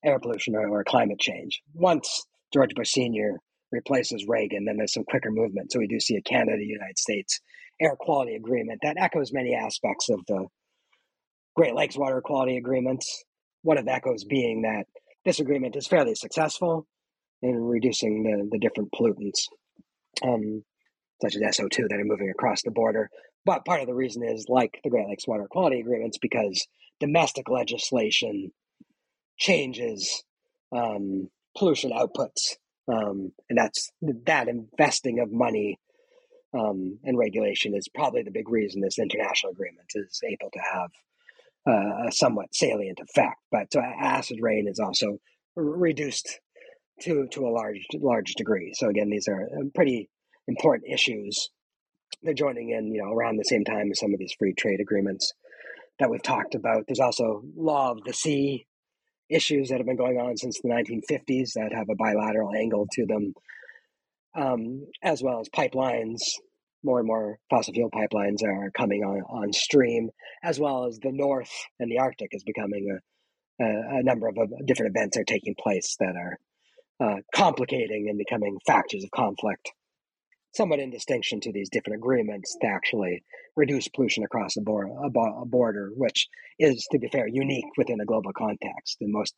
air 0.05 0.19
pollution 0.19 0.55
or, 0.55 0.69
or 0.69 0.85
climate 0.85 1.19
change. 1.19 1.63
Once 1.73 2.25
George 2.53 2.75
Bush 2.75 2.93
Sr. 2.93 3.39
replaces 3.73 4.27
Reagan, 4.29 4.65
then 4.67 4.77
there's 4.77 4.93
some 4.93 5.05
quicker 5.05 5.31
movement. 5.31 5.73
So 5.73 5.79
we 5.79 5.87
do 5.87 6.01
see 6.01 6.17
a 6.17 6.23
Canada 6.23 6.63
United 6.63 6.99
States 6.99 7.41
air 7.81 7.97
quality 7.99 8.37
agreement 8.37 8.81
that 8.83 8.97
echoes 8.99 9.33
many 9.33 9.55
aspects 9.55 10.09
of 10.09 10.21
the 10.29 10.47
Great 11.57 11.75
Lakes 11.75 11.97
water 11.97 12.21
quality 12.21 12.57
agreements. 12.57 13.25
One 13.65 13.79
of 13.79 13.87
the 13.87 13.93
echoes 13.93 14.25
being 14.25 14.63
that 14.63 14.85
this 15.25 15.41
agreement 15.41 15.75
is 15.75 15.87
fairly 15.87 16.15
successful 16.15 16.87
in 17.43 17.57
reducing 17.57 18.23
the, 18.23 18.49
the 18.53 18.59
different 18.59 18.93
pollutants, 18.93 19.49
um, 20.23 20.63
such 21.23 21.35
as 21.35 21.59
SO2, 21.59 21.89
that 21.89 21.99
are 21.99 22.05
moving 22.05 22.31
across 22.31 22.63
the 22.63 22.71
border. 22.71 23.11
But 23.45 23.65
part 23.65 23.81
of 23.81 23.87
the 23.87 23.95
reason 23.95 24.23
is, 24.23 24.47
like 24.49 24.81
the 24.85 24.91
Great 24.91 25.09
Lakes 25.09 25.27
Water 25.27 25.47
Quality 25.51 25.81
Agreements, 25.81 26.19
because 26.19 26.67
domestic 27.01 27.49
legislation 27.51 28.53
changes 29.39 30.23
um, 30.71 31.31
pollution 31.57 31.91
outputs, 31.91 32.57
um, 32.87 33.33
and 33.49 33.59
that's 33.59 33.91
that 34.27 34.49
investing 34.49 35.21
of 35.21 35.33
money 35.33 35.79
um, 36.53 36.99
and 37.03 37.19
regulation 37.19 37.75
is 37.75 37.89
probably 37.89 38.23
the 38.23 38.31
big 38.31 38.49
reason 38.49 38.81
this 38.81 38.99
international 38.99 39.53
agreement 39.53 39.91
is 39.95 40.21
able 40.23 40.51
to 40.53 40.61
have 40.61 40.91
uh, 41.67 42.09
a 42.09 42.13
somewhat 42.13 42.55
salient 42.55 43.01
effect. 43.01 43.41
But 43.51 43.73
so 43.73 43.81
acid 43.81 44.39
rain 44.41 44.67
is 44.69 44.79
also 44.79 45.19
reduced 45.57 46.41
to 47.03 47.27
to 47.33 47.47
a 47.47 47.51
large 47.51 47.87
large 47.95 48.35
degree. 48.35 48.73
So 48.75 48.89
again, 48.89 49.11
these 49.11 49.29
are 49.29 49.43
uh, 49.43 49.65
pretty 49.75 50.09
important 50.47 50.93
issues. 50.93 51.51
They're 52.23 52.35
joining 52.35 52.71
in, 52.71 52.93
you 52.95 53.03
know, 53.03 53.13
around 53.13 53.37
the 53.37 53.45
same 53.45 53.65
time 53.65 53.91
as 53.91 54.01
some 54.01 54.13
of 54.13 54.19
these 54.19 54.35
free 54.39 54.55
trade 54.55 54.81
agreements 54.81 55.33
that 55.99 56.11
we've 56.11 56.23
talked 56.23 56.55
about. 56.55 56.85
There's 56.87 57.01
also 57.01 57.43
law 57.57 57.93
of 57.93 58.05
the 58.05 58.13
sea 58.13 58.67
issues 59.29 59.69
that 59.69 59.79
have 59.79 59.87
been 59.87 59.97
going 59.97 60.19
on 60.19 60.37
since 60.37 60.61
the 60.61 60.69
1950s 60.69 61.53
that 61.55 61.73
have 61.75 61.89
a 61.91 61.95
bilateral 61.97 62.55
angle 62.55 62.87
to 62.93 63.07
them, 63.07 63.35
um, 64.37 64.87
as 65.03 65.23
well 65.23 65.41
as 65.41 65.49
pipelines. 65.49 66.21
More 66.85 66.99
and 66.99 67.09
more 67.09 67.39
fossil 67.49 67.73
fuel 67.73 67.91
pipelines 67.91 68.45
are 68.45 68.71
coming 68.71 69.03
on, 69.03 69.23
on 69.23 69.53
stream, 69.53 70.11
as 70.43 70.61
well 70.61 70.85
as 70.85 70.99
the 70.99 71.13
North 71.13 71.51
and 71.81 71.91
the 71.91 71.99
Arctic 71.99 72.29
is 72.33 72.45
becoming 72.45 72.99
a, 73.61 73.65
a, 73.65 73.99
a 74.01 74.03
number 74.03 74.29
of, 74.29 74.37
different 74.67 74.95
events 74.95 75.17
are 75.17 75.25
taking 75.25 75.55
place 75.59 75.97
that 75.99 76.15
are 76.15 76.39
uh, 77.01 77.21
complicating 77.35 78.07
and 78.09 78.19
becoming 78.19 78.59
factors 78.67 79.03
of 79.03 79.11
conflict, 79.11 79.73
somewhat 80.55 80.79
in 80.79 80.91
distinction 80.91 81.41
to 81.41 81.53
these 81.53 81.71
different 81.71 81.97
agreements 81.97 82.55
to 82.61 82.67
actually 82.69 83.25
reduce 83.57 83.89
pollution 83.89 84.23
across 84.23 84.57
a, 84.57 84.61
bor- 84.61 84.87
a 84.87 85.47
border, 85.47 85.91
which 85.97 86.29
is, 86.59 86.87
to 86.93 86.99
be 86.99 87.09
fair, 87.09 87.27
unique 87.27 87.65
within 87.79 88.01
a 88.01 88.05
global 88.05 88.33
context. 88.37 88.99
And 89.01 89.11
most 89.13 89.35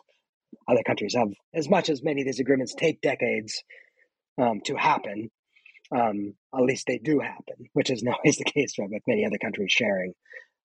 other 0.68 0.82
countries 0.84 1.14
have, 1.16 1.28
as 1.54 1.68
much 1.68 1.88
as 1.90 2.02
many 2.02 2.22
of 2.22 2.26
these 2.26 2.40
agreements 2.40 2.74
take 2.74 3.00
decades 3.00 3.62
um, 4.40 4.60
to 4.64 4.74
happen, 4.74 5.30
um, 5.94 6.34
at 6.54 6.62
least 6.62 6.86
they 6.86 6.98
do 6.98 7.20
happen, 7.20 7.66
which 7.72 7.90
is 7.90 8.02
not 8.04 8.18
always 8.24 8.38
the 8.38 8.44
case 8.44 8.74
with 8.78 9.02
many 9.06 9.24
other 9.24 9.38
countries 9.38 9.72
sharing 9.72 10.12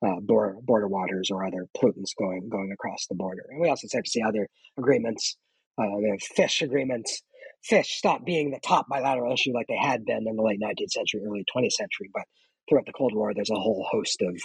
uh, 0.05 0.19
border, 0.21 0.57
border 0.63 0.87
waters 0.87 1.29
or 1.31 1.45
other 1.45 1.67
pollutants 1.77 2.15
going 2.17 2.49
going 2.49 2.71
across 2.71 3.05
the 3.07 3.15
border. 3.15 3.43
And 3.49 3.61
we 3.61 3.69
also 3.69 3.87
start 3.87 4.05
to 4.05 4.11
see 4.11 4.21
other 4.21 4.47
agreements 4.77 5.37
uh, 5.77 6.17
fish 6.35 6.61
agreements. 6.61 7.21
Fish 7.63 7.91
stopped 7.91 8.25
being 8.25 8.49
the 8.49 8.59
top 8.65 8.87
bilateral 8.89 9.33
issue 9.33 9.53
like 9.53 9.67
they 9.67 9.77
had 9.77 10.03
been 10.03 10.25
in 10.27 10.35
the 10.35 10.41
late 10.41 10.59
19th 10.59 10.91
century, 10.91 11.21
early 11.25 11.45
20th 11.55 11.73
century. 11.73 12.09
But 12.13 12.23
throughout 12.67 12.87
the 12.87 12.93
Cold 12.93 13.13
War, 13.13 13.33
there's 13.33 13.51
a 13.51 13.55
whole 13.55 13.85
host 13.89 14.21
of 14.21 14.35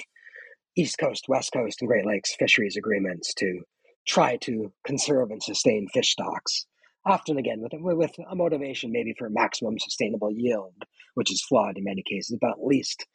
East 0.77 0.99
Coast, 0.99 1.24
West 1.29 1.53
Coast, 1.53 1.81
and 1.81 1.89
Great 1.89 2.07
Lakes 2.07 2.35
fisheries 2.39 2.77
agreements 2.77 3.33
to 3.35 3.61
try 4.07 4.37
to 4.43 4.72
conserve 4.87 5.31
and 5.31 5.43
sustain 5.43 5.89
fish 5.93 6.11
stocks. 6.11 6.66
Often, 7.07 7.39
again, 7.39 7.61
with, 7.61 7.73
with 7.81 8.13
a 8.31 8.35
motivation 8.35 8.93
maybe 8.93 9.15
for 9.17 9.31
maximum 9.31 9.79
sustainable 9.79 10.31
yield, 10.31 10.75
which 11.15 11.33
is 11.33 11.43
flawed 11.43 11.79
in 11.79 11.85
many 11.85 12.03
cases, 12.03 12.37
but 12.41 12.51
at 12.51 12.65
least 12.65 13.07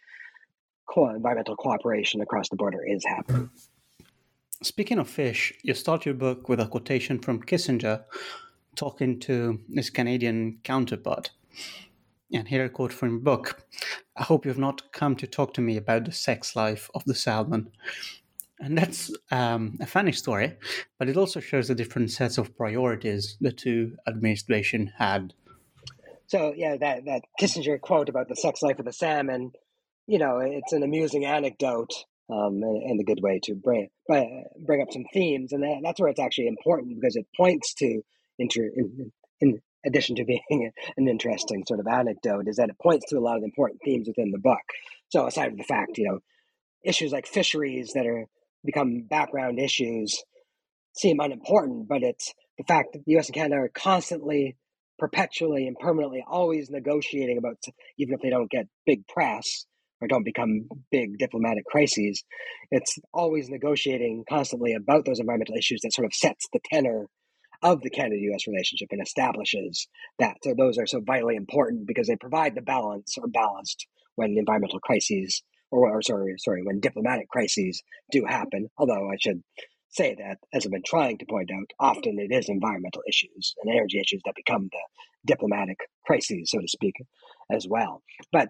environmental 0.98 1.56
cooperation 1.56 2.22
across 2.22 2.50
the 2.50 2.56
border 2.56 2.86
is 2.86 3.06
happening. 3.06 3.50
Speaking 4.64 5.00
of 5.00 5.10
fish, 5.10 5.54
you 5.64 5.74
start 5.74 6.06
your 6.06 6.16
book 6.16 6.50
with 6.50 6.60
a 6.60 6.68
quotation 6.68 7.20
from 7.20 7.42
Kissinger 7.42 8.04
talking 8.76 9.20
to 9.22 9.60
his 9.74 9.90
Canadian 9.90 10.60
counterpart. 10.64 11.32
And 12.34 12.48
here 12.48 12.66
a 12.66 12.70
quote 12.70 12.94
from 12.94 13.10
your 13.10 13.20
book 13.20 13.66
I 14.16 14.24
hope 14.24 14.46
you've 14.46 14.58
not 14.58 14.92
come 14.92 15.16
to 15.16 15.28
talk 15.28 15.54
to 15.56 15.62
me 15.62 15.78
about 15.78 16.06
the 16.06 16.12
sex 16.12 16.56
life 16.56 16.90
of 16.94 17.04
the 17.06 17.16
salmon. 17.16 17.72
And 18.62 18.78
that's 18.78 19.12
um, 19.32 19.78
a 19.82 19.88
funny 19.88 20.12
story, 20.12 20.56
but 21.00 21.10
it 21.10 21.18
also 21.18 21.40
shows 21.40 21.68
the 21.68 21.76
different 21.76 22.12
sets 22.12 22.38
of 22.38 22.56
priorities 22.56 23.36
the 23.42 23.52
two 23.52 23.98
administration 24.08 24.94
had. 24.98 25.34
So 26.28 26.54
yeah, 26.56 26.78
that 26.78 27.06
that 27.06 27.24
Kissinger 27.42 27.82
quote 27.82 28.08
about 28.08 28.30
the 28.30 28.36
sex 28.36 28.62
life 28.62 28.78
of 28.78 28.86
the 28.86 28.94
salmon, 28.94 29.52
you 30.06 30.20
know, 30.20 30.38
it's 30.38 30.74
an 30.74 30.84
amusing 30.84 31.26
anecdote 31.26 31.92
um, 32.30 32.62
and, 32.62 32.84
and, 32.84 33.00
a 33.02 33.04
good 33.04 33.20
way 33.22 33.40
to 33.44 33.56
bring 33.56 33.90
bring 34.08 34.82
up 34.82 34.92
some 34.92 35.06
themes, 35.12 35.52
and 35.52 35.64
that, 35.64 35.82
that's 35.84 36.00
where 36.00 36.10
it's 36.10 36.20
actually 36.20 36.48
important 36.48 37.02
because 37.02 37.16
it 37.16 37.26
points 37.36 37.74
to 37.74 38.02
inter, 38.38 38.70
in, 38.76 39.12
in 39.42 39.62
addition 39.86 40.16
to 40.18 40.24
being 40.50 40.72
an 40.98 41.08
interesting 41.08 41.66
sort 41.68 41.80
of 41.80 41.88
anecdote, 41.88 42.48
is 42.48 42.58
that 42.58 42.70
it 42.70 42.78
points 42.80 43.08
to 43.10 43.18
a 43.18 43.20
lot 43.20 43.38
of 43.38 43.44
important 43.44 43.82
themes 43.84 44.08
within 44.08 44.32
the 44.32 44.38
book. 44.38 44.62
So 45.10 45.26
aside 45.26 45.50
from 45.50 45.58
the 45.58 45.64
fact, 45.64 45.98
you 45.98 46.06
know, 46.06 46.20
issues 46.84 47.12
like 47.12 47.26
fisheries 47.26 47.94
that 47.94 48.06
are 48.06 48.28
become 48.66 49.06
background 49.10 49.60
issues 49.60 50.24
seem 50.96 51.20
unimportant, 51.20 51.88
but 51.88 52.04
it's 52.04 52.34
the 52.58 52.64
fact 52.66 52.90
that 52.94 53.06
the 53.06 53.14
U.S. 53.14 53.28
and 53.28 53.36
Canada 53.36 53.56
are 53.56 53.72
constantly, 53.74 54.58
perpetually, 55.00 55.68
and 55.68 55.78
permanently 55.78 56.24
always 56.28 56.70
negotiating 56.70 57.38
about, 57.38 57.58
even 57.98 58.14
if 58.14 58.22
they 58.22 58.30
don't 58.30 58.52
get 58.52 58.68
big 58.86 59.08
press, 59.08 59.66
or 60.02 60.08
don't 60.08 60.26
become 60.26 60.68
big 60.92 61.18
diplomatic 61.18 61.66
crises. 61.66 62.24
It's 62.72 62.98
always 63.14 63.50
negotiating 63.50 64.26
constantly 64.28 64.74
about 64.74 65.06
those 65.06 65.20
environmental 65.20 65.56
issues 65.56 65.82
that 65.84 65.94
sort 65.94 66.06
of 66.06 66.14
sets 66.14 66.48
the 66.52 66.60
tenor 66.72 67.08
of 67.64 67.82
the 67.82 67.92
Canada 67.92 68.16
US 68.34 68.48
relationship 68.48 68.88
and 68.92 69.02
establishes 69.02 69.88
that. 70.18 70.38
So 70.44 70.56
those 70.58 70.78
are 70.80 70.88
so 70.88 71.00
vitally 71.06 71.36
important 71.36 71.88
because 71.88 72.08
they 72.08 72.16
provide 72.16 72.56
the 72.56 72.62
balance 72.62 73.16
or 73.18 73.28
balanced 73.28 73.86
when 74.16 74.36
environmental 74.38 74.80
crises 74.80 75.44
or, 75.72 75.90
or 75.90 76.02
sorry, 76.02 76.36
sorry, 76.38 76.62
when 76.64 76.80
diplomatic 76.80 77.30
crises 77.30 77.82
do 78.12 78.26
happen. 78.26 78.68
Although 78.78 79.10
I 79.10 79.16
should 79.20 79.42
say 79.90 80.16
that, 80.16 80.38
as 80.54 80.66
I've 80.66 80.72
been 80.72 80.84
trying 80.86 81.18
to 81.18 81.26
point 81.26 81.50
out, 81.52 81.72
often 81.80 82.18
it 82.20 82.34
is 82.34 82.50
environmental 82.50 83.02
issues 83.08 83.56
and 83.62 83.74
energy 83.74 84.00
issues 84.00 84.22
that 84.26 84.36
become 84.36 84.70
the 84.72 84.80
diplomatic 85.26 85.78
crises, 86.06 86.52
so 86.52 86.60
to 86.60 86.68
speak, 86.68 86.96
as 87.52 87.68
well. 87.68 88.02
But 88.32 88.50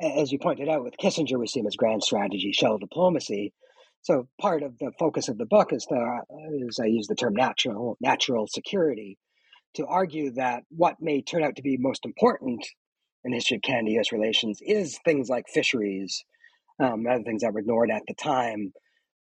as 0.00 0.32
you 0.32 0.38
pointed 0.38 0.68
out 0.68 0.84
with 0.84 0.96
Kissinger, 0.96 1.38
we 1.38 1.46
see 1.46 1.60
him 1.60 1.66
as 1.66 1.76
grand 1.76 2.02
strategy, 2.02 2.52
shell 2.52 2.78
diplomacy. 2.78 3.52
So 4.02 4.28
part 4.40 4.62
of 4.62 4.78
the 4.78 4.90
focus 4.98 5.28
of 5.28 5.38
the 5.38 5.46
book 5.46 5.72
is 5.72 5.86
the 5.88 6.20
is 6.66 6.80
I 6.82 6.86
use 6.86 7.06
the 7.06 7.14
term 7.14 7.34
natural 7.34 7.96
natural 8.00 8.48
security 8.48 9.16
to 9.74 9.86
argue 9.86 10.32
that 10.32 10.64
what 10.70 10.96
may 11.00 11.22
turn 11.22 11.44
out 11.44 11.56
to 11.56 11.62
be 11.62 11.76
most 11.78 12.04
important 12.04 12.66
in 13.24 13.30
the 13.30 13.36
history 13.36 13.56
of 13.56 13.62
Canada-U.S. 13.62 14.12
relations 14.12 14.58
is 14.60 14.98
things 15.04 15.28
like 15.28 15.44
fisheries, 15.48 16.24
um, 16.80 17.04
other 17.10 17.22
things 17.24 17.42
that 17.42 17.52
were 17.52 17.60
ignored 17.60 17.90
at 17.90 18.02
the 18.06 18.14
time, 18.14 18.72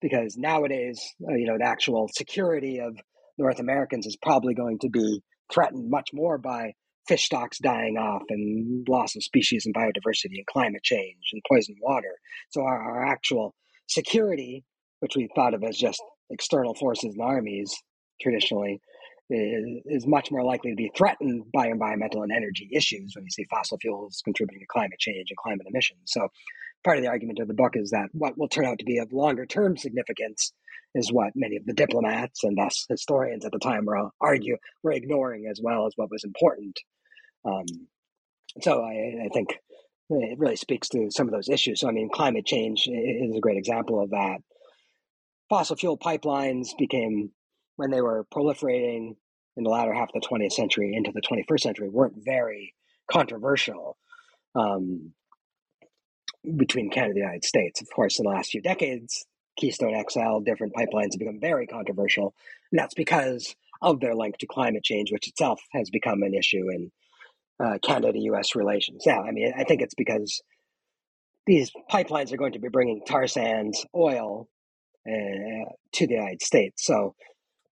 because 0.00 0.36
nowadays, 0.36 1.00
uh, 1.28 1.34
you 1.34 1.46
know, 1.46 1.58
the 1.58 1.66
actual 1.66 2.08
security 2.14 2.80
of 2.80 2.96
North 3.38 3.60
Americans 3.60 4.06
is 4.06 4.16
probably 4.20 4.54
going 4.54 4.78
to 4.80 4.88
be 4.88 5.22
threatened 5.52 5.90
much 5.90 6.10
more 6.12 6.38
by 6.38 6.72
fish 7.08 7.24
stocks 7.24 7.58
dying 7.58 7.96
off 7.96 8.22
and 8.28 8.86
loss 8.88 9.16
of 9.16 9.22
species 9.22 9.66
and 9.66 9.74
biodiversity 9.74 10.36
and 10.36 10.46
climate 10.46 10.82
change 10.82 11.30
and 11.32 11.42
poisoned 11.50 11.78
water. 11.80 12.14
So 12.50 12.62
our, 12.62 12.80
our 12.80 13.06
actual 13.06 13.54
security, 13.88 14.64
which 15.00 15.16
we 15.16 15.28
thought 15.34 15.54
of 15.54 15.64
as 15.64 15.76
just 15.76 16.00
external 16.30 16.74
forces 16.74 17.14
and 17.14 17.22
armies 17.22 17.74
traditionally, 18.20 18.80
is, 19.30 20.06
much 20.06 20.30
more 20.30 20.44
likely 20.44 20.70
to 20.70 20.76
be 20.76 20.90
threatened 20.96 21.44
by 21.52 21.68
environmental 21.68 22.22
and 22.22 22.32
energy 22.32 22.68
issues 22.72 23.12
when 23.14 23.24
you 23.24 23.30
see 23.30 23.46
fossil 23.50 23.78
fuels 23.78 24.20
contributing 24.24 24.60
to 24.60 24.66
climate 24.66 24.98
change 24.98 25.26
and 25.30 25.36
climate 25.36 25.66
emissions. 25.68 26.00
So 26.06 26.28
part 26.84 26.96
of 26.96 27.02
the 27.02 27.10
argument 27.10 27.38
of 27.38 27.48
the 27.48 27.54
book 27.54 27.72
is 27.74 27.90
that 27.90 28.08
what 28.12 28.38
will 28.38 28.48
turn 28.48 28.66
out 28.66 28.78
to 28.78 28.84
be 28.84 28.98
of 28.98 29.12
longer 29.12 29.46
term 29.46 29.76
significance 29.76 30.52
is 30.94 31.12
what 31.12 31.32
many 31.36 31.56
of 31.56 31.64
the 31.66 31.72
diplomats 31.72 32.42
and 32.42 32.56
thus 32.56 32.86
historians 32.88 33.44
at 33.44 33.52
the 33.52 33.58
time 33.58 33.84
were 33.84 34.10
argue 34.20 34.56
were 34.82 34.92
ignoring 34.92 35.46
as 35.48 35.60
well 35.62 35.86
as 35.86 35.92
what 35.96 36.10
was 36.10 36.24
important. 36.24 36.78
Um, 37.44 37.66
so 38.60 38.82
I, 38.82 39.26
I, 39.26 39.28
think 39.32 39.50
it 40.10 40.38
really 40.38 40.56
speaks 40.56 40.88
to 40.88 41.10
some 41.10 41.28
of 41.28 41.32
those 41.32 41.48
issues. 41.48 41.80
So 41.80 41.88
I 41.88 41.92
mean, 41.92 42.10
climate 42.12 42.44
change 42.44 42.88
is 42.88 43.36
a 43.36 43.40
great 43.40 43.56
example 43.56 44.02
of 44.02 44.10
that. 44.10 44.38
Fossil 45.48 45.76
fuel 45.76 45.96
pipelines 45.96 46.68
became 46.78 47.30
when 47.76 47.90
they 47.90 48.00
were 48.00 48.26
proliferating 48.34 49.16
in 49.56 49.64
the 49.64 49.70
latter 49.70 49.94
half 49.94 50.10
of 50.14 50.20
the 50.20 50.26
20th 50.26 50.52
century 50.52 50.94
into 50.94 51.12
the 51.12 51.22
21st 51.22 51.60
century 51.60 51.88
weren't 51.88 52.24
very 52.24 52.74
controversial. 53.10 53.96
Um, 54.54 55.12
between 56.56 56.90
Canada 56.90 57.10
and 57.10 57.16
the 57.16 57.20
United 57.20 57.44
States. 57.44 57.80
Of 57.80 57.88
course, 57.94 58.18
in 58.18 58.24
the 58.24 58.30
last 58.30 58.50
few 58.50 58.62
decades, 58.62 59.26
Keystone 59.56 59.94
XL, 60.08 60.40
different 60.40 60.74
pipelines 60.74 61.12
have 61.12 61.18
become 61.18 61.40
very 61.40 61.66
controversial. 61.66 62.34
And 62.72 62.78
that's 62.78 62.94
because 62.94 63.54
of 63.82 64.00
their 64.00 64.14
link 64.14 64.38
to 64.38 64.46
climate 64.46 64.84
change, 64.84 65.12
which 65.12 65.28
itself 65.28 65.60
has 65.72 65.90
become 65.90 66.22
an 66.22 66.34
issue 66.34 66.70
in 66.70 66.90
uh, 67.62 67.78
Canada 67.84 68.18
US 68.18 68.54
relations. 68.54 69.04
Now, 69.06 69.22
I 69.22 69.32
mean, 69.32 69.52
I 69.56 69.64
think 69.64 69.82
it's 69.82 69.94
because 69.94 70.42
these 71.46 71.70
pipelines 71.90 72.32
are 72.32 72.36
going 72.36 72.52
to 72.52 72.58
be 72.58 72.68
bringing 72.68 73.02
tar 73.04 73.26
sands, 73.26 73.84
oil 73.94 74.48
uh, 75.06 75.70
to 75.92 76.06
the 76.06 76.14
United 76.14 76.42
States. 76.42 76.84
So 76.84 77.14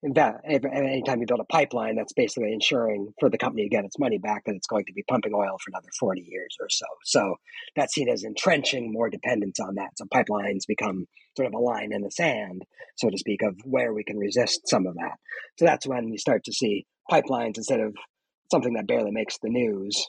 that 0.02 0.42
anytime 0.46 1.20
you 1.20 1.26
build 1.26 1.40
a 1.40 1.52
pipeline, 1.52 1.96
that's 1.96 2.12
basically 2.12 2.52
ensuring 2.52 3.12
for 3.18 3.28
the 3.28 3.38
company 3.38 3.64
to 3.64 3.68
get 3.68 3.84
its 3.84 3.98
money 3.98 4.18
back 4.18 4.44
that 4.44 4.54
it's 4.54 4.68
going 4.68 4.84
to 4.84 4.92
be 4.92 5.02
pumping 5.08 5.34
oil 5.34 5.56
for 5.58 5.70
another 5.70 5.88
40 5.98 6.24
years 6.26 6.56
or 6.60 6.68
so. 6.70 6.86
So 7.04 7.34
that's 7.74 7.94
seen 7.94 8.08
as 8.08 8.22
entrenching 8.22 8.92
more 8.92 9.10
dependence 9.10 9.58
on 9.58 9.74
that. 9.74 9.90
So 9.96 10.04
pipelines 10.04 10.66
become 10.68 11.06
sort 11.36 11.48
of 11.48 11.54
a 11.54 11.58
line 11.58 11.92
in 11.92 12.02
the 12.02 12.12
sand, 12.12 12.62
so 12.96 13.10
to 13.10 13.18
speak, 13.18 13.42
of 13.42 13.56
where 13.64 13.92
we 13.92 14.04
can 14.04 14.18
resist 14.18 14.68
some 14.68 14.86
of 14.86 14.94
that. 14.94 15.18
So 15.58 15.64
that's 15.64 15.86
when 15.86 16.08
you 16.08 16.18
start 16.18 16.44
to 16.44 16.52
see 16.52 16.86
pipelines 17.10 17.56
instead 17.56 17.80
of 17.80 17.96
something 18.52 18.74
that 18.74 18.86
barely 18.86 19.10
makes 19.10 19.38
the 19.42 19.50
news 19.50 20.06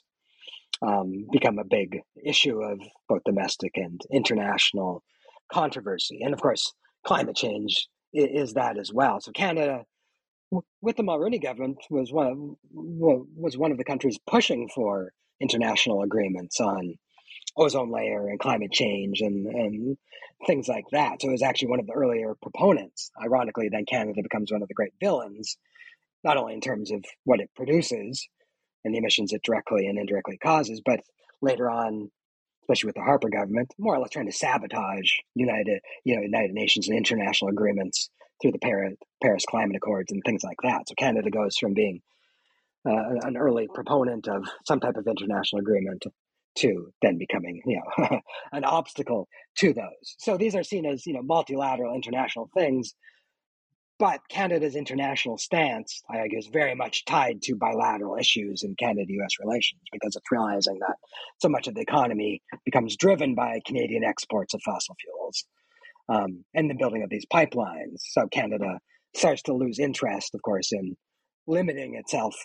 um, 0.86 1.26
become 1.32 1.58
a 1.58 1.66
big 1.66 2.00
issue 2.24 2.62
of 2.62 2.80
both 3.08 3.24
domestic 3.26 3.72
and 3.76 4.00
international 4.12 5.04
controversy. 5.52 6.20
And 6.22 6.34
of 6.34 6.40
course, 6.40 6.74
climate 7.04 7.36
change 7.36 7.88
is 8.14 8.54
that 8.54 8.78
as 8.78 8.92
well. 8.92 9.20
So 9.22 9.32
Canada, 9.32 9.86
with 10.82 10.98
the 10.98 11.04
Mulroney 11.04 11.42
government, 11.42 11.78
was 11.90 12.12
one 12.12 12.28
of, 12.28 12.38
was 12.72 13.58
one 13.58 13.72
of 13.72 13.78
the 13.78 13.84
countries 13.84 14.18
pushing 14.28 14.70
for 14.74 15.12
international 15.40 16.02
agreements 16.02 16.60
on 16.60 16.96
ozone 17.56 17.92
layer 17.92 18.28
and 18.28 18.40
climate 18.40 18.72
change 18.72 19.22
and, 19.22 19.46
and 19.46 19.98
things 20.48 20.68
like 20.68 20.86
that. 20.92 21.22
So 21.22 21.30
it 21.30 21.34
was 21.34 21.44
actually 21.44 21.70
one 21.70 21.80
of 21.80 21.88
the 21.88 21.94
earlier 21.94 22.36
proponents. 22.42 23.12
Ironically, 23.22 23.70
then 23.70 23.86
Canada 23.86 24.22
becomes 24.24 24.52
one 24.52 24.62
of 24.62 24.68
the 24.68 24.74
great 24.74 24.94
villains, 25.00 25.58
not 26.24 26.38
only 26.38 26.54
in 26.54 26.62
terms 26.62 26.92
of 26.92 27.04
what 27.24 27.40
it 27.40 27.50
produces 27.56 28.28
and 28.84 28.94
the 28.94 29.00
emissions 29.00 29.34
it 29.34 29.44
directly 29.44 29.88
and 29.88 29.98
indirectly 30.00 30.38
causes, 30.38 30.82
but 30.84 31.02
later 31.42 31.70
on 31.70 32.10
especially 32.70 32.88
with 32.90 32.96
the 32.96 33.02
Harper 33.02 33.30
government, 33.30 33.74
more 33.80 33.96
or 33.96 34.00
less 34.00 34.12
trying 34.12 34.28
to 34.28 34.32
sabotage 34.32 35.12
United, 35.34 35.80
you 36.04 36.16
know, 36.16 36.22
United 36.22 36.52
Nations 36.52 36.88
and 36.88 36.96
international 36.96 37.50
agreements 37.50 38.10
through 38.42 38.52
the 38.52 38.60
Paris, 38.60 39.46
Climate 39.50 39.76
Accords 39.76 40.12
and 40.12 40.22
things 40.24 40.44
like 40.44 40.58
that. 40.62 40.88
So 40.88 40.94
Canada 40.96 41.32
goes 41.32 41.58
from 41.60 41.74
being 41.74 42.02
uh, 42.88 43.16
an 43.24 43.38
early 43.38 43.68
proponent 43.74 44.28
of 44.28 44.46
some 44.68 44.80
type 44.80 44.98
of 44.98 45.08
international 45.08 45.62
agreement 45.62 46.06
to 46.58 46.92
then 47.02 47.18
becoming, 47.18 47.60
you 47.66 47.82
know, 47.98 48.20
an 48.52 48.64
obstacle 48.64 49.28
to 49.58 49.74
those. 49.74 50.16
So 50.20 50.38
these 50.38 50.56
are 50.56 50.64
seen 50.64 50.86
as, 50.86 51.08
you 51.08 51.14
know, 51.14 51.24
multilateral 51.24 51.96
international 51.96 52.50
things 52.54 52.94
but 54.00 54.22
Canada's 54.30 54.78
international 54.78 55.38
stance, 55.38 56.02
I 56.10 56.20
argue, 56.20 56.40
is 56.40 56.48
very 56.48 56.74
much 56.74 57.04
tied 57.04 57.42
to 57.44 57.56
bilateral 57.56 58.16
issues 58.18 58.64
in 58.64 58.76
Canada 58.76 59.12
US 59.22 59.40
relations 59.42 59.82
because 59.92 60.16
it's 60.16 60.32
realizing 60.32 60.80
that 60.80 60.96
so 61.40 61.50
much 61.50 61.68
of 61.68 61.76
the 61.76 61.82
economy 61.82 62.42
becomes 62.64 62.96
driven 62.96 63.36
by 63.36 63.60
Canadian 63.66 64.06
exports 64.06 64.54
of 64.54 64.62
fossil 64.64 64.96
fuels 65.02 65.44
um, 66.08 66.46
and 66.54 66.70
the 66.70 66.76
building 66.76 67.04
of 67.04 67.10
these 67.10 67.26
pipelines. 67.32 68.00
So 68.00 68.28
Canada 68.28 68.80
starts 69.16 69.44
to 69.44 69.54
lose 69.54 69.80
interest, 69.80 70.34
of 70.34 70.42
course, 70.42 70.72
in 70.72 70.96
limiting 71.46 71.96
itself 71.96 72.36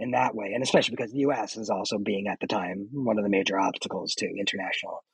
in 0.00 0.10
that 0.10 0.34
way. 0.34 0.50
And 0.52 0.64
especially 0.64 0.96
because 0.96 1.12
the 1.12 1.26
US 1.30 1.56
is 1.56 1.70
also 1.70 1.98
being 1.98 2.26
at 2.26 2.40
the 2.40 2.48
time 2.48 2.88
one 2.92 3.18
of 3.18 3.24
the 3.24 3.30
major 3.30 3.56
obstacles 3.56 4.14
to 4.16 4.26
international 4.26 5.04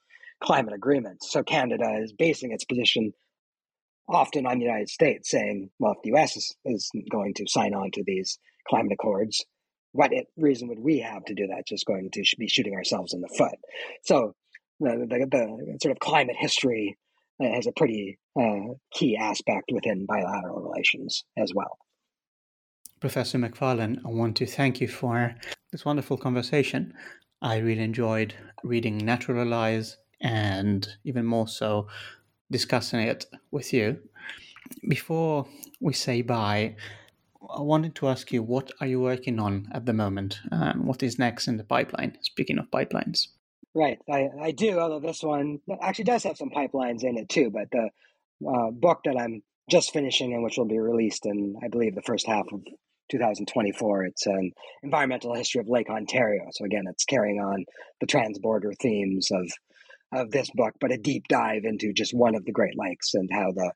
climate 0.42 0.72
agreements. 0.72 1.30
So 1.30 1.42
Canada 1.42 2.01
is 2.03 2.14
basing 2.14 2.53
its 2.53 2.64
position 2.64 3.12
often 4.11 4.47
on 4.47 4.59
the 4.59 4.65
United 4.65 4.89
States 4.89 5.31
saying, 5.31 5.71
well, 5.79 5.93
if 5.93 6.03
the 6.03 6.17
US 6.19 6.37
is, 6.37 6.57
is 6.65 6.91
going 7.11 7.35
to 7.35 7.45
sign 7.47 7.75
on 7.75 7.91
to 7.93 8.05
these 8.05 8.39
climate 8.69 8.93
accords, 8.93 9.45
what 9.93 10.13
reason 10.37 10.69
would 10.69 10.79
we 10.79 10.99
have 11.01 11.25
to 11.27 11.35
do 11.35 11.49
that? 11.49 11.67
Just 11.67 11.87
going 11.87 12.11
to 12.13 12.23
be 12.39 12.49
shooting 12.49 12.75
ourselves 12.75 13.13
in 13.13 13.21
the 13.21 13.35
foot. 13.37 13.59
So 14.05 14.35
the, 14.79 15.07
the, 15.09 15.27
the 15.31 15.79
sort 15.83 15.93
of 15.93 15.99
climate 15.99 16.37
history 16.39 16.97
uh, 17.43 17.49
has 17.49 17.67
a 17.67 17.73
pretty 17.73 18.19
uh, 18.39 18.75
key 18.93 19.17
aspect 19.17 19.71
within 19.73 20.07
bilateral 20.07 20.61
relations 20.61 21.25
as 21.37 21.53
well. 21.55 21.79
Professor 23.01 23.39
Macfarlane, 23.39 24.01
I 24.05 24.11
want 24.11 24.37
to 24.37 24.47
thank 24.47 24.81
you 24.81 24.87
for 24.87 25.35
this 25.73 25.85
wonderful 25.85 26.19
conversation. 26.19 26.93
I 27.41 27.57
really 27.57 27.83
enjoyed 27.83 28.35
reading 28.63 28.99
Natural 28.99 29.41
Allies 29.41 29.97
and 30.21 30.87
even 31.05 31.25
more 31.25 31.49
so 31.49 31.89
discussing 32.51 33.01
it 33.01 33.26
with 33.51 33.72
you. 33.72 33.98
Before 34.88 35.46
we 35.80 35.92
say 35.92 36.22
bye, 36.22 36.76
I 37.48 37.62
wanted 37.62 37.94
to 37.96 38.09
ask 38.09 38.32
you 38.32 38.42
what 38.42 38.70
are 38.80 38.86
you 38.86 39.01
working 39.01 39.38
on 39.38 39.68
at 39.72 39.86
the 39.86 39.92
moment? 39.92 40.40
Um, 40.53 40.86
what 40.86 41.03
is 41.03 41.18
next 41.18 41.48
in 41.48 41.57
the 41.57 41.64
pipeline? 41.64 42.18
Speaking 42.22 42.59
of 42.59 42.70
pipelines. 42.70 43.28
Right, 43.74 43.98
I, 44.11 44.28
I 44.40 44.51
do, 44.51 44.78
although 44.78 45.01
this 45.01 45.22
one 45.22 45.61
actually 45.80 46.05
does 46.05 46.24
have 46.24 46.36
some 46.36 46.51
pipelines 46.51 47.05
in 47.05 47.16
it 47.16 47.28
too. 47.28 47.51
But 47.51 47.70
the 47.70 47.90
uh, 48.46 48.70
book 48.72 49.01
that 49.05 49.16
I'm 49.16 49.42
just 49.70 49.92
finishing 49.92 50.34
and 50.34 50.42
which 50.42 50.59
will 50.59 50.66
be 50.66 50.80
released 50.80 51.24
in, 51.24 51.55
I 51.62 51.68
believe, 51.68 51.94
the 51.94 52.03
first 52.03 52.26
half 52.26 52.46
of 52.53 52.62
2024, 53.11 54.05
it's 54.05 54.26
an 54.26 54.53
environmental 54.82 55.34
history 55.34 55.61
of 55.61 55.68
Lake 55.68 55.88
Ontario. 55.88 56.42
So 56.53 56.64
again, 56.64 56.84
it's 56.88 57.05
carrying 57.05 57.38
on 57.38 57.64
the 58.01 58.07
transborder 58.07 58.72
themes 58.80 59.28
of 59.30 59.51
of 60.13 60.31
this 60.31 60.51
book, 60.55 60.75
but 60.81 60.93
a 60.93 60.99
deep 60.99 61.29
dive 61.29 61.65
into 61.65 61.93
just 61.93 62.15
one 62.15 62.35
of 62.35 62.45
the 62.45 62.53
Great 62.53 62.77
Lakes 62.77 63.15
and 63.15 63.29
how 63.33 63.53
the 63.53 63.73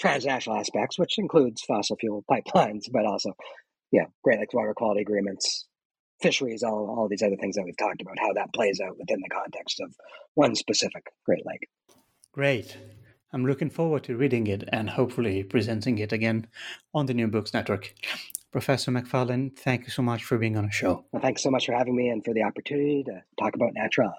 transnational 0.00 0.58
aspects, 0.58 0.98
which 0.98 1.18
includes 1.18 1.62
fossil 1.62 1.96
fuel 1.96 2.24
pipelines, 2.30 2.84
but 2.92 3.06
also, 3.06 3.32
yeah, 3.90 4.06
Great 4.22 4.40
Lakes 4.40 4.54
water 4.54 4.74
quality 4.74 5.02
agreements, 5.02 5.66
fisheries, 6.20 6.62
all, 6.62 6.94
all 6.96 7.08
these 7.08 7.22
other 7.22 7.36
things 7.36 7.56
that 7.56 7.64
we've 7.64 7.76
talked 7.76 8.00
about, 8.00 8.18
how 8.18 8.32
that 8.34 8.52
plays 8.54 8.80
out 8.80 8.96
within 8.98 9.20
the 9.20 9.28
context 9.28 9.80
of 9.80 9.94
one 10.34 10.54
specific 10.54 11.06
Great 11.24 11.44
Lake. 11.46 11.68
Great. 12.32 12.76
I'm 13.34 13.46
looking 13.46 13.70
forward 13.70 14.04
to 14.04 14.16
reading 14.16 14.46
it 14.46 14.64
and 14.68 14.90
hopefully 14.90 15.42
presenting 15.42 15.98
it 15.98 16.12
again 16.12 16.48
on 16.94 17.06
the 17.06 17.14
New 17.14 17.28
Books 17.28 17.54
Network. 17.54 17.94
Professor 18.52 18.90
Macfarlane, 18.90 19.50
thank 19.50 19.84
you 19.84 19.90
so 19.90 20.02
much 20.02 20.24
for 20.24 20.36
being 20.36 20.58
on 20.58 20.66
the 20.66 20.70
show. 20.70 21.06
Well, 21.10 21.22
thanks 21.22 21.42
so 21.42 21.50
much 21.50 21.64
for 21.64 21.72
having 21.72 21.96
me 21.96 22.08
and 22.08 22.22
for 22.22 22.34
the 22.34 22.42
opportunity 22.42 23.02
to 23.04 23.22
talk 23.40 23.54
about 23.54 23.70
natural 23.72 24.12